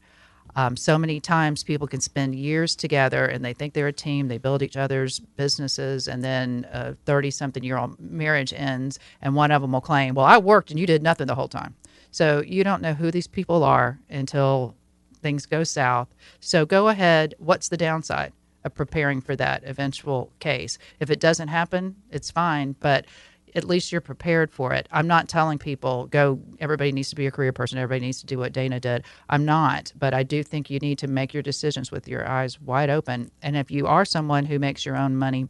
Um, 0.56 0.76
so 0.76 0.98
many 0.98 1.20
times 1.20 1.62
people 1.62 1.86
can 1.86 2.00
spend 2.00 2.34
years 2.34 2.74
together 2.74 3.24
and 3.26 3.44
they 3.44 3.52
think 3.52 3.72
they're 3.72 3.86
a 3.86 3.92
team. 3.92 4.28
They 4.28 4.38
build 4.38 4.62
each 4.62 4.76
other's 4.76 5.20
businesses, 5.20 6.08
and 6.08 6.24
then 6.24 6.66
a 6.72 6.94
30 7.06 7.30
something 7.30 7.62
year 7.62 7.78
old 7.78 7.98
marriage 8.00 8.52
ends, 8.52 8.98
and 9.22 9.34
one 9.34 9.50
of 9.50 9.62
them 9.62 9.72
will 9.72 9.80
claim, 9.80 10.14
Well, 10.14 10.26
I 10.26 10.38
worked 10.38 10.70
and 10.70 10.78
you 10.78 10.86
did 10.86 11.02
nothing 11.02 11.26
the 11.26 11.34
whole 11.34 11.48
time. 11.48 11.74
So 12.10 12.42
you 12.44 12.64
don't 12.64 12.82
know 12.82 12.94
who 12.94 13.10
these 13.10 13.28
people 13.28 13.62
are 13.62 14.00
until 14.08 14.74
things 15.22 15.46
go 15.46 15.64
south. 15.64 16.08
So 16.40 16.66
go 16.66 16.88
ahead. 16.88 17.34
What's 17.38 17.68
the 17.68 17.76
downside 17.76 18.32
of 18.64 18.74
preparing 18.74 19.20
for 19.20 19.36
that 19.36 19.62
eventual 19.64 20.32
case? 20.40 20.78
If 20.98 21.10
it 21.10 21.20
doesn't 21.20 21.48
happen, 21.48 21.96
it's 22.10 22.30
fine, 22.30 22.74
but 22.80 23.06
at 23.54 23.64
least 23.64 23.92
you're 23.92 24.00
prepared 24.00 24.50
for 24.50 24.72
it. 24.72 24.88
I'm 24.92 25.06
not 25.06 25.28
telling 25.28 25.58
people 25.58 26.06
go 26.06 26.40
everybody 26.58 26.92
needs 26.92 27.10
to 27.10 27.16
be 27.16 27.26
a 27.26 27.30
career 27.30 27.52
person, 27.52 27.78
everybody 27.78 28.06
needs 28.06 28.20
to 28.20 28.26
do 28.26 28.38
what 28.38 28.52
Dana 28.52 28.80
did. 28.80 29.04
I'm 29.28 29.44
not, 29.44 29.92
but 29.98 30.14
I 30.14 30.22
do 30.22 30.42
think 30.42 30.70
you 30.70 30.78
need 30.78 30.98
to 30.98 31.08
make 31.08 31.34
your 31.34 31.42
decisions 31.42 31.90
with 31.90 32.08
your 32.08 32.28
eyes 32.28 32.60
wide 32.60 32.90
open. 32.90 33.30
And 33.42 33.56
if 33.56 33.70
you 33.70 33.86
are 33.86 34.04
someone 34.04 34.44
who 34.44 34.58
makes 34.58 34.84
your 34.84 34.96
own 34.96 35.16
money 35.16 35.48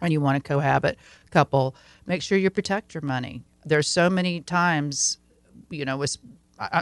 and 0.00 0.12
you 0.12 0.20
want 0.20 0.42
to 0.42 0.46
cohabit 0.46 0.98
couple, 1.30 1.74
make 2.06 2.22
sure 2.22 2.38
you 2.38 2.50
protect 2.50 2.94
your 2.94 3.02
money. 3.02 3.42
There's 3.64 3.88
so 3.88 4.08
many 4.08 4.40
times, 4.40 5.18
you 5.70 5.84
know, 5.84 5.96
with 5.96 6.16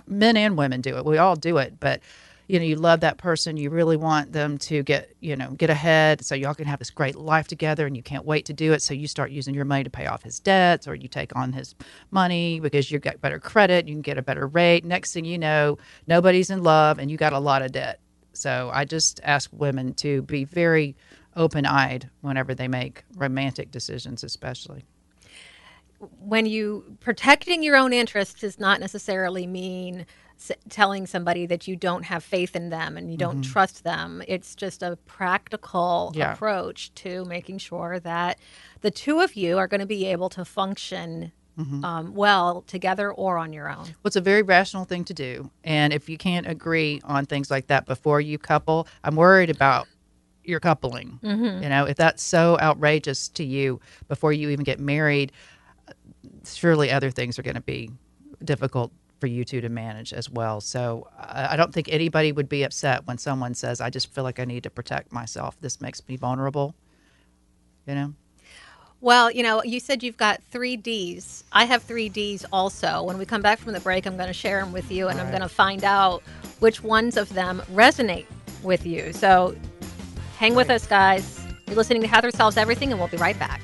men 0.06 0.36
and 0.36 0.56
women 0.56 0.80
do 0.80 0.96
it. 0.96 1.04
We 1.04 1.18
all 1.18 1.36
do 1.36 1.58
it, 1.58 1.80
but 1.80 2.00
you 2.46 2.58
know 2.58 2.64
you 2.64 2.76
love 2.76 3.00
that 3.00 3.16
person 3.18 3.56
you 3.56 3.70
really 3.70 3.96
want 3.96 4.32
them 4.32 4.58
to 4.58 4.82
get 4.82 5.14
you 5.20 5.36
know 5.36 5.50
get 5.52 5.70
ahead 5.70 6.24
so 6.24 6.34
y'all 6.34 6.54
can 6.54 6.66
have 6.66 6.78
this 6.78 6.90
great 6.90 7.16
life 7.16 7.48
together 7.48 7.86
and 7.86 7.96
you 7.96 8.02
can't 8.02 8.24
wait 8.24 8.44
to 8.44 8.52
do 8.52 8.72
it 8.72 8.82
so 8.82 8.92
you 8.94 9.06
start 9.06 9.30
using 9.30 9.54
your 9.54 9.64
money 9.64 9.84
to 9.84 9.90
pay 9.90 10.06
off 10.06 10.22
his 10.22 10.40
debts 10.40 10.86
or 10.86 10.94
you 10.94 11.08
take 11.08 11.34
on 11.36 11.52
his 11.52 11.74
money 12.10 12.60
because 12.60 12.90
you 12.90 12.98
get 12.98 13.20
better 13.20 13.38
credit 13.38 13.86
you 13.88 13.94
can 13.94 14.02
get 14.02 14.18
a 14.18 14.22
better 14.22 14.46
rate. 14.46 14.84
Next 14.84 15.12
thing 15.12 15.24
you 15.24 15.38
know 15.38 15.78
nobody's 16.06 16.50
in 16.50 16.62
love 16.62 16.98
and 16.98 17.10
you 17.10 17.16
got 17.16 17.32
a 17.32 17.38
lot 17.38 17.62
of 17.62 17.72
debt. 17.72 18.00
So 18.32 18.70
i 18.72 18.84
just 18.84 19.20
ask 19.22 19.50
women 19.52 19.94
to 19.94 20.22
be 20.22 20.44
very 20.44 20.96
open-eyed 21.36 22.10
whenever 22.20 22.54
they 22.54 22.68
make 22.68 23.04
romantic 23.16 23.70
decisions 23.70 24.22
especially. 24.22 24.84
When 26.20 26.44
you 26.46 26.96
protecting 27.00 27.62
your 27.62 27.76
own 27.76 27.92
interests 27.92 28.40
does 28.40 28.58
not 28.58 28.78
necessarily 28.78 29.46
mean 29.46 30.06
telling 30.68 31.06
somebody 31.06 31.46
that 31.46 31.66
you 31.66 31.76
don't 31.76 32.04
have 32.04 32.22
faith 32.22 32.54
in 32.54 32.70
them 32.70 32.96
and 32.96 33.10
you 33.10 33.16
don't 33.16 33.40
mm-hmm. 33.40 33.52
trust 33.52 33.84
them. 33.84 34.22
It's 34.28 34.54
just 34.54 34.82
a 34.82 34.96
practical 35.06 36.12
yeah. 36.14 36.32
approach 36.32 36.94
to 36.96 37.24
making 37.24 37.58
sure 37.58 38.00
that 38.00 38.38
the 38.80 38.90
two 38.90 39.20
of 39.20 39.34
you 39.34 39.58
are 39.58 39.66
going 39.66 39.80
to 39.80 39.86
be 39.86 40.06
able 40.06 40.28
to 40.30 40.44
function 40.44 41.32
mm-hmm. 41.58 41.84
um, 41.84 42.14
well 42.14 42.62
together 42.62 43.12
or 43.12 43.38
on 43.38 43.52
your 43.52 43.68
own. 43.68 43.84
Well, 43.84 44.06
it's 44.06 44.16
a 44.16 44.20
very 44.20 44.42
rational 44.42 44.84
thing 44.84 45.04
to 45.04 45.14
do. 45.14 45.50
And 45.62 45.92
if 45.92 46.08
you 46.08 46.18
can't 46.18 46.46
agree 46.46 47.00
on 47.04 47.26
things 47.26 47.50
like 47.50 47.68
that 47.68 47.86
before 47.86 48.20
you 48.20 48.38
couple, 48.38 48.86
I'm 49.02 49.16
worried 49.16 49.50
about 49.50 49.86
your 50.42 50.60
coupling. 50.60 51.18
Mm-hmm. 51.22 51.62
You 51.62 51.68
know, 51.68 51.84
if 51.86 51.96
that's 51.96 52.22
so 52.22 52.58
outrageous 52.60 53.28
to 53.30 53.44
you 53.44 53.80
before 54.08 54.32
you 54.32 54.50
even 54.50 54.64
get 54.64 54.78
married, 54.78 55.32
surely 56.44 56.90
other 56.90 57.10
things 57.10 57.38
are 57.38 57.42
going 57.42 57.54
to 57.54 57.62
be 57.62 57.90
difficult 58.44 58.92
for 59.20 59.26
you 59.26 59.44
two 59.44 59.60
to 59.60 59.68
manage 59.68 60.12
as 60.12 60.28
well. 60.28 60.60
So 60.60 61.08
uh, 61.18 61.48
I 61.50 61.56
don't 61.56 61.72
think 61.72 61.88
anybody 61.88 62.32
would 62.32 62.48
be 62.48 62.62
upset 62.62 63.06
when 63.06 63.18
someone 63.18 63.54
says, 63.54 63.80
I 63.80 63.90
just 63.90 64.12
feel 64.12 64.24
like 64.24 64.40
I 64.40 64.44
need 64.44 64.62
to 64.64 64.70
protect 64.70 65.12
myself. 65.12 65.56
This 65.60 65.80
makes 65.80 66.06
me 66.08 66.16
vulnerable. 66.16 66.74
You 67.86 67.94
know? 67.94 68.14
Well, 69.00 69.30
you 69.30 69.42
know, 69.42 69.62
you 69.62 69.80
said 69.80 70.02
you've 70.02 70.16
got 70.16 70.42
three 70.50 70.76
D's. 70.76 71.44
I 71.52 71.64
have 71.64 71.82
three 71.82 72.08
D's 72.08 72.46
also. 72.52 73.02
When 73.02 73.18
we 73.18 73.26
come 73.26 73.42
back 73.42 73.58
from 73.58 73.74
the 73.74 73.80
break, 73.80 74.06
I'm 74.06 74.16
going 74.16 74.28
to 74.28 74.32
share 74.32 74.60
them 74.60 74.72
with 74.72 74.90
you 74.90 75.08
and 75.08 75.18
right. 75.18 75.24
I'm 75.24 75.30
going 75.30 75.42
to 75.42 75.48
find 75.48 75.84
out 75.84 76.22
which 76.60 76.82
ones 76.82 77.16
of 77.16 77.28
them 77.34 77.62
resonate 77.72 78.26
with 78.62 78.86
you. 78.86 79.12
So 79.12 79.54
hang 80.38 80.52
right. 80.52 80.56
with 80.56 80.70
us, 80.70 80.86
guys. 80.86 81.46
You're 81.66 81.76
listening 81.76 82.02
to 82.02 82.08
Heather 82.08 82.30
Solves 82.30 82.56
Everything, 82.56 82.92
and 82.92 82.98
we'll 82.98 83.08
be 83.08 83.18
right 83.18 83.38
back. 83.38 83.60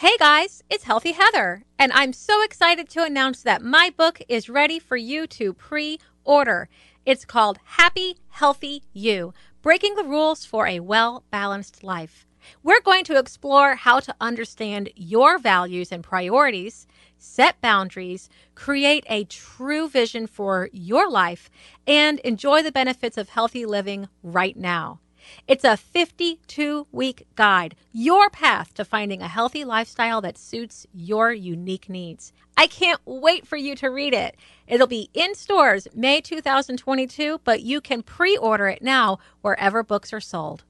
Hey 0.00 0.16
guys, 0.18 0.62
it's 0.70 0.84
Healthy 0.84 1.12
Heather, 1.12 1.62
and 1.78 1.92
I'm 1.92 2.14
so 2.14 2.42
excited 2.42 2.88
to 2.88 3.04
announce 3.04 3.42
that 3.42 3.60
my 3.60 3.92
book 3.94 4.22
is 4.30 4.48
ready 4.48 4.78
for 4.78 4.96
you 4.96 5.26
to 5.26 5.52
pre 5.52 5.98
order. 6.24 6.70
It's 7.04 7.26
called 7.26 7.58
Happy, 7.76 8.16
Healthy 8.30 8.84
You 8.94 9.34
Breaking 9.60 9.96
the 9.96 10.04
Rules 10.04 10.46
for 10.46 10.66
a 10.66 10.80
Well 10.80 11.24
Balanced 11.30 11.84
Life. 11.84 12.26
We're 12.62 12.80
going 12.80 13.04
to 13.04 13.18
explore 13.18 13.74
how 13.74 14.00
to 14.00 14.14
understand 14.22 14.88
your 14.96 15.38
values 15.38 15.92
and 15.92 16.02
priorities, 16.02 16.86
set 17.18 17.60
boundaries, 17.60 18.30
create 18.54 19.04
a 19.06 19.24
true 19.24 19.86
vision 19.86 20.26
for 20.26 20.70
your 20.72 21.10
life, 21.10 21.50
and 21.86 22.20
enjoy 22.20 22.62
the 22.62 22.72
benefits 22.72 23.18
of 23.18 23.28
healthy 23.28 23.66
living 23.66 24.08
right 24.22 24.56
now. 24.56 25.00
It's 25.46 25.64
a 25.64 25.76
52 25.76 26.86
week 26.92 27.26
guide, 27.34 27.76
your 27.92 28.30
path 28.30 28.74
to 28.74 28.84
finding 28.84 29.22
a 29.22 29.28
healthy 29.28 29.64
lifestyle 29.64 30.20
that 30.20 30.38
suits 30.38 30.86
your 30.92 31.32
unique 31.32 31.88
needs. 31.88 32.32
I 32.56 32.66
can't 32.66 33.00
wait 33.04 33.46
for 33.46 33.56
you 33.56 33.74
to 33.76 33.88
read 33.88 34.12
it. 34.12 34.36
It'll 34.66 34.86
be 34.86 35.10
in 35.14 35.34
stores 35.34 35.88
May 35.94 36.20
2022, 36.20 37.40
but 37.44 37.62
you 37.62 37.80
can 37.80 38.02
pre 38.02 38.36
order 38.36 38.68
it 38.68 38.82
now 38.82 39.18
wherever 39.40 39.82
books 39.82 40.12
are 40.12 40.20
sold. 40.20 40.64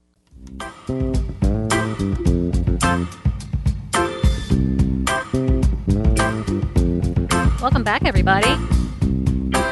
Welcome 7.61 7.83
back, 7.83 8.05
everybody. 8.05 8.55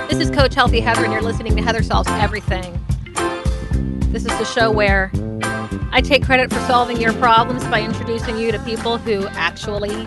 This 0.09 0.19
is 0.19 0.29
Coach 0.29 0.53
Healthy 0.53 0.81
Heather, 0.81 1.03
and 1.03 1.13
you're 1.13 1.21
listening 1.21 1.55
to 1.55 1.61
Heather 1.61 1.81
Solves 1.81 2.09
Everything. 2.11 2.79
This 4.09 4.25
is 4.25 4.35
the 4.39 4.45
show 4.45 4.71
where 4.71 5.11
I 5.91 6.01
take 6.03 6.25
credit 6.25 6.51
for 6.51 6.59
solving 6.61 6.99
your 6.99 7.13
problems 7.13 7.63
by 7.65 7.83
introducing 7.83 8.39
you 8.39 8.51
to 8.51 8.57
people 8.63 8.97
who 8.97 9.27
actually 9.27 10.05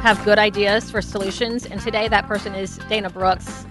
have 0.00 0.24
good 0.24 0.38
ideas 0.38 0.90
for 0.90 1.02
solutions. 1.02 1.66
And 1.66 1.82
today, 1.82 2.08
that 2.08 2.26
person 2.26 2.54
is 2.54 2.78
Dana 2.88 3.10
Brooks. 3.10 3.66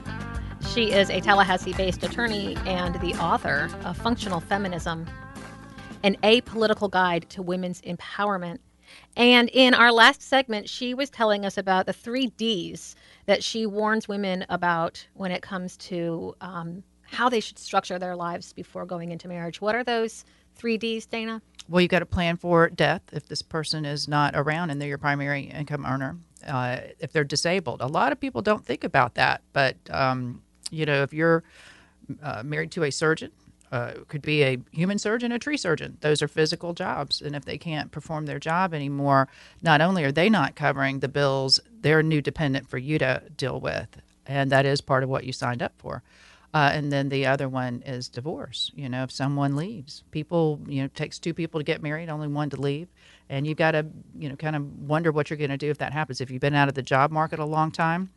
She 0.72 0.92
is 0.92 1.10
a 1.10 1.20
Tallahassee 1.20 1.74
based 1.74 2.04
attorney 2.04 2.58
and 2.68 3.02
the 3.02 3.16
author 3.16 3.72
of 3.86 3.98
Functional 3.98 4.40
Feminism, 4.40 5.08
an 6.04 6.16
apolitical 6.22 6.88
guide 6.88 7.28
to 7.32 7.42
women's 7.42 7.82
empowerment. 7.82 8.60
And 9.18 9.50
in 9.52 9.74
our 9.74 9.92
last 9.92 10.22
segment, 10.22 10.70
she 10.70 10.94
was 10.94 11.10
telling 11.10 11.44
us 11.44 11.58
about 11.58 11.88
the 11.88 11.94
three 11.94 12.28
D's 12.38 12.96
that 13.26 13.44
she 13.44 13.66
warns 13.66 14.08
women 14.08 14.46
about 14.48 15.08
when 15.16 15.32
it 15.32 15.42
comes 15.42 15.76
to 15.78 16.36
um, 16.40 16.84
how 17.12 17.30
they 17.30 17.40
should 17.40 17.60
structure 17.60 18.00
their 18.00 18.16
lives 18.16 18.54
before 18.54 18.86
going 18.86 19.12
into 19.12 19.28
marriage. 19.28 19.62
What 19.62 19.76
are 19.76 19.84
those 19.84 20.26
three 20.56 20.78
D's, 20.78 21.06
Dana? 21.06 21.42
Well, 21.68 21.82
you've 21.82 21.92
got 21.92 22.00
to 22.00 22.06
plan 22.06 22.38
for 22.38 22.70
death 22.70 23.02
if 23.12 23.28
this 23.28 23.42
person 23.42 23.86
is 23.86 24.08
not 24.08 24.34
around 24.36 24.70
and 24.70 24.82
they're 24.82 24.90
your 24.90 24.98
primary 24.98 25.44
income 25.44 25.86
earner. 25.86 26.18
Uh, 26.48 26.80
if 27.00 27.12
they're 27.12 27.24
disabled, 27.24 27.82
a 27.82 27.88
lot 27.88 28.12
of 28.12 28.20
people 28.20 28.42
don't 28.42 28.66
think 28.66 28.84
about 28.84 29.16
that. 29.16 29.42
But 29.54 29.78
um, 29.90 30.42
you 30.72 30.86
know, 30.86 31.04
if 31.04 31.14
you're 31.14 31.44
uh, 32.24 32.44
married 32.44 32.72
to 32.72 32.84
a 32.84 32.92
surgeon, 32.92 33.32
uh, 33.72 33.94
could 34.08 34.22
be 34.22 34.44
a 34.44 34.58
human 34.72 34.98
surgeon, 34.98 35.32
a 35.32 35.40
tree 35.40 35.58
surgeon. 35.58 35.98
Those 36.02 36.22
are 36.22 36.28
physical 36.28 36.74
jobs, 36.74 37.22
and 37.22 37.36
if 37.36 37.46
they 37.46 37.58
can't 37.58 37.92
perform 37.92 38.26
their 38.26 38.40
job 38.40 38.74
anymore, 38.74 39.28
not 39.62 39.80
only 39.82 40.04
are 40.04 40.12
they 40.12 40.30
not 40.30 40.56
covering 40.56 41.00
the 41.00 41.08
bills, 41.08 41.60
they're 41.82 42.00
a 42.00 42.04
new 42.04 42.22
dependent 42.22 42.68
for 42.68 42.80
you 42.80 42.98
to 42.98 43.22
deal 43.38 43.60
with, 43.60 44.02
and 44.26 44.52
that 44.52 44.66
is 44.66 44.82
part 44.82 45.04
of 45.04 45.10
what 45.10 45.24
you 45.24 45.34
signed 45.34 45.62
up 45.62 45.74
for. 45.78 46.02
Uh, 46.54 46.72
and 46.74 46.92
then 46.92 47.10
the 47.10 47.28
other 47.28 47.48
one 47.48 47.84
is 47.86 48.10
divorce. 48.10 48.72
You 48.76 48.90
know, 48.90 49.04
if 49.04 49.12
someone 49.12 49.56
leaves, 49.56 50.04
people, 50.12 50.60
you 50.68 50.80
know, 50.80 50.86
it 50.86 50.96
takes 50.96 51.20
two 51.20 51.34
people 51.34 51.60
to 51.60 51.64
get 51.64 51.84
married, 51.84 52.10
only 52.10 52.28
one 52.28 52.50
to 52.50 52.60
leave. 52.60 52.88
And 53.30 53.46
you've 53.46 53.58
got 53.58 53.72
to, 53.72 53.86
you 54.18 54.30
know, 54.30 54.36
kind 54.36 54.56
of 54.56 54.80
wonder 54.80 55.12
what 55.12 55.30
you're 55.30 55.38
going 55.38 55.52
to 55.52 55.58
do 55.58 55.70
if 55.70 55.78
that 55.78 55.94
happens. 55.94 56.22
If 56.22 56.32
you've 56.32 56.42
been 56.42 56.56
out 56.56 56.68
of 56.68 56.74
the 56.74 56.82
job 56.82 57.12
market 57.12 57.38
a 57.40 57.46
long 57.46 57.72
time, 57.72 58.10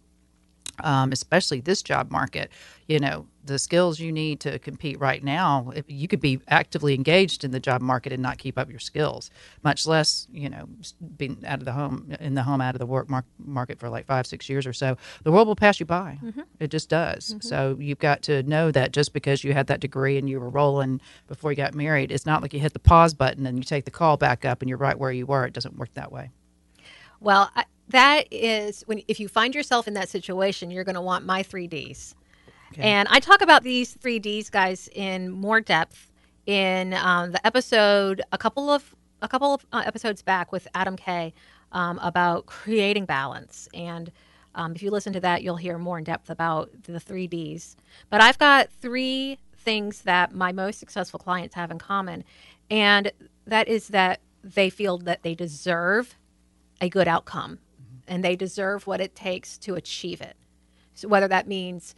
um, 0.81 1.13
especially 1.13 1.61
this 1.61 1.83
job 1.83 2.11
market, 2.11 2.51
you 2.89 2.99
know, 2.99 3.27
the 3.45 3.59
skills 3.59 3.99
you 3.99 4.13
need 4.13 4.39
to 4.41 4.59
compete 4.61 4.99
right 5.01 5.23
now, 5.25 5.73
if 5.75 5.85
you 5.89 6.07
could 6.07 6.21
be 6.21 6.41
actively 6.49 6.95
engaged 6.95 7.43
in 7.43 7.51
the 7.51 7.59
job 7.59 7.81
market 7.81 8.13
and 8.13 8.23
not 8.23 8.39
keep 8.39 8.57
up 8.57 8.71
your 8.71 8.79
skills, 8.79 9.31
much 9.65 9.87
less, 9.87 10.29
you 10.33 10.49
know, 10.49 10.69
being 11.17 11.43
out 11.45 11.59
of 11.59 11.65
the 11.65 11.73
home, 11.73 12.15
in 12.21 12.35
the 12.35 12.43
home, 12.43 12.61
out 12.61 12.75
of 12.75 12.79
the 12.79 12.87
work 12.87 13.11
mar- 13.11 13.25
market 13.39 13.81
for 13.81 13.89
like 13.89 14.07
five, 14.07 14.27
six 14.27 14.49
years 14.49 14.67
or 14.67 14.73
so. 14.73 14.97
The 15.25 15.33
world 15.33 15.49
will 15.49 15.57
pass 15.57 15.81
you 15.81 15.87
by. 15.87 16.19
Mm-hmm. 16.23 16.43
It 16.61 16.71
just 16.71 16.89
does. 16.89 17.31
Mm-hmm. 17.31 17.41
So 17.41 17.77
you've 17.81 17.99
got 17.99 18.23
to 18.23 18.43
know 18.45 18.71
that 18.71 18.93
just 18.93 19.13
because 19.13 19.43
you 19.43 19.53
had 19.53 19.67
that 19.67 19.81
degree 19.81 20.19
and 20.19 20.29
you 20.29 20.39
were 20.39 20.51
rolling 20.51 21.01
before 21.27 21.51
you 21.51 21.57
got 21.57 21.75
married, 21.75 22.13
it's 22.13 22.27
not 22.27 22.43
like 22.43 22.53
you 22.53 22.61
hit 22.61 22.75
the 22.75 22.79
pause 22.79 23.15
button 23.15 23.47
and 23.47 23.59
you 23.59 23.65
take 23.65 23.85
the 23.85 23.91
call 23.91 24.17
back 24.17 24.45
up 24.45 24.63
and 24.63 24.69
you're 24.69 24.79
right 24.79 24.99
where 24.99 25.13
you 25.13 25.27
were. 25.27 25.45
It 25.45 25.53
doesn't 25.53 25.77
work 25.77 25.93
that 25.95 26.13
way. 26.13 26.31
Well, 27.19 27.51
I, 27.55 27.65
that 27.93 28.27
is 28.31 28.83
when 28.83 29.03
if 29.09 29.21
you 29.21 29.29
find 29.29 29.55
yourself 29.55 29.87
in 29.89 29.95
that 29.95 30.09
situation, 30.09 30.71
you're 30.71 30.85
going 30.85 30.97
to 30.97 31.01
want 31.01 31.25
my 31.25 31.43
three 31.43 31.67
Ds. 31.67 32.15
Okay. 32.73 32.83
And 32.83 33.09
I 33.11 33.21
talk 33.21 33.43
about 33.43 33.63
these 33.63 33.93
three 33.93 34.19
Ds, 34.19 34.51
guys, 34.51 34.89
in 34.95 35.31
more 35.31 35.61
depth 35.61 36.11
in 36.47 36.95
um, 36.95 37.33
the 37.33 37.47
episode 37.47 38.23
a 38.33 38.39
couple 38.39 38.71
of 38.71 38.95
a 39.21 39.29
couple 39.29 39.55
of 39.55 39.65
uh, 39.73 39.83
episodes 39.87 40.21
back 40.23 40.51
with 40.51 40.67
Adam 40.75 40.97
Kay 40.97 41.33
um, 41.71 41.99
about 42.01 42.47
creating 42.47 43.05
balance. 43.05 43.69
And 43.73 44.11
um, 44.55 44.75
if 44.75 44.83
you 44.83 44.91
listen 44.91 45.13
to 45.13 45.21
that, 45.21 45.43
you'll 45.43 45.57
hear 45.57 45.79
more 45.79 45.99
in 45.99 46.05
depth 46.05 46.29
about 46.29 46.71
the 46.83 46.99
three 46.99 47.27
Ds. 47.27 47.77
But 48.11 48.21
I've 48.21 48.39
got 48.39 48.69
three 48.71 49.39
things 49.57 50.03
that 50.03 50.35
my 50.35 50.51
most 50.51 50.81
successful 50.81 51.21
clients 51.21 51.55
have 51.55 51.71
in 51.71 51.79
common, 51.79 52.25
and 52.71 53.13
that 53.47 53.69
is 53.69 53.89
that 53.89 54.21
they 54.43 54.71
feel 54.71 54.99
that 54.99 55.23
they 55.23 55.35
deserve 55.35 56.17
a 56.81 56.89
good 56.89 57.07
outcome 57.07 57.61
and 58.07 58.23
they 58.23 58.37
deserve 58.37 58.87
what 58.87 59.01
it 59.01 59.15
takes 59.15 59.59
to 59.59 59.75
achieve 59.75 60.21
it. 60.21 60.37
So 60.95 61.09
whether 61.09 61.29
that 61.29 61.49
means 61.49 61.95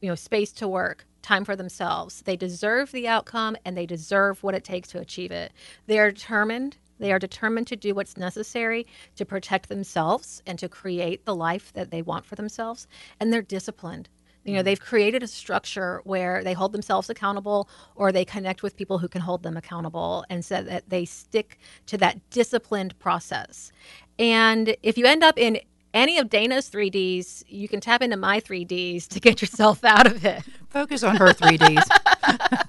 you 0.00 0.08
know 0.08 0.14
space 0.14 0.52
to 0.52 0.68
work, 0.68 1.06
time 1.22 1.44
for 1.44 1.56
themselves, 1.56 2.22
they 2.22 2.36
deserve 2.36 2.92
the 2.92 3.08
outcome 3.08 3.56
and 3.64 3.76
they 3.76 3.86
deserve 3.86 4.42
what 4.42 4.54
it 4.54 4.64
takes 4.64 4.88
to 4.90 5.00
achieve 5.00 5.30
it. 5.30 5.52
They 5.86 5.98
are 5.98 6.10
determined. 6.10 6.76
They 6.98 7.12
are 7.12 7.18
determined 7.18 7.66
to 7.68 7.76
do 7.76 7.94
what's 7.94 8.18
necessary 8.18 8.86
to 9.16 9.24
protect 9.24 9.68
themselves 9.68 10.42
and 10.46 10.58
to 10.58 10.68
create 10.68 11.24
the 11.24 11.34
life 11.34 11.72
that 11.72 11.90
they 11.90 12.02
want 12.02 12.26
for 12.26 12.36
themselves. 12.36 12.86
And 13.18 13.32
they're 13.32 13.40
disciplined. 13.40 14.10
You 14.44 14.54
know, 14.54 14.62
they've 14.62 14.80
created 14.80 15.22
a 15.22 15.26
structure 15.26 16.00
where 16.04 16.42
they 16.42 16.54
hold 16.54 16.72
themselves 16.72 17.10
accountable 17.10 17.68
or 17.94 18.10
they 18.10 18.24
connect 18.24 18.62
with 18.62 18.76
people 18.76 18.98
who 18.98 19.08
can 19.08 19.20
hold 19.20 19.42
them 19.42 19.56
accountable 19.56 20.24
and 20.30 20.44
so 20.44 20.62
that 20.62 20.88
they 20.88 21.04
stick 21.04 21.58
to 21.86 21.98
that 21.98 22.18
disciplined 22.30 22.98
process. 22.98 23.70
And 24.18 24.76
if 24.82 24.96
you 24.96 25.06
end 25.06 25.22
up 25.22 25.38
in 25.38 25.60
any 25.92 26.18
of 26.18 26.30
Dana's 26.30 26.70
3Ds, 26.70 27.44
you 27.48 27.68
can 27.68 27.80
tap 27.80 28.02
into 28.02 28.16
my 28.16 28.40
3Ds 28.40 29.08
to 29.08 29.20
get 29.20 29.40
yourself 29.40 29.84
out 29.84 30.06
of 30.06 30.24
it. 30.24 30.42
Focus 30.70 31.02
on 31.02 31.16
her 31.16 31.28
3Ds. 31.28 31.82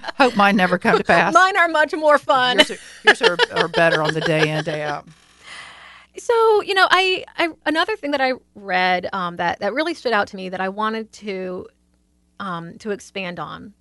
Hope 0.15 0.35
mine 0.35 0.55
never 0.55 0.77
come 0.77 0.97
to 0.97 1.03
pass. 1.03 1.33
Mine 1.33 1.57
are 1.57 1.67
much 1.67 1.93
more 1.93 2.17
fun. 2.17 2.57
Yours, 2.57 2.71
are, 2.71 2.77
yours 3.05 3.21
are, 3.21 3.37
are 3.55 3.67
better 3.67 4.01
on 4.01 4.13
the 4.13 4.21
day 4.21 4.49
in, 4.49 4.63
day 4.63 4.81
out. 4.81 5.07
So 6.17 6.61
you 6.61 6.73
know, 6.73 6.87
I, 6.89 7.25
I 7.37 7.49
another 7.65 7.95
thing 7.95 8.11
that 8.11 8.21
I 8.21 8.33
read 8.55 9.09
um, 9.13 9.37
that 9.37 9.59
that 9.59 9.73
really 9.73 9.93
stood 9.93 10.13
out 10.13 10.27
to 10.29 10.35
me 10.35 10.49
that 10.49 10.61
I 10.61 10.69
wanted 10.69 11.11
to 11.13 11.67
um, 12.39 12.77
to 12.79 12.91
expand 12.91 13.39
on. 13.39 13.73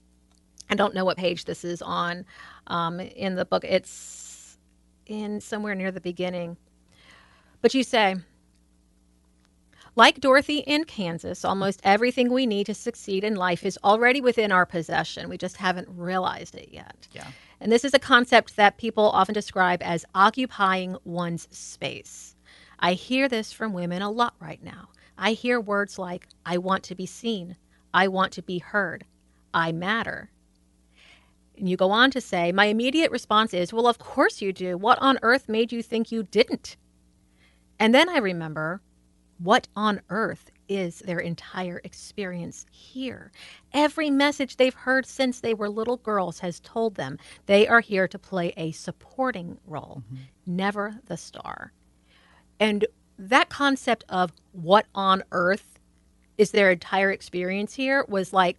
I 0.69 0.75
don't 0.75 0.95
know 0.95 1.05
what 1.05 1.17
page 1.17 1.45
this 1.45 1.65
is 1.65 1.83
on 1.83 2.25
um, 2.69 3.01
in 3.01 3.35
the 3.35 3.45
book. 3.45 3.65
It's 3.65 4.59
in 5.07 5.41
somewhere 5.41 5.75
near 5.75 5.91
the 5.91 6.01
beginning, 6.01 6.57
but 7.63 7.75
you 7.75 7.83
say. 7.83 8.17
Like 9.97 10.21
Dorothy 10.21 10.59
in 10.59 10.85
Kansas, 10.85 11.45
almost 11.45 11.81
everything 11.83 12.33
we 12.33 12.47
need 12.47 12.67
to 12.67 12.75
succeed 12.75 13.25
in 13.25 13.35
life 13.35 13.65
is 13.67 13.77
already 13.83 14.21
within 14.21 14.53
our 14.53 14.65
possession. 14.65 15.29
We 15.29 15.37
just 15.37 15.57
haven't 15.57 15.89
realized 15.91 16.55
it 16.55 16.69
yet. 16.71 17.09
Yeah. 17.13 17.27
And 17.61 17.71
this 17.71 17.85
is 17.85 17.93
a 17.93 17.99
concept 17.99 18.57
that 18.57 18.79
people 18.79 19.11
often 19.11 19.35
describe 19.35 19.83
as 19.83 20.07
occupying 20.15 20.97
one's 21.05 21.47
space. 21.51 22.35
I 22.79 22.95
hear 22.95 23.29
this 23.29 23.53
from 23.53 23.75
women 23.75 24.01
a 24.01 24.11
lot 24.11 24.35
right 24.41 24.63
now. 24.63 24.89
I 25.19 25.33
hear 25.33 25.61
words 25.61 25.99
like, 25.99 26.27
I 26.47 26.57
want 26.57 26.83
to 26.85 26.95
be 26.95 27.05
seen, 27.05 27.57
I 27.93 28.09
want 28.09 28.33
to 28.33 28.43
be 28.43 28.59
heard, 28.59 29.05
I 29.53 29.73
matter. 29.73 30.31
And 31.59 31.69
you 31.69 31.77
go 31.77 31.91
on 31.91 32.11
to 32.13 32.23
say, 32.23 32.53
My 32.53 32.67
immediate 32.67 33.11
response 33.11 33.53
is, 33.53 33.73
Well, 33.73 33.87
of 33.87 33.99
course 33.99 34.41
you 34.41 34.51
do. 34.51 34.79
What 34.79 34.99
on 35.03 35.19
earth 35.21 35.47
made 35.47 35.73
you 35.73 35.83
think 35.83 36.11
you 36.11 36.23
didn't? 36.23 36.79
And 37.79 37.95
then 37.95 38.09
I 38.09 38.17
remember, 38.17 38.81
What 39.39 39.69
on 39.77 40.01
earth 40.09 40.50
is 40.71 41.01
their 41.01 41.19
entire 41.19 41.81
experience 41.83 42.65
here. 42.71 43.33
Every 43.75 44.09
message 44.09 44.57
they've 44.57 44.73
heard 44.73 45.05
since 45.05 45.41
they 45.41 45.53
were 45.53 45.69
little 45.69 45.97
girls 45.97 46.39
has 46.39 46.61
told 46.61 46.95
them 46.95 47.19
they 47.47 47.67
are 47.67 47.81
here 47.81 48.07
to 48.09 48.19
play 48.19 48.55
a 48.57 48.71
supporting 48.71 49.59
role, 49.67 50.03
mm-hmm. 50.07 50.23
never 50.47 51.01
the 51.07 51.17
star. 51.17 51.73
And 52.61 52.87
that 53.19 53.49
concept 53.49 54.05
of 54.09 54.33
what 54.53 54.87
on 54.95 55.25
earth 55.33 55.81
is 56.39 56.53
their 56.53 56.71
entire 56.71 57.11
experience 57.11 57.75
here 57.75 58.05
was 58.09 58.33
like 58.33 58.57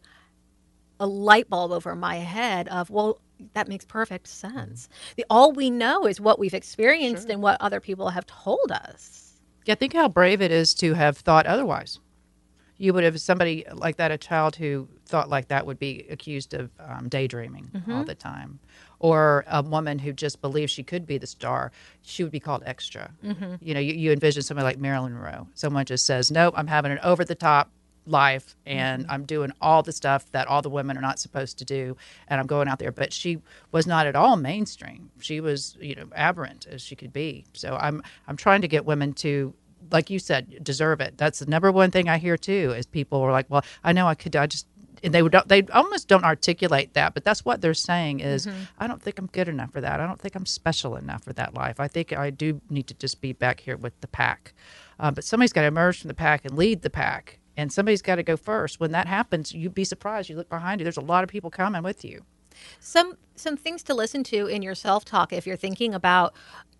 a 1.00 1.08
light 1.08 1.50
bulb 1.50 1.72
over 1.72 1.96
my 1.96 2.18
head 2.18 2.68
of, 2.68 2.90
well, 2.90 3.20
that 3.54 3.70
makes 3.70 3.86
perfect 3.86 4.28
sense. 4.28 4.88
Mm-hmm. 4.88 5.14
The, 5.16 5.26
all 5.30 5.54
we 5.54 5.70
know 5.70 6.06
is 6.06 6.20
what 6.20 6.40
we've 6.40 6.54
experienced 6.54 7.24
sure. 7.24 7.32
and 7.32 7.42
what 7.42 7.60
other 7.62 7.80
people 7.80 8.10
have 8.10 8.26
told 8.26 8.72
us. 8.72 9.31
Yeah, 9.66 9.76
think 9.76 9.94
how 9.94 10.08
brave 10.10 10.42
it 10.42 10.52
is 10.52 10.74
to 10.76 10.94
have 10.94 11.18
thought 11.18 11.46
otherwise. 11.46 12.00
You 12.78 12.94
would 12.94 13.04
have 13.04 13.22
somebody 13.22 13.64
like 13.74 13.98
that, 13.98 14.12
a 14.12 14.18
child 14.18 14.56
who 14.56 14.88
thought 15.06 15.30
like 15.30 15.50
that 15.50 15.68
would 15.68 15.78
be 15.78 16.08
accused 16.10 16.56
of 16.56 16.72
um, 16.80 17.10
daydreaming 17.10 17.70
mm-hmm. 17.72 17.92
all 17.92 18.04
the 18.04 18.16
time, 18.16 18.60
or 18.98 19.46
a 19.48 19.62
woman 19.62 20.00
who 20.00 20.14
just 20.14 20.42
believes 20.42 20.72
she 20.72 20.82
could 20.82 21.06
be 21.06 21.20
the 21.20 21.28
star. 21.28 21.72
She 22.02 22.24
would 22.24 22.32
be 22.32 22.40
called 22.40 22.64
extra. 22.66 23.12
Mm-hmm. 23.24 23.56
You 23.62 23.74
know, 23.76 23.80
you, 23.80 23.94
you 23.94 24.12
envision 24.12 24.42
somebody 24.42 24.64
like 24.64 24.80
Marilyn 24.80 25.14
Monroe. 25.14 25.48
Someone 25.54 25.86
just 25.86 26.08
says, 26.08 26.32
"Nope, 26.32 26.56
I'm 26.58 26.66
having 26.66 26.92
an 26.92 27.00
over 27.04 27.24
the 27.24 27.36
top 27.36 27.70
life 28.06 28.56
and 28.66 29.04
mm-hmm. 29.04 29.12
I'm 29.12 29.26
doing 29.26 29.52
all 29.62 29.84
the 29.84 29.92
stuff 29.92 30.32
that 30.32 30.48
all 30.48 30.62
the 30.62 30.70
women 30.70 30.98
are 30.98 31.02
not 31.02 31.20
supposed 31.20 31.58
to 31.60 31.66
do 31.66 31.96
and 32.28 32.40
I'm 32.40 32.48
going 32.48 32.68
out 32.68 32.80
there. 32.80 32.92
But 32.92 33.14
she 33.14 33.40
was 33.72 33.86
not 33.86 34.08
at 34.08 34.16
all 34.16 34.36
mainstream. 34.36 35.12
She 35.20 35.40
was 35.40 35.78
you 35.80 35.96
know 35.96 36.08
aberrant 36.16 36.68
as 36.68 36.82
she 36.82 36.96
could 36.96 37.14
be. 37.14 37.46
So 37.54 37.78
I'm 37.80 38.02
I'm 38.28 38.38
trying 38.38 38.62
to 38.62 38.68
get 38.68 38.86
women 38.86 39.14
to 39.16 39.54
like 39.92 40.10
you 40.10 40.20
said 40.20 40.64
deserve 40.64 41.02
it. 41.02 41.18
That's 41.18 41.40
the 41.40 41.46
number 41.46 41.72
one 41.72 41.92
thing 41.92 42.10
I 42.10 42.18
hear 42.18 42.38
too 42.38 42.74
is 42.76 42.86
people 42.86 43.22
are 43.22 43.32
like 43.32 43.46
well 43.50 43.64
I 43.84 43.94
know 43.94 44.08
I 44.08 44.16
could 44.16 44.36
I 44.36 44.48
just 44.48 44.68
and 45.04 45.14
they 45.14 45.22
would 45.22 45.36
they 45.48 45.64
almost 45.74 46.08
don't 46.08 46.24
articulate 46.24 46.94
that 46.94 47.14
but 47.14 47.24
that's 47.24 47.44
what 47.44 47.62
they're 47.62 47.74
saying 47.74 48.20
is 48.20 48.46
mm-hmm. 48.46 48.64
I 48.80 48.88
don't 48.88 49.02
think 49.02 49.20
I'm 49.20 49.28
good 49.28 49.48
enough 49.48 49.72
for 49.72 49.82
that. 49.82 50.00
I 50.00 50.08
don't 50.08 50.20
think 50.20 50.36
I'm 50.36 50.46
special 50.46 50.96
enough 50.96 51.24
for 51.24 51.34
that 51.34 51.54
life. 51.54 51.80
I 51.80 51.88
think 51.88 52.14
I 52.14 52.30
do 52.30 52.62
need 52.70 52.88
to 52.88 52.94
just 52.96 53.22
be 53.22 53.34
back 53.34 53.60
here 53.60 53.78
with 53.78 54.00
the 54.02 54.08
pack. 54.08 54.54
Uh, 55.00 55.10
but 55.10 55.24
somebody's 55.24 55.52
got 55.52 55.62
to 55.62 55.68
emerge 55.68 56.00
from 56.00 56.10
the 56.10 56.14
pack 56.14 56.46
and 56.46 56.56
lead 56.56 56.84
the 56.84 56.90
pack 56.90 57.40
and 57.58 57.72
somebody's 57.72 58.02
got 58.02 58.16
to 58.16 58.24
go 58.24 58.38
first. 58.38 58.80
When 58.80 58.92
that 58.92 59.08
happens, 59.08 59.54
you'd 59.54 59.74
be 59.74 59.84
surprised. 59.84 60.30
You 60.30 60.36
look 60.36 60.50
behind 60.50 60.80
you, 60.80 60.86
there's 60.86 60.98
a 60.98 61.02
lot 61.02 61.24
of 61.24 61.30
people 61.30 61.50
coming 61.50 61.84
with 61.84 62.04
you. 62.04 62.24
Some 62.80 63.18
some 63.36 63.58
things 63.58 63.82
to 63.84 63.94
listen 63.94 64.24
to 64.26 64.48
in 64.48 64.62
your 64.62 64.76
self 64.76 65.06
talk 65.06 65.34
if 65.34 65.48
you're 65.48 65.56
thinking 65.56 65.94
about 65.94 66.34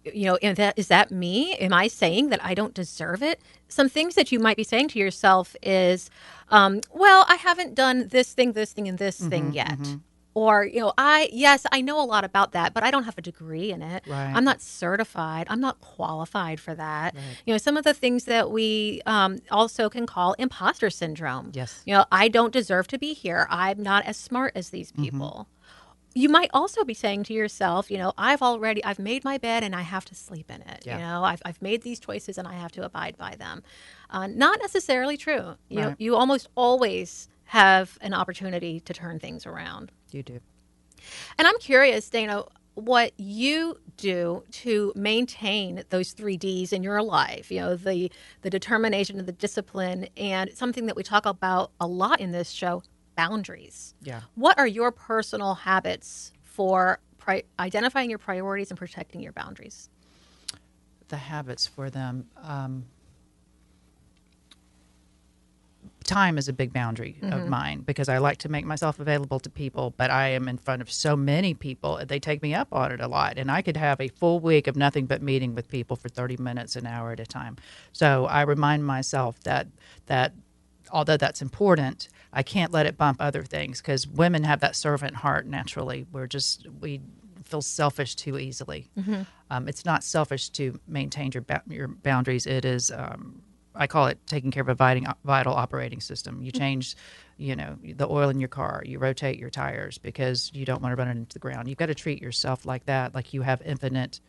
you 0.04 0.26
know 0.26 0.38
is 0.42 0.58
that, 0.58 0.78
is 0.78 0.88
that 0.88 1.12
me 1.12 1.54
am 1.56 1.74
i 1.74 1.88
saying 1.88 2.30
that 2.30 2.44
i 2.44 2.56
don't 2.56 2.74
deserve 2.74 3.22
it 3.22 3.40
some 3.68 3.88
things 3.88 4.16
that 4.16 4.32
you 4.32 4.40
might 4.40 4.58
be 4.58 4.64
saying 4.64 4.88
to 4.88 4.98
yourself 4.98 5.56
is 5.62 6.10
um, 6.50 6.82
well 6.92 7.24
i 7.28 7.36
haven't 7.36 7.76
done 7.76 8.08
this 8.08 8.34
thing 8.34 8.54
this 8.54 8.74
thing 8.74 8.88
and 8.88 8.98
this 8.98 9.20
mm-hmm, 9.20 9.30
thing 9.30 9.54
yet 9.54 9.78
mm-hmm 9.78 9.98
or 10.34 10.66
you 10.66 10.80
know 10.80 10.94
i 10.98 11.30
yes 11.32 11.66
i 11.72 11.82
know 11.82 12.02
a 12.02 12.06
lot 12.06 12.24
about 12.24 12.52
that 12.52 12.74
but 12.74 12.84
i 12.84 12.92
don't 12.92 13.04
have 13.04 13.18
a 13.18 13.22
degree 13.22 13.72
in 13.72 13.82
it 13.82 14.04
right. 14.08 14.34
i'm 14.36 14.44
not 14.44 14.62
certified 14.62 15.46
i'm 15.50 15.60
not 15.60 15.80
qualified 15.82 16.60
for 16.60 16.74
that 16.74 17.14
right. 17.14 17.24
you 17.46 17.54
know 17.54 17.58
some 17.58 17.78
of 17.78 17.84
the 17.84 17.94
things 17.94 18.26
that 18.26 18.52
we 18.52 19.02
um, 19.06 19.40
also 19.50 19.90
can 19.90 20.06
call 20.06 20.34
imposter 20.34 20.90
syndrome 20.90 21.52
yes 21.54 21.82
you 21.86 21.94
know 21.94 22.06
i 22.12 22.28
don't 22.28 22.54
deserve 22.54 22.88
to 22.88 22.98
be 22.98 23.14
here 23.14 23.48
i'm 23.50 23.82
not 23.82 24.06
as 24.06 24.18
smart 24.18 24.52
as 24.56 24.70
these 24.70 24.92
mm-hmm. 24.92 25.04
people 25.04 25.48
mm-hmm. 25.48 26.20
you 26.20 26.30
might 26.30 26.50
also 26.54 26.84
be 26.84 26.94
saying 26.94 27.24
to 27.24 27.34
yourself 27.34 27.92
you 27.92 27.98
know 27.98 28.14
i've 28.18 28.42
already 28.42 28.84
i've 28.86 29.00
made 29.00 29.24
my 29.24 29.38
bed 29.38 29.64
and 29.64 29.76
i 29.76 29.82
have 29.82 30.06
to 30.06 30.16
sleep 30.16 30.50
in 30.50 30.62
it 30.62 30.84
yeah. 30.86 30.98
you 30.98 31.04
know 31.04 31.24
I've, 31.24 31.42
I've 31.44 31.62
made 31.62 31.82
these 31.82 32.00
choices 32.00 32.38
and 32.38 32.48
i 32.48 32.54
have 32.54 32.72
to 32.74 32.86
abide 32.86 33.18
by 33.18 33.36
them 33.36 33.64
uh, 34.10 34.28
not 34.28 34.60
necessarily 34.60 35.18
true 35.18 35.56
you 35.68 35.80
right. 35.80 35.96
you 36.00 36.16
almost 36.16 36.48
always 36.56 37.28
have 37.52 37.98
an 38.00 38.14
opportunity 38.14 38.80
to 38.80 38.94
turn 38.94 39.20
things 39.20 39.46
around 39.46 39.92
you 40.12 40.24
do. 40.24 40.40
And 41.38 41.46
I'm 41.46 41.58
curious, 41.60 42.10
Dana, 42.10 42.46
what 42.76 43.12
you 43.18 43.78
do 43.98 44.44
to 44.52 44.94
maintain 44.96 45.84
those 45.90 46.14
three 46.14 46.38
Ds 46.38 46.72
in 46.72 46.82
your 46.82 47.04
life. 47.04 47.52
You 47.52 47.60
know, 47.60 47.76
the 47.76 48.10
the 48.42 48.50
determination 48.50 49.20
and 49.20 49.28
the 49.28 49.34
discipline, 49.34 50.08
and 50.16 50.50
something 50.56 50.86
that 50.86 50.96
we 50.96 51.04
talk 51.04 51.26
about 51.26 51.72
a 51.82 51.88
lot 51.88 52.22
in 52.22 52.32
this 52.32 52.52
show, 52.52 52.84
boundaries. 53.18 53.96
Yeah. 54.02 54.22
What 54.36 54.58
are 54.58 54.68
your 54.68 54.94
personal 54.94 55.56
habits 55.56 56.32
for 56.44 57.02
pri- 57.18 57.44
identifying 57.60 58.10
your 58.10 58.20
priorities 58.20 58.72
and 58.72 58.78
protecting 58.78 59.22
your 59.22 59.34
boundaries? 59.34 59.90
The 61.10 61.18
habits 61.18 61.68
for 61.68 61.90
them. 61.90 62.28
Um, 62.42 62.86
time 66.12 66.38
is 66.38 66.48
a 66.48 66.54
big 66.54 66.74
boundary 66.74 67.18
mm-hmm. 67.22 67.34
of 67.34 67.48
mine 67.48 67.82
because 67.82 68.10
I 68.10 68.18
like 68.18 68.38
to 68.40 68.50
make 68.50 68.66
myself 68.66 69.00
available 69.00 69.40
to 69.40 69.50
people, 69.50 69.94
but 69.98 70.12
I 70.12 70.30
am 70.30 70.48
in 70.48 70.58
front 70.58 70.82
of 70.82 70.92
so 70.92 71.16
many 71.16 71.54
people. 71.54 71.98
And 71.98 72.10
they 72.10 72.20
take 72.20 72.42
me 72.42 72.54
up 72.54 72.68
on 72.72 72.92
it 72.92 73.00
a 73.00 73.08
lot. 73.08 73.38
And 73.38 73.50
I 73.50 73.62
could 73.62 73.78
have 73.78 74.00
a 74.02 74.08
full 74.08 74.40
week 74.40 74.68
of 74.68 74.76
nothing 74.76 75.06
but 75.06 75.22
meeting 75.22 75.56
with 75.56 75.68
people 75.70 75.96
for 75.96 76.10
30 76.10 76.38
minutes, 76.38 76.76
an 76.76 76.86
hour 76.86 77.12
at 77.12 77.20
a 77.20 77.26
time. 77.26 77.58
So 77.92 78.26
I 78.26 78.42
remind 78.42 78.86
myself 78.86 79.40
that, 79.44 79.68
that 80.08 80.34
although 80.92 81.18
that's 81.18 81.42
important, 81.42 82.10
I 82.34 82.44
can't 82.44 82.72
let 82.72 82.86
it 82.86 82.98
bump 82.98 83.18
other 83.20 83.44
things 83.44 83.82
because 83.82 84.08
women 84.08 84.44
have 84.44 84.60
that 84.60 84.76
servant 84.76 85.16
heart 85.16 85.46
naturally. 85.46 86.06
We're 86.12 86.28
just, 86.28 86.68
we 86.80 87.02
feel 87.44 87.62
selfish 87.62 88.16
too 88.16 88.38
easily. 88.38 88.90
Mm-hmm. 88.98 89.22
Um, 89.50 89.68
it's 89.68 89.86
not 89.86 90.04
selfish 90.04 90.50
to 90.52 90.80
maintain 90.88 91.32
your, 91.34 91.42
ba- 91.42 91.64
your 91.68 91.88
boundaries, 91.88 92.46
it 92.46 92.66
is. 92.66 92.92
Um, 92.92 93.42
I 93.76 93.88
call 93.88 94.08
it 94.08 94.20
taking 94.28 94.52
care 94.52 94.62
of 94.62 94.70
a 94.70 94.76
vital, 94.76 95.14
vital 95.24 95.54
operating 95.54 96.02
system. 96.02 96.42
You 96.42 96.52
change, 96.52 96.96
you 97.38 97.56
know, 97.56 97.78
the 97.84 98.08
oil 98.10 98.30
in 98.30 98.40
your 98.40 98.50
car. 98.50 98.84
You 98.86 99.00
rotate 99.00 99.40
your 99.40 99.50
tires 99.50 99.98
because 99.98 100.52
you 100.54 100.66
don't 100.66 100.82
want 100.82 100.92
to 100.92 100.96
run 100.98 101.08
it 101.08 101.12
into 101.12 101.34
the 101.34 101.40
ground. 101.40 101.68
You've 101.68 101.78
got 101.78 101.86
to 101.88 101.96
treat 101.96 102.22
yourself 102.22 102.66
like 102.66 102.86
that, 102.86 103.16
like 103.16 103.34
you 103.34 103.42
have 103.44 103.62
infinite 103.64 104.20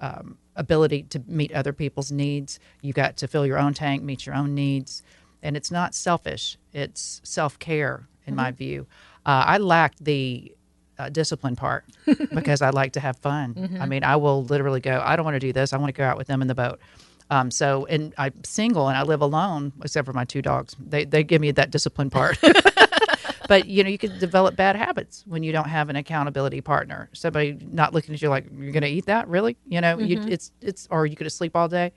um, 0.00 0.38
ability 0.56 1.04
to 1.04 1.22
meet 1.26 1.52
other 1.52 1.72
people's 1.72 2.10
needs. 2.10 2.58
You 2.80 2.92
got 2.92 3.16
to 3.18 3.28
fill 3.28 3.46
your 3.46 3.58
own 3.58 3.74
tank, 3.74 4.02
meet 4.02 4.26
your 4.26 4.34
own 4.34 4.54
needs, 4.54 5.02
and 5.42 5.56
it's 5.56 5.70
not 5.70 5.94
selfish. 5.94 6.58
It's 6.72 7.20
self 7.24 7.58
care, 7.58 8.08
in 8.26 8.34
my 8.34 8.50
view. 8.50 8.86
Uh, 9.24 9.44
I 9.46 9.58
lacked 9.58 10.04
the 10.04 10.52
uh, 10.98 11.08
discipline 11.08 11.56
part 11.56 11.84
because 12.34 12.62
I 12.62 12.70
like 12.70 12.92
to 12.94 13.00
have 13.00 13.16
fun. 13.18 13.78
I 13.80 13.86
mean, 13.86 14.02
I 14.04 14.16
will 14.16 14.44
literally 14.44 14.80
go. 14.80 15.00
I 15.04 15.14
don't 15.16 15.24
want 15.24 15.36
to 15.36 15.40
do 15.40 15.52
this. 15.52 15.72
I 15.72 15.76
want 15.76 15.88
to 15.88 15.98
go 15.98 16.04
out 16.04 16.16
with 16.16 16.26
them 16.26 16.42
in 16.42 16.48
the 16.48 16.54
boat. 16.54 16.80
Um, 17.32 17.50
so, 17.50 17.86
and 17.86 18.12
I'm 18.18 18.44
single 18.44 18.88
and 18.88 18.98
I 18.98 19.04
live 19.04 19.22
alone, 19.22 19.72
except 19.82 20.04
for 20.04 20.12
my 20.12 20.26
two 20.26 20.42
dogs. 20.42 20.76
They 20.78 21.06
they 21.06 21.24
give 21.24 21.40
me 21.40 21.50
that 21.52 21.70
discipline 21.70 22.10
part. 22.10 22.38
but 23.48 23.64
you 23.66 23.82
know, 23.82 23.88
you 23.88 23.96
can 23.96 24.18
develop 24.18 24.54
bad 24.54 24.76
habits 24.76 25.24
when 25.26 25.42
you 25.42 25.50
don't 25.50 25.68
have 25.68 25.88
an 25.88 25.96
accountability 25.96 26.60
partner. 26.60 27.08
Somebody 27.14 27.56
not 27.70 27.94
looking 27.94 28.14
at 28.14 28.20
you 28.20 28.28
like 28.28 28.44
you're 28.52 28.72
going 28.72 28.82
to 28.82 28.88
eat 28.88 29.06
that, 29.06 29.28
really? 29.28 29.56
You 29.66 29.80
know, 29.80 29.98
you, 29.98 30.20
it's 30.28 30.52
it's 30.60 30.86
or 30.90 31.06
you 31.06 31.16
could 31.16 31.32
sleep 31.32 31.56
all 31.56 31.68
day. 31.68 31.92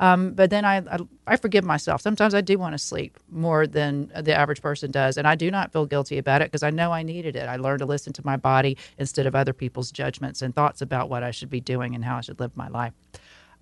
Um, 0.00 0.32
but 0.32 0.50
then 0.50 0.64
I, 0.64 0.78
I 0.78 0.98
I 1.24 1.36
forgive 1.36 1.62
myself. 1.62 2.00
Sometimes 2.00 2.34
I 2.34 2.40
do 2.40 2.58
want 2.58 2.72
to 2.72 2.78
sleep 2.78 3.16
more 3.30 3.68
than 3.68 4.10
the 4.20 4.34
average 4.34 4.60
person 4.60 4.90
does, 4.90 5.18
and 5.18 5.28
I 5.28 5.36
do 5.36 5.52
not 5.52 5.72
feel 5.72 5.86
guilty 5.86 6.18
about 6.18 6.42
it 6.42 6.46
because 6.46 6.64
I 6.64 6.70
know 6.70 6.90
I 6.90 7.04
needed 7.04 7.36
it. 7.36 7.48
I 7.48 7.58
learned 7.58 7.78
to 7.78 7.86
listen 7.86 8.12
to 8.14 8.26
my 8.26 8.36
body 8.36 8.76
instead 8.98 9.26
of 9.26 9.36
other 9.36 9.52
people's 9.52 9.92
judgments 9.92 10.42
and 10.42 10.52
thoughts 10.52 10.82
about 10.82 11.08
what 11.08 11.22
I 11.22 11.30
should 11.30 11.50
be 11.50 11.60
doing 11.60 11.94
and 11.94 12.04
how 12.04 12.16
I 12.16 12.22
should 12.22 12.40
live 12.40 12.56
my 12.56 12.66
life 12.66 12.92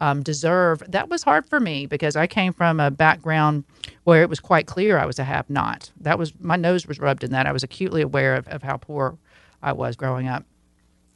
um, 0.01 0.23
deserve. 0.23 0.83
That 0.89 1.09
was 1.09 1.23
hard 1.23 1.47
for 1.47 1.61
me 1.61 1.87
because 1.87 2.17
I 2.17 2.27
came 2.27 2.53
from 2.53 2.81
a 2.81 2.91
background 2.91 3.65
where 4.05 4.23
it 4.23 4.29
was 4.29 4.41
quite 4.41 4.67
clear 4.67 4.99
I 4.99 5.07
was 5.07 5.19
a 5.19 5.25
have 5.25 5.49
not. 5.51 5.91
That 6.01 6.19
was 6.19 6.33
my 6.41 6.57
nose 6.57 6.87
was 6.87 6.99
rubbed 6.99 7.25
in 7.25 7.33
that. 7.33 7.47
I 7.47 7.53
was 7.53 7.63
acutely 7.63 8.03
aware 8.03 8.37
of, 8.37 8.49
of 8.49 8.63
how 8.63 8.77
poor 8.77 9.19
I 9.63 9.73
was 9.73 9.97
growing 9.97 10.29
up. 10.29 10.45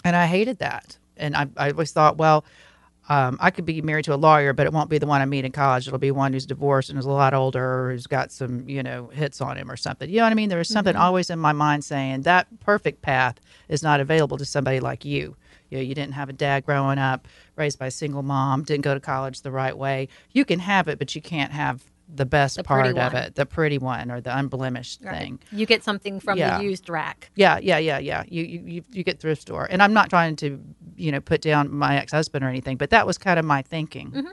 And 0.05 0.16
I 0.16 0.27
hated 0.27 0.59
that. 0.59 0.99
And 1.16 1.37
I, 1.37 1.47
I 1.57 1.71
always 1.71 1.92
thought, 1.92 2.16
well, 2.16 2.45
um, 3.09 3.37
I 3.40 3.51
could 3.51 3.64
be 3.64 3.83
married 3.83 4.05
to 4.07 4.14
a 4.14 4.16
lawyer, 4.16 4.53
but 4.53 4.66
it 4.66 4.73
won't 4.73 4.88
be 4.88 4.99
the 4.99 5.07
one 5.07 5.21
I 5.21 5.27
meet 5.27 5.45
in 5.45 5.53
college. 5.53 5.87
It'll 5.87 5.99
be 5.99 6.12
one 6.12 6.33
who's 6.33 6.47
divorced 6.47 6.88
and 6.88 6.99
is 6.99 7.05
a 7.05 7.11
lot 7.11 7.35
older, 7.35 7.87
or 7.87 7.90
who's 7.90 8.07
got 8.07 8.31
some, 8.31 8.68
you 8.68 8.83
know, 8.83 9.09
hits 9.09 9.40
on 9.40 9.57
him 9.57 9.71
or 9.71 9.77
something. 9.77 10.09
You 10.09 10.18
know 10.18 10.23
what 10.23 10.33
I 10.33 10.35
mean? 10.35 10.49
There 10.49 10.59
was 10.59 10.68
something 10.68 10.95
always 10.95 11.29
in 11.29 11.38
my 11.38 11.53
mind 11.53 11.85
saying 11.85 12.23
that 12.23 12.47
perfect 12.61 13.03
path 13.03 13.40
is 13.68 13.83
not 13.83 14.01
available 14.01 14.38
to 14.38 14.45
somebody 14.45 14.79
like 14.79 15.05
you. 15.05 15.37
You 15.72 15.78
know, 15.78 15.82
you 15.85 15.94
didn't 15.94 16.12
have 16.12 16.28
a 16.28 16.35
dad 16.35 16.66
growing 16.66 16.98
up, 16.98 17.26
raised 17.56 17.78
by 17.78 17.87
a 17.87 17.90
single 17.90 18.22
mom, 18.22 18.62
didn't 18.62 18.82
go 18.85 18.92
to 18.92 19.00
college 19.00 19.40
the 19.40 19.50
right 19.50 19.76
way. 19.76 20.08
You 20.32 20.44
can 20.44 20.58
have 20.58 20.87
it, 20.87 20.98
but 20.98 21.14
you 21.14 21.22
can't 21.22 21.50
have 21.50 21.82
the 22.14 22.26
best 22.26 22.56
The 22.58 22.62
part 22.62 22.94
of 22.98 23.14
it, 23.14 23.37
the 23.37 23.46
pretty 23.46 23.78
one 23.78 24.11
or 24.11 24.20
the 24.20 24.37
unblemished 24.37 25.00
Right. 25.02 25.16
thing. 25.18 25.38
You 25.50 25.64
get 25.64 25.82
something 25.82 26.20
from 26.20 26.37
Yeah. 26.37 26.58
the 26.58 26.62
used 26.64 26.90
rack. 26.90 27.30
Yeah, 27.37 27.58
yeah, 27.58 27.78
yeah, 27.78 27.98
yeah. 27.98 28.22
You, 28.28 28.42
you 28.44 28.61
you 28.66 28.85
you 28.92 29.02
get 29.02 29.18
thrift 29.18 29.40
store, 29.40 29.66
and 29.70 29.82
I'm 29.82 29.94
not 29.94 30.11
trying 30.11 30.37
to 30.37 30.61
you 30.96 31.11
know 31.11 31.20
put 31.22 31.40
down 31.40 31.74
my 31.74 31.96
ex 31.96 32.12
husband 32.12 32.44
or 32.44 32.48
anything, 32.48 32.76
but 32.76 32.90
that 32.90 33.06
was 33.06 33.16
kind 33.16 33.38
of 33.38 33.46
my 33.46 33.62
thinking. 33.62 34.26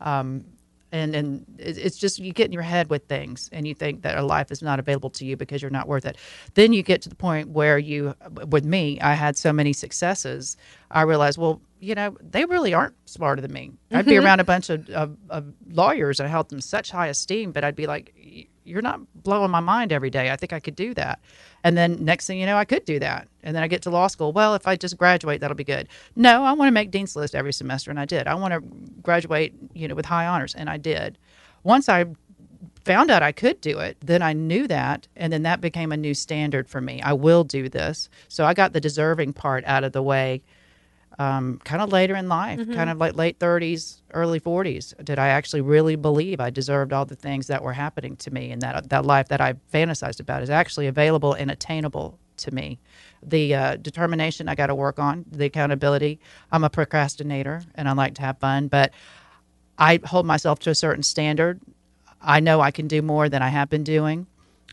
Um, 0.00 0.44
and 0.92 1.14
and 1.14 1.44
it's 1.58 1.96
just 1.96 2.18
you 2.18 2.32
get 2.32 2.46
in 2.46 2.52
your 2.52 2.62
head 2.62 2.90
with 2.90 3.04
things, 3.04 3.48
and 3.52 3.66
you 3.66 3.74
think 3.74 4.02
that 4.02 4.16
a 4.16 4.22
life 4.22 4.50
is 4.50 4.62
not 4.62 4.78
available 4.78 5.10
to 5.10 5.24
you 5.24 5.36
because 5.36 5.62
you're 5.62 5.70
not 5.70 5.88
worth 5.88 6.06
it. 6.06 6.16
Then 6.54 6.72
you 6.72 6.82
get 6.82 7.02
to 7.02 7.08
the 7.08 7.14
point 7.14 7.50
where 7.50 7.78
you, 7.78 8.14
with 8.48 8.64
me, 8.64 9.00
I 9.00 9.14
had 9.14 9.36
so 9.36 9.52
many 9.52 9.72
successes. 9.72 10.56
I 10.90 11.02
realized, 11.02 11.38
well, 11.38 11.60
you 11.80 11.94
know, 11.94 12.16
they 12.20 12.44
really 12.44 12.72
aren't 12.72 12.94
smarter 13.08 13.42
than 13.42 13.52
me. 13.52 13.72
I'd 13.90 14.04
be 14.06 14.12
mm-hmm. 14.12 14.24
around 14.24 14.40
a 14.40 14.44
bunch 14.44 14.70
of, 14.70 14.88
of, 14.90 15.16
of 15.28 15.52
lawyers 15.68 16.20
and 16.20 16.26
I 16.26 16.30
held 16.30 16.48
them 16.48 16.60
such 16.60 16.90
high 16.90 17.08
esteem, 17.08 17.52
but 17.52 17.64
I'd 17.64 17.76
be 17.76 17.86
like, 17.86 18.14
"Y- 18.16 18.46
you're 18.66 18.82
not 18.82 19.00
blowing 19.22 19.50
my 19.50 19.60
mind 19.60 19.92
every 19.92 20.10
day. 20.10 20.30
I 20.30 20.36
think 20.36 20.52
I 20.52 20.60
could 20.60 20.76
do 20.76 20.92
that. 20.94 21.20
And 21.64 21.76
then 21.76 22.04
next 22.04 22.26
thing 22.26 22.38
you 22.38 22.46
know, 22.46 22.56
I 22.56 22.64
could 22.64 22.84
do 22.84 22.98
that. 22.98 23.28
And 23.42 23.54
then 23.54 23.62
I 23.62 23.68
get 23.68 23.82
to 23.82 23.90
law 23.90 24.06
school. 24.08 24.32
Well, 24.32 24.54
if 24.54 24.66
I 24.66 24.76
just 24.76 24.96
graduate, 24.96 25.40
that'll 25.40 25.56
be 25.56 25.64
good. 25.64 25.88
No, 26.14 26.44
I 26.44 26.52
want 26.52 26.68
to 26.68 26.72
make 26.72 26.90
Dean's 26.90 27.16
List 27.16 27.34
every 27.34 27.52
semester, 27.52 27.90
and 27.90 28.00
I 28.00 28.04
did. 28.04 28.26
I 28.26 28.34
want 28.34 28.54
to 28.54 28.60
graduate, 29.02 29.54
you 29.72 29.88
know, 29.88 29.94
with 29.94 30.06
high 30.06 30.26
honors, 30.26 30.54
and 30.54 30.68
I 30.68 30.76
did. 30.76 31.18
Once 31.62 31.88
I 31.88 32.06
found 32.84 33.10
out 33.10 33.22
I 33.22 33.32
could 33.32 33.60
do 33.60 33.78
it, 33.80 33.96
then 34.00 34.22
I 34.22 34.32
knew 34.32 34.68
that, 34.68 35.08
and 35.16 35.32
then 35.32 35.42
that 35.42 35.60
became 35.60 35.92
a 35.92 35.96
new 35.96 36.14
standard 36.14 36.68
for 36.68 36.80
me. 36.80 37.02
I 37.02 37.12
will 37.12 37.44
do 37.44 37.68
this. 37.68 38.08
So 38.28 38.44
I 38.44 38.54
got 38.54 38.72
the 38.72 38.80
deserving 38.80 39.32
part 39.32 39.64
out 39.66 39.84
of 39.84 39.92
the 39.92 40.02
way 40.02 40.42
um, 41.18 41.58
kind 41.64 41.80
of 41.80 41.90
later 41.92 42.14
in 42.14 42.28
life, 42.28 42.58
kind 42.74 42.90
of 42.90 42.98
like 42.98 43.14
late 43.16 43.38
30s, 43.38 44.02
early 44.12 44.38
40s. 44.38 44.92
Did 45.02 45.18
I 45.18 45.28
actually 45.28 45.62
really 45.62 45.96
believe 45.96 46.40
I 46.40 46.50
deserved 46.50 46.92
all 46.92 47.06
the 47.06 47.16
things 47.16 47.46
that 47.46 47.62
were 47.62 47.72
happening 47.72 48.16
to 48.16 48.30
me 48.30 48.50
and 48.50 48.60
that 48.62 48.90
that 48.90 49.06
life 49.06 49.28
that 49.28 49.40
I 49.40 49.54
fantasized 49.72 50.20
about 50.20 50.42
is 50.42 50.50
actually 50.50 50.86
available 50.88 51.32
and 51.32 51.50
attainable 51.50 52.18
to 52.38 52.54
me? 52.54 52.78
The 53.22 53.54
uh, 53.54 53.76
determination 53.76 54.48
I 54.48 54.54
got 54.54 54.66
to 54.66 54.74
work 54.74 54.98
on, 54.98 55.24
the 55.30 55.46
accountability. 55.46 56.20
I'm 56.52 56.64
a 56.64 56.70
procrastinator 56.70 57.62
and 57.74 57.88
I 57.88 57.92
like 57.92 58.14
to 58.16 58.22
have 58.22 58.38
fun, 58.38 58.68
but 58.68 58.92
I 59.78 60.00
hold 60.04 60.26
myself 60.26 60.58
to 60.60 60.70
a 60.70 60.74
certain 60.74 61.02
standard. 61.02 61.60
I 62.20 62.40
know 62.40 62.60
I 62.60 62.70
can 62.70 62.88
do 62.88 63.00
more 63.00 63.28
than 63.28 63.42
I 63.42 63.48
have 63.48 63.70
been 63.70 63.84
doing. 63.84 64.26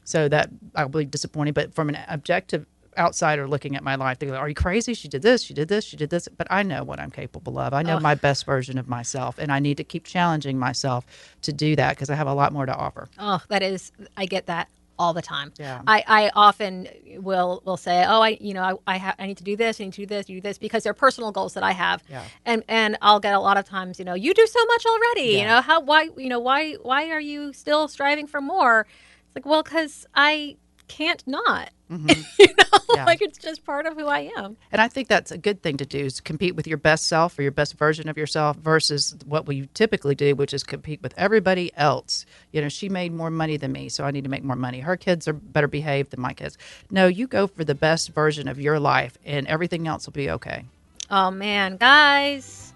So 0.06 0.28
that 0.28 0.50
I'll 0.76 0.90
be 0.90 1.06
disappointed. 1.06 1.54
But 1.54 1.74
from 1.74 1.88
an 1.88 1.98
objective 2.10 2.66
outsider 2.98 3.48
looking 3.48 3.76
at 3.76 3.84
my 3.84 3.96
life, 3.96 4.20
they 4.20 4.28
go, 4.28 4.36
Are 4.36 4.50
you 4.50 4.56
crazy? 4.56 4.94
She 4.94 5.08
did 5.08 5.22
this, 5.22 5.44
she 5.44 5.54
did 5.54 5.68
this, 5.68 5.86
she 5.86 5.98
did 5.98 6.10
this. 6.10 6.28
But 6.28 6.48
I 6.50 6.64
know 6.64 6.84
what 6.84 7.00
I'm 7.00 7.12
capable 7.12 7.58
of. 7.58 7.74
I 7.74 7.82
know 7.82 7.98
oh. 7.98 8.00
my 8.00 8.16
best 8.16 8.46
version 8.46 8.78
of 8.78 8.88
myself. 8.88 9.38
And 9.38 9.52
I 9.52 9.60
need 9.60 9.78
to 9.78 9.84
keep 9.84 10.06
challenging 10.06 10.58
myself 10.58 11.06
to 11.42 11.54
do 11.54 11.76
that 11.76 11.92
because 11.92 12.10
I 12.10 12.16
have 12.16 12.28
a 12.28 12.34
lot 12.34 12.54
more 12.54 12.66
to 12.66 12.76
offer. 12.76 13.10
Oh, 13.20 13.42
that 13.50 13.64
is, 13.64 13.92
I 14.18 14.26
get 14.26 14.48
that 14.48 14.70
all 15.00 15.14
the 15.14 15.22
time. 15.22 15.52
Yeah. 15.60 15.82
I, 15.88 16.04
I 16.08 16.32
often 16.36 16.88
will 17.18 17.62
will 17.66 17.78
say, 17.78 18.06
oh, 18.08 18.22
I 18.22 18.38
you 18.40 18.54
know 18.54 18.64
I 18.64 18.94
I, 18.96 18.98
ha- 18.98 19.16
I 19.18 19.28
need 19.28 19.38
to 19.38 19.44
do 19.44 19.56
this, 19.56 19.80
I 19.80 19.86
need 19.86 19.94
to 19.94 20.02
do 20.02 20.06
this, 20.06 20.26
do 20.26 20.42
this 20.42 20.58
because 20.58 20.84
they're 20.84 20.94
personal 20.94 21.32
goals 21.32 21.54
that 21.56 21.64
I 21.64 21.72
have. 21.72 22.04
Yeah. 22.10 22.24
And 22.46 22.64
and 22.68 22.98
I'll 23.02 23.20
get 23.20 23.34
a 23.34 23.40
lot 23.40 23.58
of 23.58 23.66
times, 23.66 24.00
you 24.00 24.06
know, 24.06 24.14
you 24.14 24.34
do 24.34 24.48
so 24.48 24.66
much 24.66 24.86
already. 24.86 25.38
You 25.40 25.46
know 25.46 25.62
how 25.62 25.82
why 25.82 26.10
you 26.18 26.30
know 26.30 26.40
why 26.40 26.74
why 26.74 27.10
are 27.10 27.20
you 27.20 27.54
still 27.54 27.88
striving 27.88 28.28
for 28.28 28.42
more? 28.42 28.86
It's 29.28 29.36
like 29.36 29.46
well, 29.46 29.64
because 29.64 30.06
I 30.14 30.58
can't 30.88 31.26
not. 31.28 31.70
you 32.40 32.48
know, 32.48 32.64
Mm-hmm. 32.84 32.96
Yeah. 32.96 33.06
like 33.06 33.22
it's 33.22 33.38
just 33.38 33.66
part 33.66 33.86
of 33.86 33.96
who 33.96 34.06
I 34.08 34.32
am. 34.38 34.56
And 34.72 34.82
I 34.82 34.88
think 34.88 35.08
that's 35.08 35.32
a 35.32 35.38
good 35.38 35.62
thing 35.64 35.78
to 35.78 35.86
do 35.86 36.00
is 36.00 36.22
compete 36.22 36.56
with 36.56 36.68
your 36.68 36.78
best 36.78 37.08
self 37.08 37.38
or 37.40 37.42
your 37.42 37.52
best 37.52 37.76
version 37.76 38.08
of 38.08 38.18
yourself 38.18 38.58
versus 38.58 39.16
what 39.26 39.48
we 39.48 39.68
typically 39.74 40.14
do, 40.16 40.36
which 40.36 40.54
is 40.54 40.64
compete 40.64 41.02
with 41.02 41.14
everybody 41.18 41.72
else. 41.76 42.26
You 42.52 42.62
know, 42.62 42.70
she 42.70 42.90
made 42.90 43.12
more 43.12 43.30
money 43.32 43.58
than 43.58 43.72
me, 43.72 43.90
so 43.90 44.04
I 44.04 44.12
need 44.12 44.24
to 44.26 44.30
make 44.30 44.44
more 44.44 44.56
money. 44.56 44.80
Her 44.80 44.96
kids 44.98 45.28
are 45.28 45.34
better 45.34 45.68
behaved 45.68 46.12
than 46.12 46.22
my 46.22 46.34
kids. 46.34 46.58
No, 46.92 47.08
you 47.08 47.26
go 47.28 47.48
for 47.48 47.64
the 47.64 47.76
best 47.76 48.10
version 48.10 48.48
of 48.48 48.60
your 48.60 48.80
life 48.80 49.18
and 49.26 49.48
everything 49.48 49.88
else 49.88 50.06
will 50.06 50.14
be 50.14 50.30
okay. 50.30 50.66
Oh 51.10 51.32
man, 51.32 51.78
guys, 51.78 52.74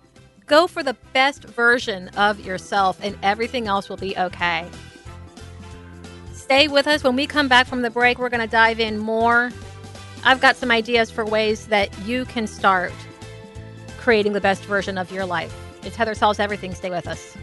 go 0.47 0.65
for 0.67 0.82
the 0.84 0.95
best 1.13 1.43
version 1.43 2.10
of 2.10 2.39
yourself, 2.39 2.99
and 3.01 3.17
everything 3.21 3.67
else 3.67 3.89
will 3.89 3.97
be 3.97 4.17
okay. 4.17 4.67
Stay 6.47 6.69
with 6.69 6.88
us. 6.88 7.03
When 7.03 7.17
we 7.17 7.27
come 7.27 7.49
back 7.49 7.67
from 7.67 7.81
the 7.81 7.89
break, 7.89 8.19
we're 8.19 8.29
going 8.29 8.39
to 8.39 8.47
dive 8.47 8.79
in 8.79 8.97
more. 8.97 9.51
I've 10.23 10.39
got 10.39 10.55
some 10.55 10.71
ideas 10.71 11.12
for 11.12 11.25
ways 11.25 11.67
that 11.67 11.89
you 12.05 12.23
can 12.23 12.47
start 12.47 12.93
creating 13.97 14.31
the 14.31 14.39
best 14.39 14.63
version 14.63 14.97
of 14.97 15.12
your 15.12 15.25
life. 15.25 15.53
It's 15.83 15.97
Heather 15.97 16.13
Solves 16.13 16.39
Everything. 16.39 16.73
Stay 16.73 16.89
with 16.89 17.05
us. 17.05 17.36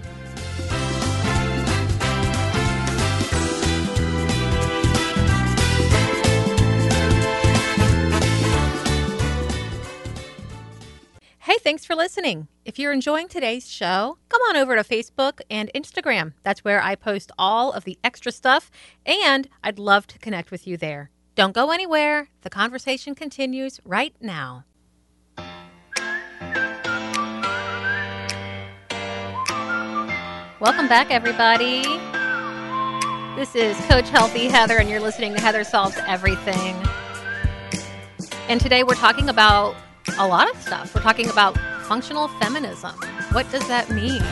Hey, 11.55 11.61
thanks 11.61 11.85
for 11.85 11.95
listening. 11.95 12.49
If 12.65 12.81
you're 12.81 12.93
enjoying 12.93 13.29
today's 13.29 13.71
show, 13.71 14.19
come 14.29 14.43
on 14.49 14.57
over 14.57 14.75
to 14.75 14.83
Facebook 14.83 15.41
and 15.49 15.71
Instagram. 15.73 16.33
That's 16.43 16.65
where 16.65 16.83
I 16.83 16.97
post 16.97 17.31
all 17.39 17.71
of 17.71 17.85
the 17.85 17.97
extra 18.03 18.33
stuff, 18.33 18.73
and 19.07 19.49
I'd 19.63 19.79
love 19.79 20.09
to 20.09 20.19
connect 20.19 20.51
with 20.51 20.67
you 20.67 20.77
there. 20.77 21.13
Don't 21.37 21.55
go 21.55 21.71
anywhere. 21.71 22.29
The 22.41 22.51
conversation 22.51 23.15
continues 23.15 23.79
right 23.85 24.17
now. 24.21 24.65
Welcome 30.59 30.89
back, 30.89 31.13
everybody. 31.13 31.85
This 33.37 33.55
is 33.55 33.77
Coach 33.87 34.09
Healthy 34.09 34.47
Heather, 34.49 34.79
and 34.79 34.91
you're 34.91 34.99
listening 34.99 35.33
to 35.35 35.41
Heather 35.41 35.63
Solves 35.63 35.97
Everything. 36.09 36.75
And 38.49 38.61
today 38.61 38.83
we're 38.83 38.97
talking 38.97 39.29
about 39.29 39.77
a 40.19 40.27
lot 40.27 40.51
of 40.51 40.61
stuff. 40.63 40.95
We're 40.95 41.03
talking 41.03 41.29
about 41.29 41.57
functional 41.85 42.29
feminism. 42.41 42.93
What 43.33 43.51
does 43.51 43.67
that 43.69 43.91
mean? 43.91 44.23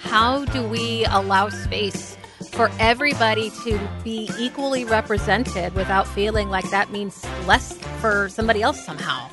How 0.00 0.44
do 0.46 0.66
we 0.66 1.04
allow 1.06 1.48
space 1.48 2.16
for 2.52 2.70
everybody 2.78 3.50
to 3.64 3.80
be 4.04 4.30
equally 4.38 4.84
represented 4.84 5.74
without 5.74 6.06
feeling 6.06 6.48
like 6.48 6.70
that 6.70 6.92
means 6.92 7.24
less 7.46 7.76
for 8.00 8.28
somebody 8.28 8.62
else 8.62 8.84
somehow? 8.84 9.28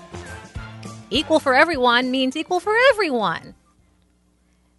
Equal 1.10 1.40
for 1.40 1.54
everyone 1.54 2.10
means 2.10 2.36
equal 2.36 2.60
for 2.60 2.76
everyone. 2.90 3.54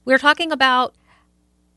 We're 0.05 0.19
talking 0.19 0.51
about 0.51 0.95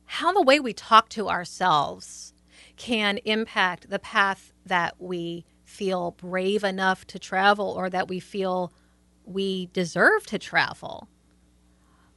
how 0.06 0.34
the 0.34 0.42
way 0.42 0.60
we 0.60 0.74
talk 0.74 1.10
to 1.10 1.30
ourselves 1.30 2.34
can 2.78 3.18
impact 3.26 3.90
the 3.90 4.00
path 4.00 4.54
that 4.66 4.96
we 5.00 5.46
feel 5.64 6.12
brave 6.12 6.64
enough 6.64 7.06
to 7.08 7.20
travel 7.20 7.70
or 7.70 7.90
that 7.90 8.08
we 8.08 8.20
feel 8.20 8.72
we 9.26 9.68
deserve 9.68 10.26
to 10.28 10.40
travel. 10.40 11.08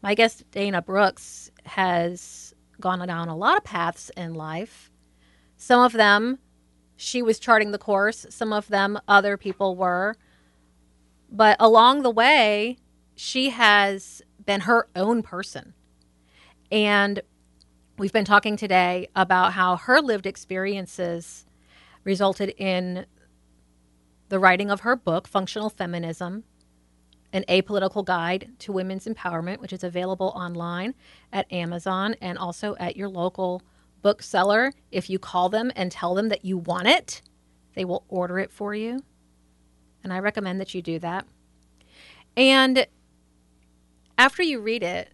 My 0.03 0.15
guest, 0.15 0.45
Dana 0.51 0.81
Brooks, 0.81 1.51
has 1.65 2.55
gone 2.81 3.05
down 3.07 3.29
a 3.29 3.37
lot 3.37 3.57
of 3.57 3.65
paths 3.65 4.11
in 4.17 4.35
life. 4.35 4.91
Some 5.57 5.81
of 5.81 5.93
them, 5.93 6.39
she 6.97 7.23
was 7.23 7.39
charting 7.39 7.73
the 7.73 7.79
course, 7.79 8.27
some 8.31 8.53
of 8.53 8.69
them, 8.69 8.99
other 9.09 9.37
people 9.37 9.75
were. 9.75 10.15
But 11.31 11.57
along 11.59 12.03
the 12.03 12.11
way, 12.11 12.79
she 13.17 13.51
has 13.51 14.23
been 14.45 14.63
her 14.63 14.87
own 14.95 15.23
person. 15.23 15.75
And 16.71 17.21
we've 17.99 18.13
been 18.13 18.25
talking 18.25 18.57
today 18.57 19.09
about 19.17 19.55
how 19.55 19.77
her 19.77 20.01
lived 20.01 20.27
experiences 20.27 21.45
resulted 22.05 22.51
in 22.57 23.07
the 24.29 24.39
writing 24.39 24.71
of 24.71 24.81
her 24.81 24.95
book, 24.95 25.27
Functional 25.27 25.71
Feminism 25.71 26.45
An 27.33 27.45
Apolitical 27.49 28.05
Guide 28.05 28.53
to 28.61 28.73
Women's 28.73 29.07
Empowerment, 29.07 29.61
which 29.61 29.73
is 29.73 29.85
available 29.85 30.33
online 30.35 30.95
at 31.33 31.51
Amazon 31.53 32.15
and 32.21 32.39
also 32.39 32.75
at 32.81 32.97
your 32.97 33.09
local 33.09 33.63
bookseller. 34.03 34.73
If 34.91 35.11
you 35.11 35.19
call 35.19 35.49
them 35.49 35.71
and 35.77 35.93
tell 35.93 36.15
them 36.15 36.29
that 36.31 36.45
you 36.45 36.59
want 36.59 36.89
it, 36.89 37.23
they 37.75 37.85
will 37.85 38.05
order 38.09 38.39
it 38.39 38.51
for 38.51 38.75
you. 38.75 39.03
And 40.03 40.13
I 40.13 40.21
recommend 40.21 40.61
that 40.61 40.75
you 40.75 40.81
do 40.81 40.99
that. 41.01 41.27
And 42.37 42.87
after 44.17 44.43
you 44.43 44.61
read 44.61 44.83
it, 44.83 45.13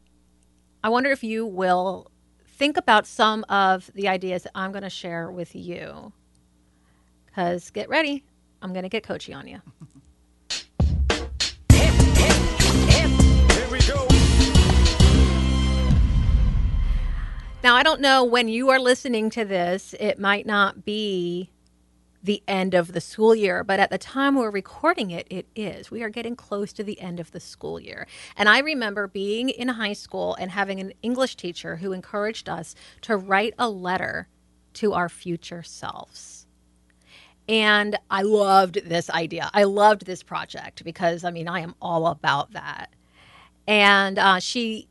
I 0.83 0.89
wonder 0.91 1.11
if 1.11 1.25
you 1.25 1.47
will 1.47 2.11
think 2.47 2.77
about 2.77 3.07
some 3.07 3.45
of 3.49 3.91
the 3.95 4.09
ideas 4.09 4.45
that 4.45 4.53
I'm 4.55 4.71
going 4.73 4.83
to 4.83 4.91
share 4.91 5.31
with 5.31 5.55
you. 5.55 6.13
Because 7.27 7.71
get 7.71 7.89
ready, 7.89 8.25
I'm 8.63 8.73
going 8.73 8.85
to 8.85 8.89
get 8.89 9.03
coachy 9.03 9.33
on 9.33 9.49
you. 9.49 9.61
Now, 17.65 17.77
I 17.77 17.83
don't 17.83 18.03
know 18.03 18.23
when 18.25 18.49
you 18.49 18.69
are 18.69 18.79
listening 18.79 19.31
to 19.31 19.45
this, 19.47 19.95
it 19.99 20.19
might 20.19 20.45
not 20.45 20.85
be 20.85 21.51
the 22.23 22.43
end 22.47 22.75
of 22.75 22.93
the 22.93 23.01
school 23.01 23.35
year, 23.35 23.65
but 23.65 23.81
at 23.81 23.89
the 23.89 23.97
time 23.97 24.35
we're 24.35 24.51
recording 24.51 25.11
it, 25.11 25.27
it 25.31 25.47
is. 25.57 25.91
We 25.91 26.03
are 26.03 26.11
getting 26.11 26.37
close 26.37 26.75
to 26.75 26.85
the 26.85 27.01
end 27.01 27.21
of 27.21 27.31
the 27.31 27.41
school 27.41 27.81
year. 27.81 28.07
And 28.37 28.51
I 28.51 28.59
remember 28.59 29.09
being 29.09 29.49
in 29.49 29.69
high 29.69 29.95
school 29.95 30.35
and 30.39 30.51
having 30.51 30.79
an 30.79 30.93
English 31.01 31.37
teacher 31.37 31.77
who 31.77 31.93
encouraged 31.93 32.51
us 32.51 32.75
to 33.01 33.17
write 33.17 33.55
a 33.59 33.71
letter 33.71 34.29
to 34.75 34.93
our 34.93 35.09
future 35.09 35.63
selves. 35.63 36.47
And 37.49 37.97
I 38.11 38.21
loved 38.21 38.87
this 38.87 39.09
idea. 39.09 39.51
I 39.55 39.65
loved 39.65 40.05
this 40.05 40.23
project 40.23 40.85
because, 40.85 41.25
I 41.25 41.31
mean, 41.31 41.49
I 41.49 41.61
am 41.61 41.77
all 41.81 42.09
about 42.09 42.53
that. 42.53 42.91
And 43.67 44.19
uh, 44.19 44.39
she 44.39 44.87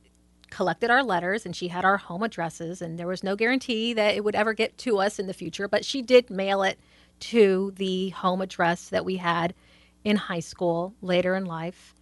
collected 0.53 0.89
our 0.89 1.03
letters 1.03 1.45
and 1.45 1.55
she 1.55 1.67
had 1.67 1.83
our 1.83 1.97
home 1.97 2.23
addresses, 2.23 2.81
and 2.81 2.97
there 2.97 3.07
was 3.07 3.23
no 3.23 3.35
guarantee 3.35 3.93
that 3.93 4.15
it 4.15 4.23
would 4.23 4.35
ever 4.35 4.53
get 4.53 4.77
to 4.79 4.99
us 4.99 5.19
in 5.19 5.27
the 5.27 5.33
future, 5.33 5.67
but 5.67 5.83
she 5.83 6.01
did 6.01 6.29
mail 6.29 6.63
it 6.63 6.79
to 7.19 7.73
the 7.75 8.09
home 8.09 8.41
address 8.41 8.89
that 8.89 9.05
we 9.05 9.17
had 9.17 9.53
in 10.03 10.15
high 10.15 10.39
school 10.39 10.93
later 11.01 11.35
in 11.35 11.45
life. 11.45 11.95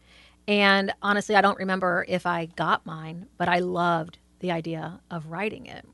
And 0.48 0.94
honestly, 1.02 1.36
I 1.36 1.42
don't 1.42 1.60
remember 1.60 2.06
if 2.08 2.26
I 2.26 2.48
got 2.48 2.86
mine, 2.86 3.28
but 3.38 3.48
I 3.48 3.60
loved 3.60 4.18
the 4.40 4.52
idea 4.52 5.00
of 5.10 5.28
writing 5.28 5.68
it. 5.68 5.86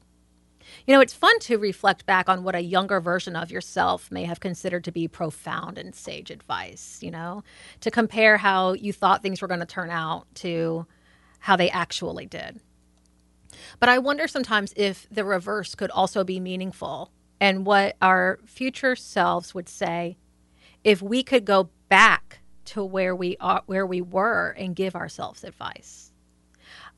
You 0.86 0.94
know, 0.94 1.02
it's 1.02 1.14
fun 1.14 1.40
to 1.42 1.58
reflect 1.58 2.06
back 2.06 2.28
on 2.28 2.44
what 2.44 2.56
a 2.56 2.62
younger 2.62 3.00
version 3.00 3.36
of 3.36 3.52
yourself 3.52 4.12
may 4.12 4.24
have 4.24 4.40
considered 4.40 4.84
to 4.86 4.92
be 4.92 5.08
profound 5.08 5.78
and 5.78 5.94
sage 5.94 6.32
advice, 6.32 7.00
you 7.02 7.12
know, 7.12 7.44
to 7.82 7.92
compare 7.92 8.38
how 8.38 8.74
you 8.74 8.92
thought 8.92 9.22
things 9.22 9.42
were 9.42 9.48
going 9.48 9.60
to 9.60 9.66
turn 9.66 9.90
out 9.90 10.26
to 10.36 10.86
how 11.40 11.56
they 11.56 11.70
actually 11.70 12.26
did. 12.26 12.60
But 13.80 13.90
I 13.90 14.00
wonder 14.00 14.28
sometimes 14.28 14.74
if 14.76 15.08
the 15.10 15.26
reverse 15.26 15.76
could 15.76 15.92
also 15.92 16.24
be 16.24 16.40
meaningful 16.40 17.12
and 17.40 17.66
what 17.66 17.96
our 18.02 18.40
future 18.46 18.96
selves 18.96 19.54
would 19.54 19.70
say 19.70 20.18
if 20.84 21.02
we 21.02 21.24
could 21.24 21.46
go 21.46 21.70
back 21.90 22.40
to 22.66 22.84
where 22.84 23.16
we 23.16 23.38
are 23.40 23.64
where 23.66 23.86
we 23.86 24.02
were 24.02 24.56
and 24.58 24.76
give 24.76 24.96
ourselves 24.96 25.44
advice. 25.44 26.12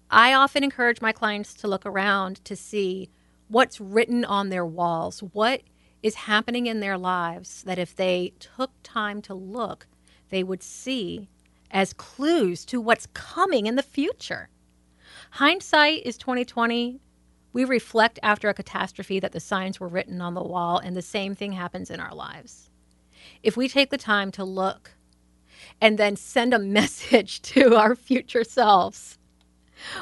I 0.10 0.34
often 0.34 0.64
encourage 0.64 1.02
my 1.02 1.12
clients 1.12 1.54
to 1.56 1.68
look 1.68 1.86
around 1.86 2.44
to 2.46 2.56
see 2.56 3.10
what's 3.48 3.80
written 3.80 4.26
on 4.26 4.50
their 4.50 4.66
walls, 4.66 5.20
what 5.20 5.62
is 6.02 6.16
happening 6.16 6.66
in 6.66 6.80
their 6.80 6.98
lives 6.98 7.64
that 7.64 7.78
if 7.78 7.96
they 7.96 8.34
took 8.40 8.72
time 8.82 9.22
to 9.24 9.34
look, 9.34 9.88
they 10.30 10.44
would 10.44 10.64
see 10.64 11.30
as 11.72 11.94
clues 11.94 12.66
to 12.66 12.82
what's 12.82 13.08
coming 13.08 13.68
in 13.68 13.76
the 13.76 13.84
future. 13.84 14.50
Hindsight 15.32 16.04
is 16.06 16.18
2020. 16.18 17.00
We 17.54 17.66
reflect 17.66 18.20
after 18.24 18.50
a 18.50 18.54
catastrophe 18.54 19.20
that 19.20 19.32
the 19.32 19.40
signs 19.40 19.80
were 19.80 19.88
written 19.88 20.22
on 20.22 20.34
the 20.34 20.44
wall 20.44 20.78
and 20.80 20.96
the 20.96 21.02
same 21.02 21.36
thing 21.36 21.54
happens 21.54 21.90
in 21.90 22.00
our 22.00 22.14
lives. 22.14 22.70
If 23.44 23.58
we 23.58 23.68
take 23.68 23.90
the 23.90 23.98
time 23.98 24.32
to 24.34 24.44
look 24.44 24.92
and 25.82 25.98
then 25.98 26.16
send 26.16 26.54
a 26.54 26.60
message 26.80 27.42
to 27.44 27.76
our 27.76 27.96
future 27.96 28.44
selves, 28.44 29.18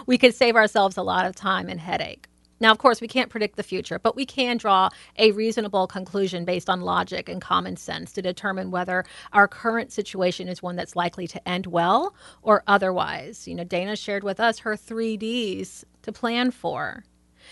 we 0.05 0.17
could 0.17 0.33
save 0.33 0.55
ourselves 0.55 0.97
a 0.97 1.03
lot 1.03 1.25
of 1.25 1.35
time 1.35 1.69
and 1.69 1.79
headache. 1.79 2.27
Now, 2.59 2.71
of 2.71 2.79
course, 2.79 3.01
we 3.01 3.07
can't 3.07 3.29
predict 3.29 3.55
the 3.55 3.63
future, 3.63 3.99
but 3.99 4.15
we 4.15 4.25
can 4.25 4.57
draw 4.57 4.89
a 5.17 5.31
reasonable 5.31 5.87
conclusion 5.87 6.43
based 6.45 6.69
on 6.69 6.81
logic 6.81 7.29
and 7.29 7.41
common 7.41 7.77
sense 7.77 8.11
to 8.13 8.21
determine 8.21 8.71
whether 8.71 9.05
our 9.33 9.47
current 9.47 9.91
situation 9.91 10.47
is 10.47 10.63
one 10.63 10.75
that's 10.75 10.95
likely 10.95 11.27
to 11.27 11.47
end 11.47 11.67
well 11.67 12.15
or 12.41 12.63
otherwise. 12.65 13.47
You 13.47 13.55
know, 13.55 13.63
Dana 13.63 13.95
shared 13.95 14.23
with 14.23 14.39
us 14.39 14.59
her 14.59 14.75
three 14.75 15.17
Ds 15.17 15.85
to 16.01 16.11
plan 16.11 16.51
for. 16.51 17.03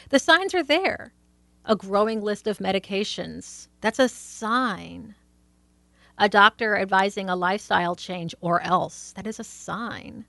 The 0.10 0.20
signs 0.20 0.54
are 0.56 0.64
there. 0.64 1.14
A 1.66 1.76
growing 1.76 2.22
list 2.22 2.48
of 2.48 2.60
medications. 2.60 3.68
That's 3.82 4.00
a 4.00 4.10
sign. 4.10 5.16
A 6.18 6.30
doctor 6.30 6.78
advising 6.78 7.30
a 7.30 7.36
lifestyle 7.36 7.96
change 7.96 8.34
or 8.42 8.62
else. 8.62 9.14
That 9.16 9.28
is 9.28 9.40
a 9.40 9.44
sign. 9.44 10.26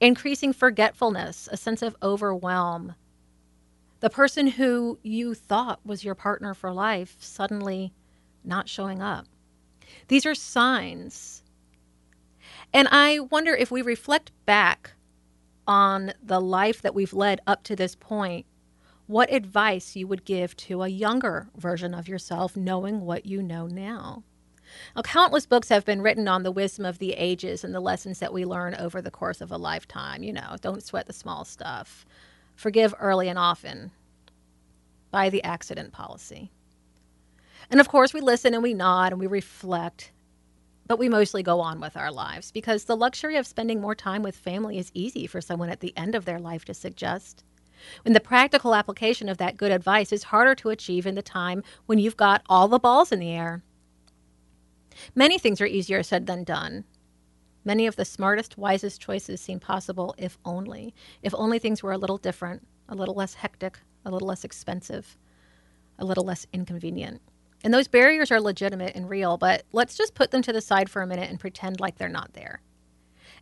Increasing 0.00 0.52
forgetfulness, 0.52 1.48
a 1.52 1.56
sense 1.56 1.82
of 1.82 1.96
overwhelm 2.02 2.94
the 4.00 4.10
person 4.10 4.46
who 4.46 4.98
you 5.02 5.34
thought 5.34 5.80
was 5.84 6.04
your 6.04 6.14
partner 6.14 6.54
for 6.54 6.72
life 6.72 7.16
suddenly 7.20 7.92
not 8.44 8.68
showing 8.68 9.02
up. 9.02 9.26
These 10.08 10.26
are 10.26 10.34
signs. 10.34 11.42
And 12.72 12.88
I 12.90 13.20
wonder 13.20 13.54
if 13.54 13.70
we 13.70 13.82
reflect 13.82 14.32
back 14.46 14.92
on 15.66 16.12
the 16.22 16.40
life 16.40 16.82
that 16.82 16.94
we've 16.94 17.12
led 17.12 17.40
up 17.46 17.62
to 17.64 17.76
this 17.76 17.94
point, 17.94 18.46
what 19.06 19.32
advice 19.32 19.96
you 19.96 20.06
would 20.06 20.24
give 20.24 20.56
to 20.56 20.82
a 20.82 20.88
younger 20.88 21.48
version 21.56 21.94
of 21.94 22.08
yourself, 22.08 22.56
knowing 22.56 23.00
what 23.00 23.26
you 23.26 23.42
know 23.42 23.66
now. 23.66 24.22
Now, 24.94 25.02
countless 25.02 25.46
books 25.46 25.68
have 25.68 25.84
been 25.84 26.00
written 26.00 26.28
on 26.28 26.44
the 26.44 26.52
wisdom 26.52 26.84
of 26.84 26.98
the 26.98 27.12
ages 27.14 27.64
and 27.64 27.74
the 27.74 27.80
lessons 27.80 28.20
that 28.20 28.32
we 28.32 28.44
learn 28.44 28.74
over 28.76 29.02
the 29.02 29.10
course 29.10 29.40
of 29.40 29.50
a 29.50 29.56
lifetime. 29.56 30.22
You 30.22 30.32
know, 30.32 30.56
don't 30.60 30.82
sweat 30.82 31.06
the 31.06 31.12
small 31.12 31.44
stuff. 31.44 32.06
Forgive 32.60 32.94
early 33.00 33.30
and 33.30 33.38
often 33.38 33.90
by 35.10 35.30
the 35.30 35.42
accident 35.42 35.94
policy. 35.94 36.50
And 37.70 37.80
of 37.80 37.88
course, 37.88 38.12
we 38.12 38.20
listen 38.20 38.52
and 38.52 38.62
we 38.62 38.74
nod 38.74 39.12
and 39.12 39.18
we 39.18 39.26
reflect, 39.26 40.12
but 40.86 40.98
we 40.98 41.08
mostly 41.08 41.42
go 41.42 41.60
on 41.60 41.80
with 41.80 41.96
our 41.96 42.12
lives 42.12 42.52
because 42.52 42.84
the 42.84 42.98
luxury 42.98 43.36
of 43.36 43.46
spending 43.46 43.80
more 43.80 43.94
time 43.94 44.22
with 44.22 44.36
family 44.36 44.76
is 44.76 44.90
easy 44.92 45.26
for 45.26 45.40
someone 45.40 45.70
at 45.70 45.80
the 45.80 45.96
end 45.96 46.14
of 46.14 46.26
their 46.26 46.38
life 46.38 46.66
to 46.66 46.74
suggest. 46.74 47.44
When 48.04 48.12
the 48.12 48.20
practical 48.20 48.74
application 48.74 49.30
of 49.30 49.38
that 49.38 49.56
good 49.56 49.72
advice 49.72 50.12
is 50.12 50.24
harder 50.24 50.54
to 50.56 50.68
achieve 50.68 51.06
in 51.06 51.14
the 51.14 51.22
time 51.22 51.62
when 51.86 51.98
you've 51.98 52.18
got 52.18 52.42
all 52.46 52.68
the 52.68 52.78
balls 52.78 53.10
in 53.10 53.20
the 53.20 53.30
air. 53.30 53.62
Many 55.14 55.38
things 55.38 55.62
are 55.62 55.66
easier 55.66 56.02
said 56.02 56.26
than 56.26 56.44
done. 56.44 56.84
Many 57.64 57.86
of 57.86 57.96
the 57.96 58.04
smartest, 58.04 58.56
wisest 58.56 59.00
choices 59.00 59.40
seem 59.40 59.60
possible 59.60 60.14
if 60.16 60.38
only. 60.44 60.94
If 61.22 61.34
only 61.34 61.58
things 61.58 61.82
were 61.82 61.92
a 61.92 61.98
little 61.98 62.18
different, 62.18 62.66
a 62.88 62.94
little 62.94 63.14
less 63.14 63.34
hectic, 63.34 63.78
a 64.04 64.10
little 64.10 64.28
less 64.28 64.44
expensive, 64.44 65.16
a 65.98 66.04
little 66.04 66.24
less 66.24 66.46
inconvenient. 66.52 67.20
And 67.62 67.74
those 67.74 67.88
barriers 67.88 68.30
are 68.30 68.40
legitimate 68.40 68.96
and 68.96 69.08
real, 69.08 69.36
but 69.36 69.64
let's 69.72 69.96
just 69.96 70.14
put 70.14 70.30
them 70.30 70.40
to 70.42 70.52
the 70.52 70.62
side 70.62 70.88
for 70.88 71.02
a 71.02 71.06
minute 71.06 71.28
and 71.28 71.38
pretend 71.38 71.78
like 71.80 71.98
they're 71.98 72.08
not 72.08 72.32
there. 72.32 72.62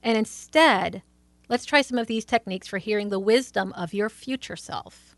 And 0.03 0.19
instead, 0.19 1.03
let's 1.49 1.65
try 1.65 1.83
some 1.83 1.99
of 1.99 2.09
these 2.09 2.25
techniques 2.25 2.67
for 2.67 2.79
hearing 2.79 3.11
the 3.11 3.21
wisdom 3.21 3.73
of 3.75 3.95
your 3.95 4.09
future 4.09 4.57
self. 4.57 5.15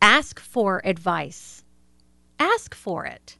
Ask 0.00 0.38
for 0.38 0.80
advice. 0.84 1.64
Ask 2.38 2.74
for 2.74 3.04
it 3.06 3.38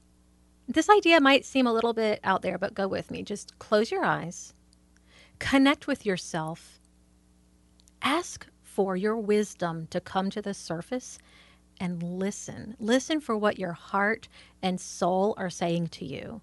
this 0.68 0.88
idea 0.88 1.20
might 1.20 1.44
seem 1.44 1.66
a 1.66 1.72
little 1.72 1.92
bit 1.92 2.20
out 2.24 2.42
there, 2.42 2.58
but 2.58 2.74
go 2.74 2.88
with 2.88 3.10
me. 3.10 3.22
Just 3.22 3.58
close 3.58 3.90
your 3.90 4.04
eyes, 4.04 4.54
connect 5.38 5.86
with 5.86 6.06
yourself, 6.06 6.80
ask 8.02 8.46
for 8.62 8.96
your 8.96 9.16
wisdom 9.16 9.86
to 9.88 10.00
come 10.00 10.30
to 10.30 10.42
the 10.42 10.54
surface 10.54 11.18
and 11.78 12.02
listen. 12.02 12.76
Listen 12.78 13.20
for 13.20 13.36
what 13.36 13.58
your 13.58 13.72
heart 13.72 14.28
and 14.62 14.80
soul 14.80 15.34
are 15.36 15.50
saying 15.50 15.88
to 15.88 16.04
you. 16.04 16.40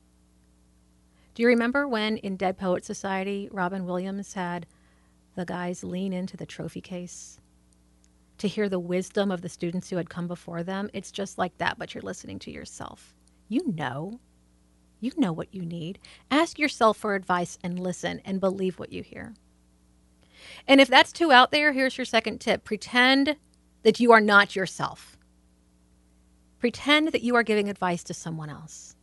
Do 1.33 1.43
you 1.43 1.47
remember 1.47 1.87
when 1.87 2.17
in 2.17 2.35
Dead 2.35 2.57
Poet 2.57 2.85
Society, 2.85 3.49
Robin 3.51 3.85
Williams 3.85 4.33
had 4.33 4.65
the 5.35 5.45
guys 5.45 5.83
lean 5.83 6.13
into 6.13 6.35
the 6.35 6.45
trophy 6.45 6.81
case 6.81 7.39
to 8.37 8.47
hear 8.47 8.67
the 8.67 8.79
wisdom 8.79 9.31
of 9.31 9.41
the 9.41 9.49
students 9.49 9.89
who 9.89 9.95
had 9.95 10.09
come 10.09 10.27
before 10.27 10.63
them? 10.63 10.89
It's 10.93 11.11
just 11.11 11.37
like 11.37 11.57
that, 11.57 11.79
but 11.79 11.93
you're 11.93 12.01
listening 12.01 12.39
to 12.39 12.51
yourself. 12.51 13.15
You 13.51 13.69
know. 13.75 14.21
You 15.01 15.11
know 15.17 15.33
what 15.33 15.53
you 15.53 15.63
need. 15.63 15.99
Ask 16.31 16.57
yourself 16.57 16.95
for 16.95 17.15
advice 17.15 17.57
and 17.61 17.77
listen 17.77 18.21
and 18.23 18.39
believe 18.39 18.79
what 18.79 18.93
you 18.93 19.03
hear. 19.03 19.33
And 20.69 20.79
if 20.79 20.87
that's 20.87 21.11
too 21.11 21.33
out 21.33 21.51
there, 21.51 21.73
here's 21.73 21.97
your 21.97 22.05
second 22.05 22.39
tip 22.39 22.63
pretend 22.63 23.35
that 23.83 23.99
you 23.99 24.13
are 24.13 24.21
not 24.21 24.55
yourself. 24.55 25.17
Pretend 26.59 27.09
that 27.09 27.23
you 27.23 27.35
are 27.35 27.43
giving 27.43 27.67
advice 27.67 28.05
to 28.05 28.13
someone 28.13 28.49
else. 28.49 28.95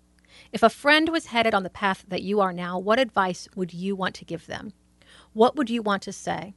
If 0.51 0.63
a 0.63 0.71
friend 0.71 1.11
was 1.11 1.27
headed 1.27 1.53
on 1.53 1.63
the 1.63 1.69
path 1.69 2.07
that 2.09 2.23
you 2.23 2.41
are 2.41 2.55
now, 2.55 2.79
what 2.79 2.99
advice 2.99 3.49
would 3.55 3.75
you 3.75 3.95
want 3.95 4.15
to 4.15 4.25
give 4.25 4.47
them? 4.47 4.73
What 5.35 5.57
would 5.57 5.69
you 5.69 5.83
want 5.83 6.03
to 6.05 6.13
say? 6.13 6.55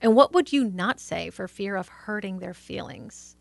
And 0.00 0.14
what 0.14 0.32
would 0.32 0.52
you 0.52 0.62
not 0.62 1.00
say 1.00 1.30
for 1.30 1.48
fear 1.48 1.74
of 1.74 1.88
hurting 1.88 2.38
their 2.38 2.54
feelings? 2.54 3.34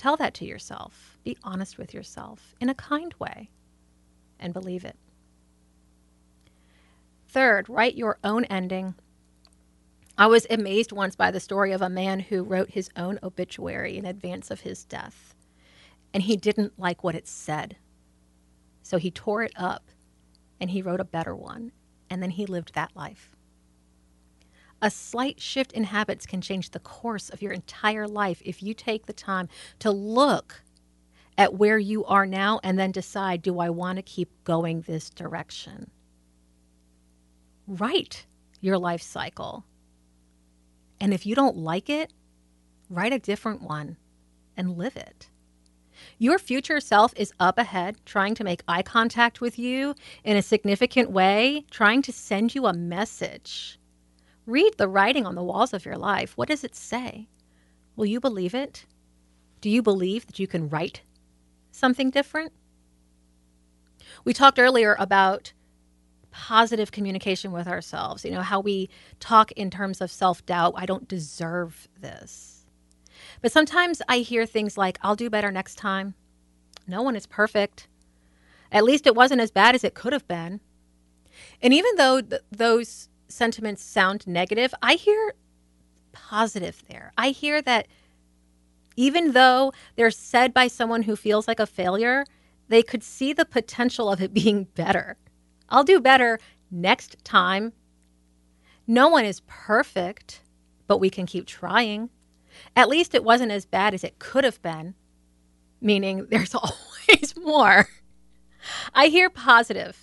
Tell 0.00 0.16
that 0.16 0.32
to 0.36 0.46
yourself. 0.46 1.18
Be 1.24 1.36
honest 1.44 1.76
with 1.76 1.92
yourself 1.92 2.54
in 2.58 2.70
a 2.70 2.74
kind 2.74 3.14
way 3.18 3.50
and 4.38 4.54
believe 4.54 4.82
it. 4.82 4.96
Third, 7.28 7.68
write 7.68 7.96
your 7.96 8.16
own 8.24 8.44
ending. 8.46 8.94
I 10.16 10.26
was 10.26 10.46
amazed 10.48 10.90
once 10.90 11.16
by 11.16 11.30
the 11.30 11.38
story 11.38 11.72
of 11.72 11.82
a 11.82 11.90
man 11.90 12.20
who 12.20 12.42
wrote 12.42 12.70
his 12.70 12.88
own 12.96 13.18
obituary 13.22 13.98
in 13.98 14.06
advance 14.06 14.50
of 14.50 14.62
his 14.62 14.84
death, 14.84 15.34
and 16.14 16.22
he 16.22 16.34
didn't 16.34 16.78
like 16.78 17.04
what 17.04 17.14
it 17.14 17.28
said. 17.28 17.76
So 18.82 18.96
he 18.96 19.10
tore 19.10 19.42
it 19.42 19.52
up 19.54 19.84
and 20.58 20.70
he 20.70 20.80
wrote 20.80 21.00
a 21.00 21.04
better 21.04 21.36
one, 21.36 21.72
and 22.08 22.22
then 22.22 22.30
he 22.30 22.46
lived 22.46 22.72
that 22.72 22.96
life. 22.96 23.36
A 24.82 24.90
slight 24.90 25.40
shift 25.40 25.72
in 25.72 25.84
habits 25.84 26.26
can 26.26 26.40
change 26.40 26.70
the 26.70 26.78
course 26.78 27.28
of 27.28 27.42
your 27.42 27.52
entire 27.52 28.08
life 28.08 28.40
if 28.44 28.62
you 28.62 28.72
take 28.72 29.06
the 29.06 29.12
time 29.12 29.48
to 29.80 29.90
look 29.90 30.62
at 31.36 31.54
where 31.54 31.78
you 31.78 32.04
are 32.04 32.26
now 32.26 32.60
and 32.62 32.78
then 32.78 32.92
decide 32.92 33.42
do 33.42 33.58
I 33.58 33.70
want 33.70 33.96
to 33.96 34.02
keep 34.02 34.30
going 34.44 34.82
this 34.82 35.10
direction? 35.10 35.90
Write 37.66 38.26
your 38.60 38.78
life 38.78 39.02
cycle. 39.02 39.64
And 41.00 41.14
if 41.14 41.26
you 41.26 41.34
don't 41.34 41.56
like 41.56 41.88
it, 41.88 42.12
write 42.88 43.12
a 43.12 43.18
different 43.18 43.62
one 43.62 43.96
and 44.56 44.76
live 44.76 44.96
it. 44.96 45.30
Your 46.18 46.38
future 46.38 46.80
self 46.80 47.12
is 47.16 47.32
up 47.40 47.58
ahead, 47.58 47.96
trying 48.04 48.34
to 48.36 48.44
make 48.44 48.62
eye 48.66 48.82
contact 48.82 49.40
with 49.40 49.58
you 49.58 49.94
in 50.24 50.36
a 50.36 50.42
significant 50.42 51.10
way, 51.10 51.64
trying 51.70 52.02
to 52.02 52.12
send 52.12 52.54
you 52.54 52.66
a 52.66 52.72
message. 52.72 53.79
Read 54.50 54.76
the 54.78 54.88
writing 54.88 55.26
on 55.26 55.36
the 55.36 55.44
walls 55.44 55.72
of 55.72 55.84
your 55.84 55.96
life. 55.96 56.36
What 56.36 56.48
does 56.48 56.64
it 56.64 56.74
say? 56.74 57.28
Will 57.94 58.06
you 58.06 58.18
believe 58.18 58.52
it? 58.52 58.84
Do 59.60 59.70
you 59.70 59.80
believe 59.80 60.26
that 60.26 60.40
you 60.40 60.48
can 60.48 60.68
write 60.68 61.02
something 61.70 62.10
different? 62.10 62.52
We 64.24 64.32
talked 64.32 64.58
earlier 64.58 64.96
about 64.98 65.52
positive 66.32 66.90
communication 66.90 67.52
with 67.52 67.68
ourselves, 67.68 68.24
you 68.24 68.32
know, 68.32 68.42
how 68.42 68.58
we 68.58 68.90
talk 69.20 69.52
in 69.52 69.70
terms 69.70 70.00
of 70.00 70.10
self 70.10 70.44
doubt. 70.46 70.74
I 70.76 70.84
don't 70.84 71.06
deserve 71.06 71.86
this. 72.00 72.66
But 73.42 73.52
sometimes 73.52 74.02
I 74.08 74.18
hear 74.18 74.46
things 74.46 74.76
like, 74.76 74.98
I'll 75.00 75.14
do 75.14 75.30
better 75.30 75.52
next 75.52 75.76
time. 75.76 76.14
No 76.88 77.02
one 77.02 77.14
is 77.14 77.26
perfect. 77.26 77.86
At 78.72 78.82
least 78.82 79.06
it 79.06 79.14
wasn't 79.14 79.42
as 79.42 79.52
bad 79.52 79.76
as 79.76 79.84
it 79.84 79.94
could 79.94 80.12
have 80.12 80.26
been. 80.26 80.60
And 81.62 81.72
even 81.72 81.94
though 81.96 82.20
th- 82.20 82.42
those 82.50 83.09
sentiments 83.30 83.82
sound 83.82 84.26
negative, 84.26 84.74
I 84.82 84.94
hear 84.94 85.34
positive 86.12 86.82
there. 86.88 87.12
I 87.16 87.30
hear 87.30 87.62
that 87.62 87.86
even 88.96 89.32
though 89.32 89.72
they're 89.96 90.10
said 90.10 90.52
by 90.52 90.66
someone 90.66 91.02
who 91.02 91.16
feels 91.16 91.48
like 91.48 91.60
a 91.60 91.66
failure, 91.66 92.24
they 92.68 92.82
could 92.82 93.02
see 93.02 93.32
the 93.32 93.44
potential 93.44 94.10
of 94.10 94.20
it 94.20 94.34
being 94.34 94.64
better. 94.74 95.16
I'll 95.68 95.84
do 95.84 96.00
better 96.00 96.38
next 96.70 97.24
time. 97.24 97.72
No 98.86 99.08
one 99.08 99.24
is 99.24 99.42
perfect, 99.46 100.42
but 100.86 100.98
we 100.98 101.10
can 101.10 101.26
keep 101.26 101.46
trying. 101.46 102.10
At 102.74 102.88
least 102.88 103.14
it 103.14 103.24
wasn't 103.24 103.52
as 103.52 103.64
bad 103.64 103.94
as 103.94 104.04
it 104.04 104.18
could 104.18 104.44
have 104.44 104.60
been, 104.62 104.94
meaning 105.80 106.26
there's 106.30 106.54
always 106.54 107.34
more. 107.42 107.88
I 108.94 109.06
hear 109.06 109.30
positive, 109.30 109.96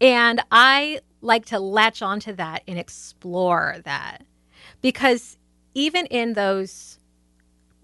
and 0.00 0.42
I 0.50 1.00
like 1.24 1.46
to 1.46 1.58
latch 1.58 2.02
onto 2.02 2.32
that 2.34 2.62
and 2.68 2.78
explore 2.78 3.76
that 3.84 4.24
because 4.80 5.38
even 5.74 6.06
in 6.06 6.34
those 6.34 6.98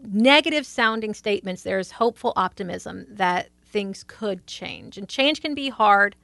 negative 0.03 0.67
sounding 0.67 1.15
statements, 1.15 1.63
there's 1.63 1.93
hopeful 1.93 2.33
optimism 2.37 3.07
that 3.09 3.49
things 3.67 4.05
could 4.07 4.47
change. 4.47 4.99
And 4.99 5.09
change 5.09 5.41
can 5.43 5.55
be 5.55 5.69
hard, 5.69 6.17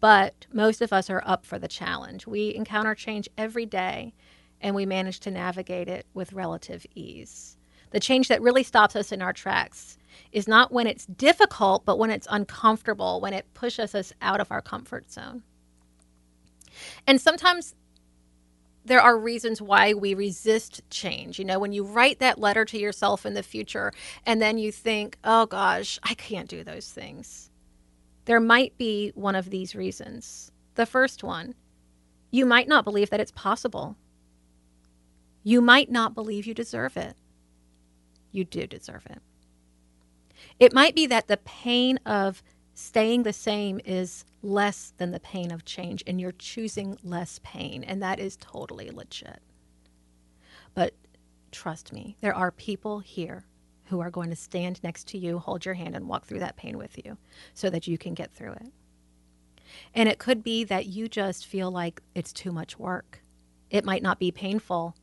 but 0.00 0.46
most 0.52 0.82
of 0.82 0.92
us 0.92 1.10
are 1.10 1.22
up 1.24 1.44
for 1.44 1.58
the 1.58 1.68
challenge. 1.68 2.26
We 2.26 2.54
encounter 2.54 2.94
change 2.94 3.28
every 3.38 3.66
day 3.66 4.14
and 4.60 4.74
we 4.74 4.86
manage 4.86 5.20
to 5.20 5.30
navigate 5.30 5.88
it 5.88 6.06
with 6.14 6.32
relative 6.32 6.86
ease. 6.94 7.56
The 7.90 8.00
change 8.00 8.28
that 8.28 8.42
really 8.42 8.62
stops 8.62 8.96
us 8.96 9.12
in 9.12 9.22
our 9.22 9.32
tracks 9.32 9.98
is 10.32 10.48
not 10.48 10.72
when 10.72 10.86
it's 10.86 11.06
difficult, 11.06 11.84
but 11.84 11.98
when 11.98 12.10
it's 12.10 12.26
uncomfortable, 12.30 13.20
when 13.20 13.34
it 13.34 13.52
pushes 13.54 13.94
us 13.94 14.12
out 14.22 14.40
of 14.40 14.50
our 14.50 14.62
comfort 14.62 15.10
zone. 15.12 15.42
And 17.06 17.20
sometimes 17.20 17.74
there 18.84 19.00
are 19.00 19.16
reasons 19.16 19.62
why 19.62 19.94
we 19.94 20.14
resist 20.14 20.82
change. 20.90 21.38
You 21.38 21.44
know, 21.44 21.58
when 21.58 21.72
you 21.72 21.84
write 21.84 22.18
that 22.18 22.38
letter 22.38 22.64
to 22.66 22.78
yourself 22.78 23.24
in 23.24 23.34
the 23.34 23.42
future 23.42 23.92
and 24.26 24.40
then 24.42 24.58
you 24.58 24.70
think, 24.70 25.18
oh 25.24 25.46
gosh, 25.46 25.98
I 26.02 26.14
can't 26.14 26.48
do 26.48 26.62
those 26.62 26.90
things. 26.90 27.50
There 28.26 28.40
might 28.40 28.76
be 28.78 29.12
one 29.14 29.36
of 29.36 29.50
these 29.50 29.74
reasons. 29.74 30.50
The 30.74 30.86
first 30.86 31.22
one, 31.22 31.54
you 32.30 32.46
might 32.46 32.68
not 32.68 32.84
believe 32.84 33.10
that 33.10 33.20
it's 33.20 33.32
possible. 33.32 33.96
You 35.42 35.60
might 35.60 35.90
not 35.90 36.14
believe 36.14 36.46
you 36.46 36.54
deserve 36.54 36.96
it. 36.96 37.14
You 38.32 38.44
do 38.44 38.66
deserve 38.66 39.06
it. 39.08 39.20
It 40.58 40.72
might 40.72 40.94
be 40.94 41.06
that 41.06 41.28
the 41.28 41.36
pain 41.36 41.98
of 42.04 42.42
staying 42.74 43.22
the 43.22 43.32
same 43.32 43.80
is 43.84 44.24
less 44.42 44.92
than 44.98 45.10
the 45.10 45.20
pain 45.20 45.50
of 45.50 45.64
change 45.64 46.02
and 46.06 46.20
you're 46.20 46.32
choosing 46.32 46.96
less 47.02 47.40
pain 47.42 47.84
and 47.84 48.02
that 48.02 48.18
is 48.18 48.36
totally 48.36 48.90
legit. 48.90 49.40
But 50.74 50.94
trust 51.52 51.92
me 51.92 52.16
there 52.20 52.34
are 52.34 52.50
people 52.50 52.98
here 53.00 53.44
who 53.86 54.00
are 54.00 54.10
going 54.10 54.30
to 54.30 54.36
stand 54.36 54.82
next 54.82 55.06
to 55.08 55.18
you 55.18 55.38
hold 55.38 55.64
your 55.64 55.74
hand 55.74 55.94
and 55.94 56.08
walk 56.08 56.26
through 56.26 56.40
that 56.40 56.56
pain 56.56 56.78
with 56.78 56.98
you 57.04 57.16
so 57.52 57.70
that 57.70 57.86
you 57.86 57.96
can 57.98 58.14
get 58.14 58.32
through 58.32 58.52
it. 58.52 58.72
And 59.94 60.08
it 60.08 60.18
could 60.18 60.42
be 60.42 60.64
that 60.64 60.86
you 60.86 61.08
just 61.08 61.46
feel 61.46 61.70
like 61.70 62.02
it's 62.14 62.32
too 62.32 62.52
much 62.52 62.78
work. 62.78 63.20
It 63.70 63.84
might 63.84 64.02
not 64.02 64.18
be 64.18 64.30
painful 64.30 64.96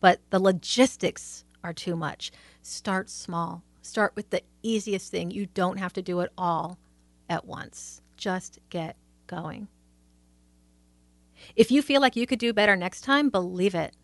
but 0.00 0.20
the 0.28 0.38
logistics 0.38 1.46
are 1.62 1.72
too 1.72 1.96
much. 1.96 2.30
Start 2.60 3.08
small. 3.08 3.62
Start 3.80 4.14
with 4.14 4.28
the 4.28 4.42
easiest 4.62 5.10
thing. 5.10 5.30
You 5.30 5.46
don't 5.46 5.78
have 5.78 5.94
to 5.94 6.02
do 6.02 6.20
it 6.20 6.30
all 6.36 6.78
at 7.28 7.46
once. 7.46 8.00
Just 8.16 8.58
get 8.70 8.96
going. 9.26 9.68
If 11.56 11.70
you 11.70 11.82
feel 11.82 12.00
like 12.00 12.16
you 12.16 12.26
could 12.26 12.38
do 12.38 12.52
better 12.52 12.76
next 12.76 13.02
time, 13.02 13.28
believe 13.28 13.74
it 13.74 13.94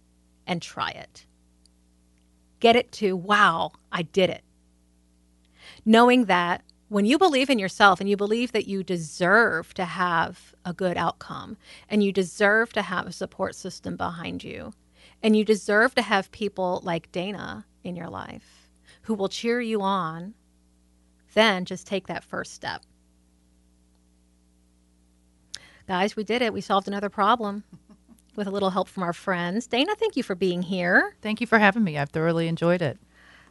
and 0.46 0.60
try 0.60 0.90
it. 0.90 1.26
Get 2.58 2.76
it 2.76 2.92
to, 2.92 3.16
wow, 3.16 3.72
I 3.90 4.02
did 4.02 4.30
it. 4.30 4.42
Knowing 5.84 6.26
that 6.26 6.62
when 6.88 7.06
you 7.06 7.18
believe 7.18 7.48
in 7.48 7.58
yourself 7.58 8.00
and 8.00 8.10
you 8.10 8.16
believe 8.16 8.52
that 8.52 8.66
you 8.66 8.82
deserve 8.82 9.72
to 9.74 9.84
have 9.84 10.54
a 10.64 10.74
good 10.74 10.96
outcome 10.96 11.56
and 11.88 12.02
you 12.02 12.12
deserve 12.12 12.72
to 12.72 12.82
have 12.82 13.06
a 13.06 13.12
support 13.12 13.54
system 13.54 13.96
behind 13.96 14.42
you 14.42 14.72
and 15.22 15.36
you 15.36 15.44
deserve 15.44 15.94
to 15.94 16.02
have 16.02 16.32
people 16.32 16.80
like 16.82 17.12
Dana 17.12 17.64
in 17.84 17.96
your 17.96 18.08
life 18.08 18.68
who 19.02 19.14
will 19.14 19.28
cheer 19.28 19.60
you 19.60 19.80
on, 19.82 20.34
then 21.34 21.64
just 21.64 21.86
take 21.86 22.08
that 22.08 22.24
first 22.24 22.52
step. 22.52 22.82
Guys, 25.90 26.14
we 26.14 26.22
did 26.22 26.40
it. 26.40 26.52
We 26.52 26.60
solved 26.60 26.86
another 26.86 27.08
problem 27.08 27.64
with 28.36 28.46
a 28.46 28.50
little 28.52 28.70
help 28.70 28.88
from 28.88 29.02
our 29.02 29.12
friends. 29.12 29.66
Dana, 29.66 29.92
thank 29.96 30.16
you 30.16 30.22
for 30.22 30.36
being 30.36 30.62
here. 30.62 31.16
Thank 31.20 31.40
you 31.40 31.48
for 31.48 31.58
having 31.58 31.82
me. 31.82 31.98
I've 31.98 32.10
thoroughly 32.10 32.46
enjoyed 32.46 32.80
it. 32.80 32.96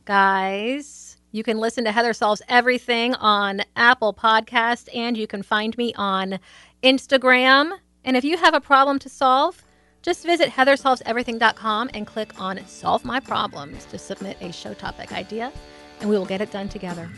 Guys, 0.06 1.18
you 1.34 1.44
can 1.44 1.58
listen 1.58 1.84
to 1.84 1.92
Heather 1.92 2.14
Solves 2.14 2.42
Everything 2.48 3.14
on 3.16 3.60
Apple 3.76 4.14
Podcast 4.14 4.88
and 4.96 5.18
you 5.18 5.28
can 5.28 5.44
find 5.44 5.78
me 5.78 5.94
on 5.96 6.40
Instagram. 6.82 7.74
And 8.06 8.16
if 8.16 8.24
you 8.24 8.38
have 8.38 8.54
a 8.54 8.62
problem 8.62 9.00
to 9.00 9.10
solve, 9.10 9.62
Just 10.02 10.24
visit 10.26 10.50
heathersolveseverything.com 10.50 11.90
and 11.94 12.08
click 12.08 12.40
on 12.40 12.66
Solve 12.68 13.04
My 13.04 13.20
Problems 13.20 13.84
to 13.88 13.98
submit 13.98 14.38
a 14.42 14.52
show 14.54 14.74
topic 14.74 15.12
idea, 15.12 15.52
and 16.00 16.10
we 16.10 16.18
will 16.18 16.26
get 16.26 16.40
it 16.40 16.52
done 16.52 16.70
together. 16.70 17.10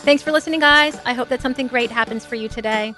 Thanks 0.00 0.22
for 0.22 0.32
listening, 0.32 0.58
guys. 0.60 0.98
I 1.04 1.12
hope 1.12 1.28
that 1.28 1.40
something 1.40 1.68
great 1.68 1.90
happens 1.92 2.26
for 2.26 2.34
you 2.34 2.48
today. 2.48 2.94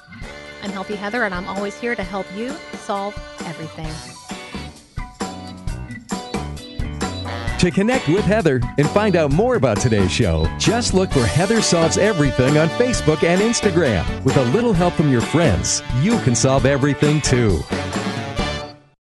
I'm 0.62 0.70
Healthy 0.70 0.96
Heather, 0.96 1.24
and 1.24 1.34
I'm 1.34 1.48
always 1.48 1.78
here 1.78 1.94
to 1.94 2.02
help 2.02 2.26
you 2.34 2.50
solve 2.74 3.14
everything. 3.46 3.92
To 7.58 7.70
connect 7.70 8.08
with 8.08 8.24
Heather 8.24 8.62
and 8.78 8.88
find 8.88 9.16
out 9.16 9.32
more 9.32 9.56
about 9.56 9.78
today's 9.78 10.10
show, 10.10 10.46
just 10.58 10.94
look 10.94 11.10
for 11.10 11.24
Heather 11.26 11.60
Solves 11.60 11.98
Everything 11.98 12.56
on 12.56 12.68
Facebook 12.70 13.22
and 13.22 13.40
Instagram. 13.40 14.24
With 14.24 14.38
a 14.38 14.44
little 14.44 14.72
help 14.72 14.94
from 14.94 15.12
your 15.12 15.20
friends, 15.20 15.82
you 16.00 16.18
can 16.20 16.34
solve 16.34 16.64
everything 16.64 17.20
too. 17.20 17.60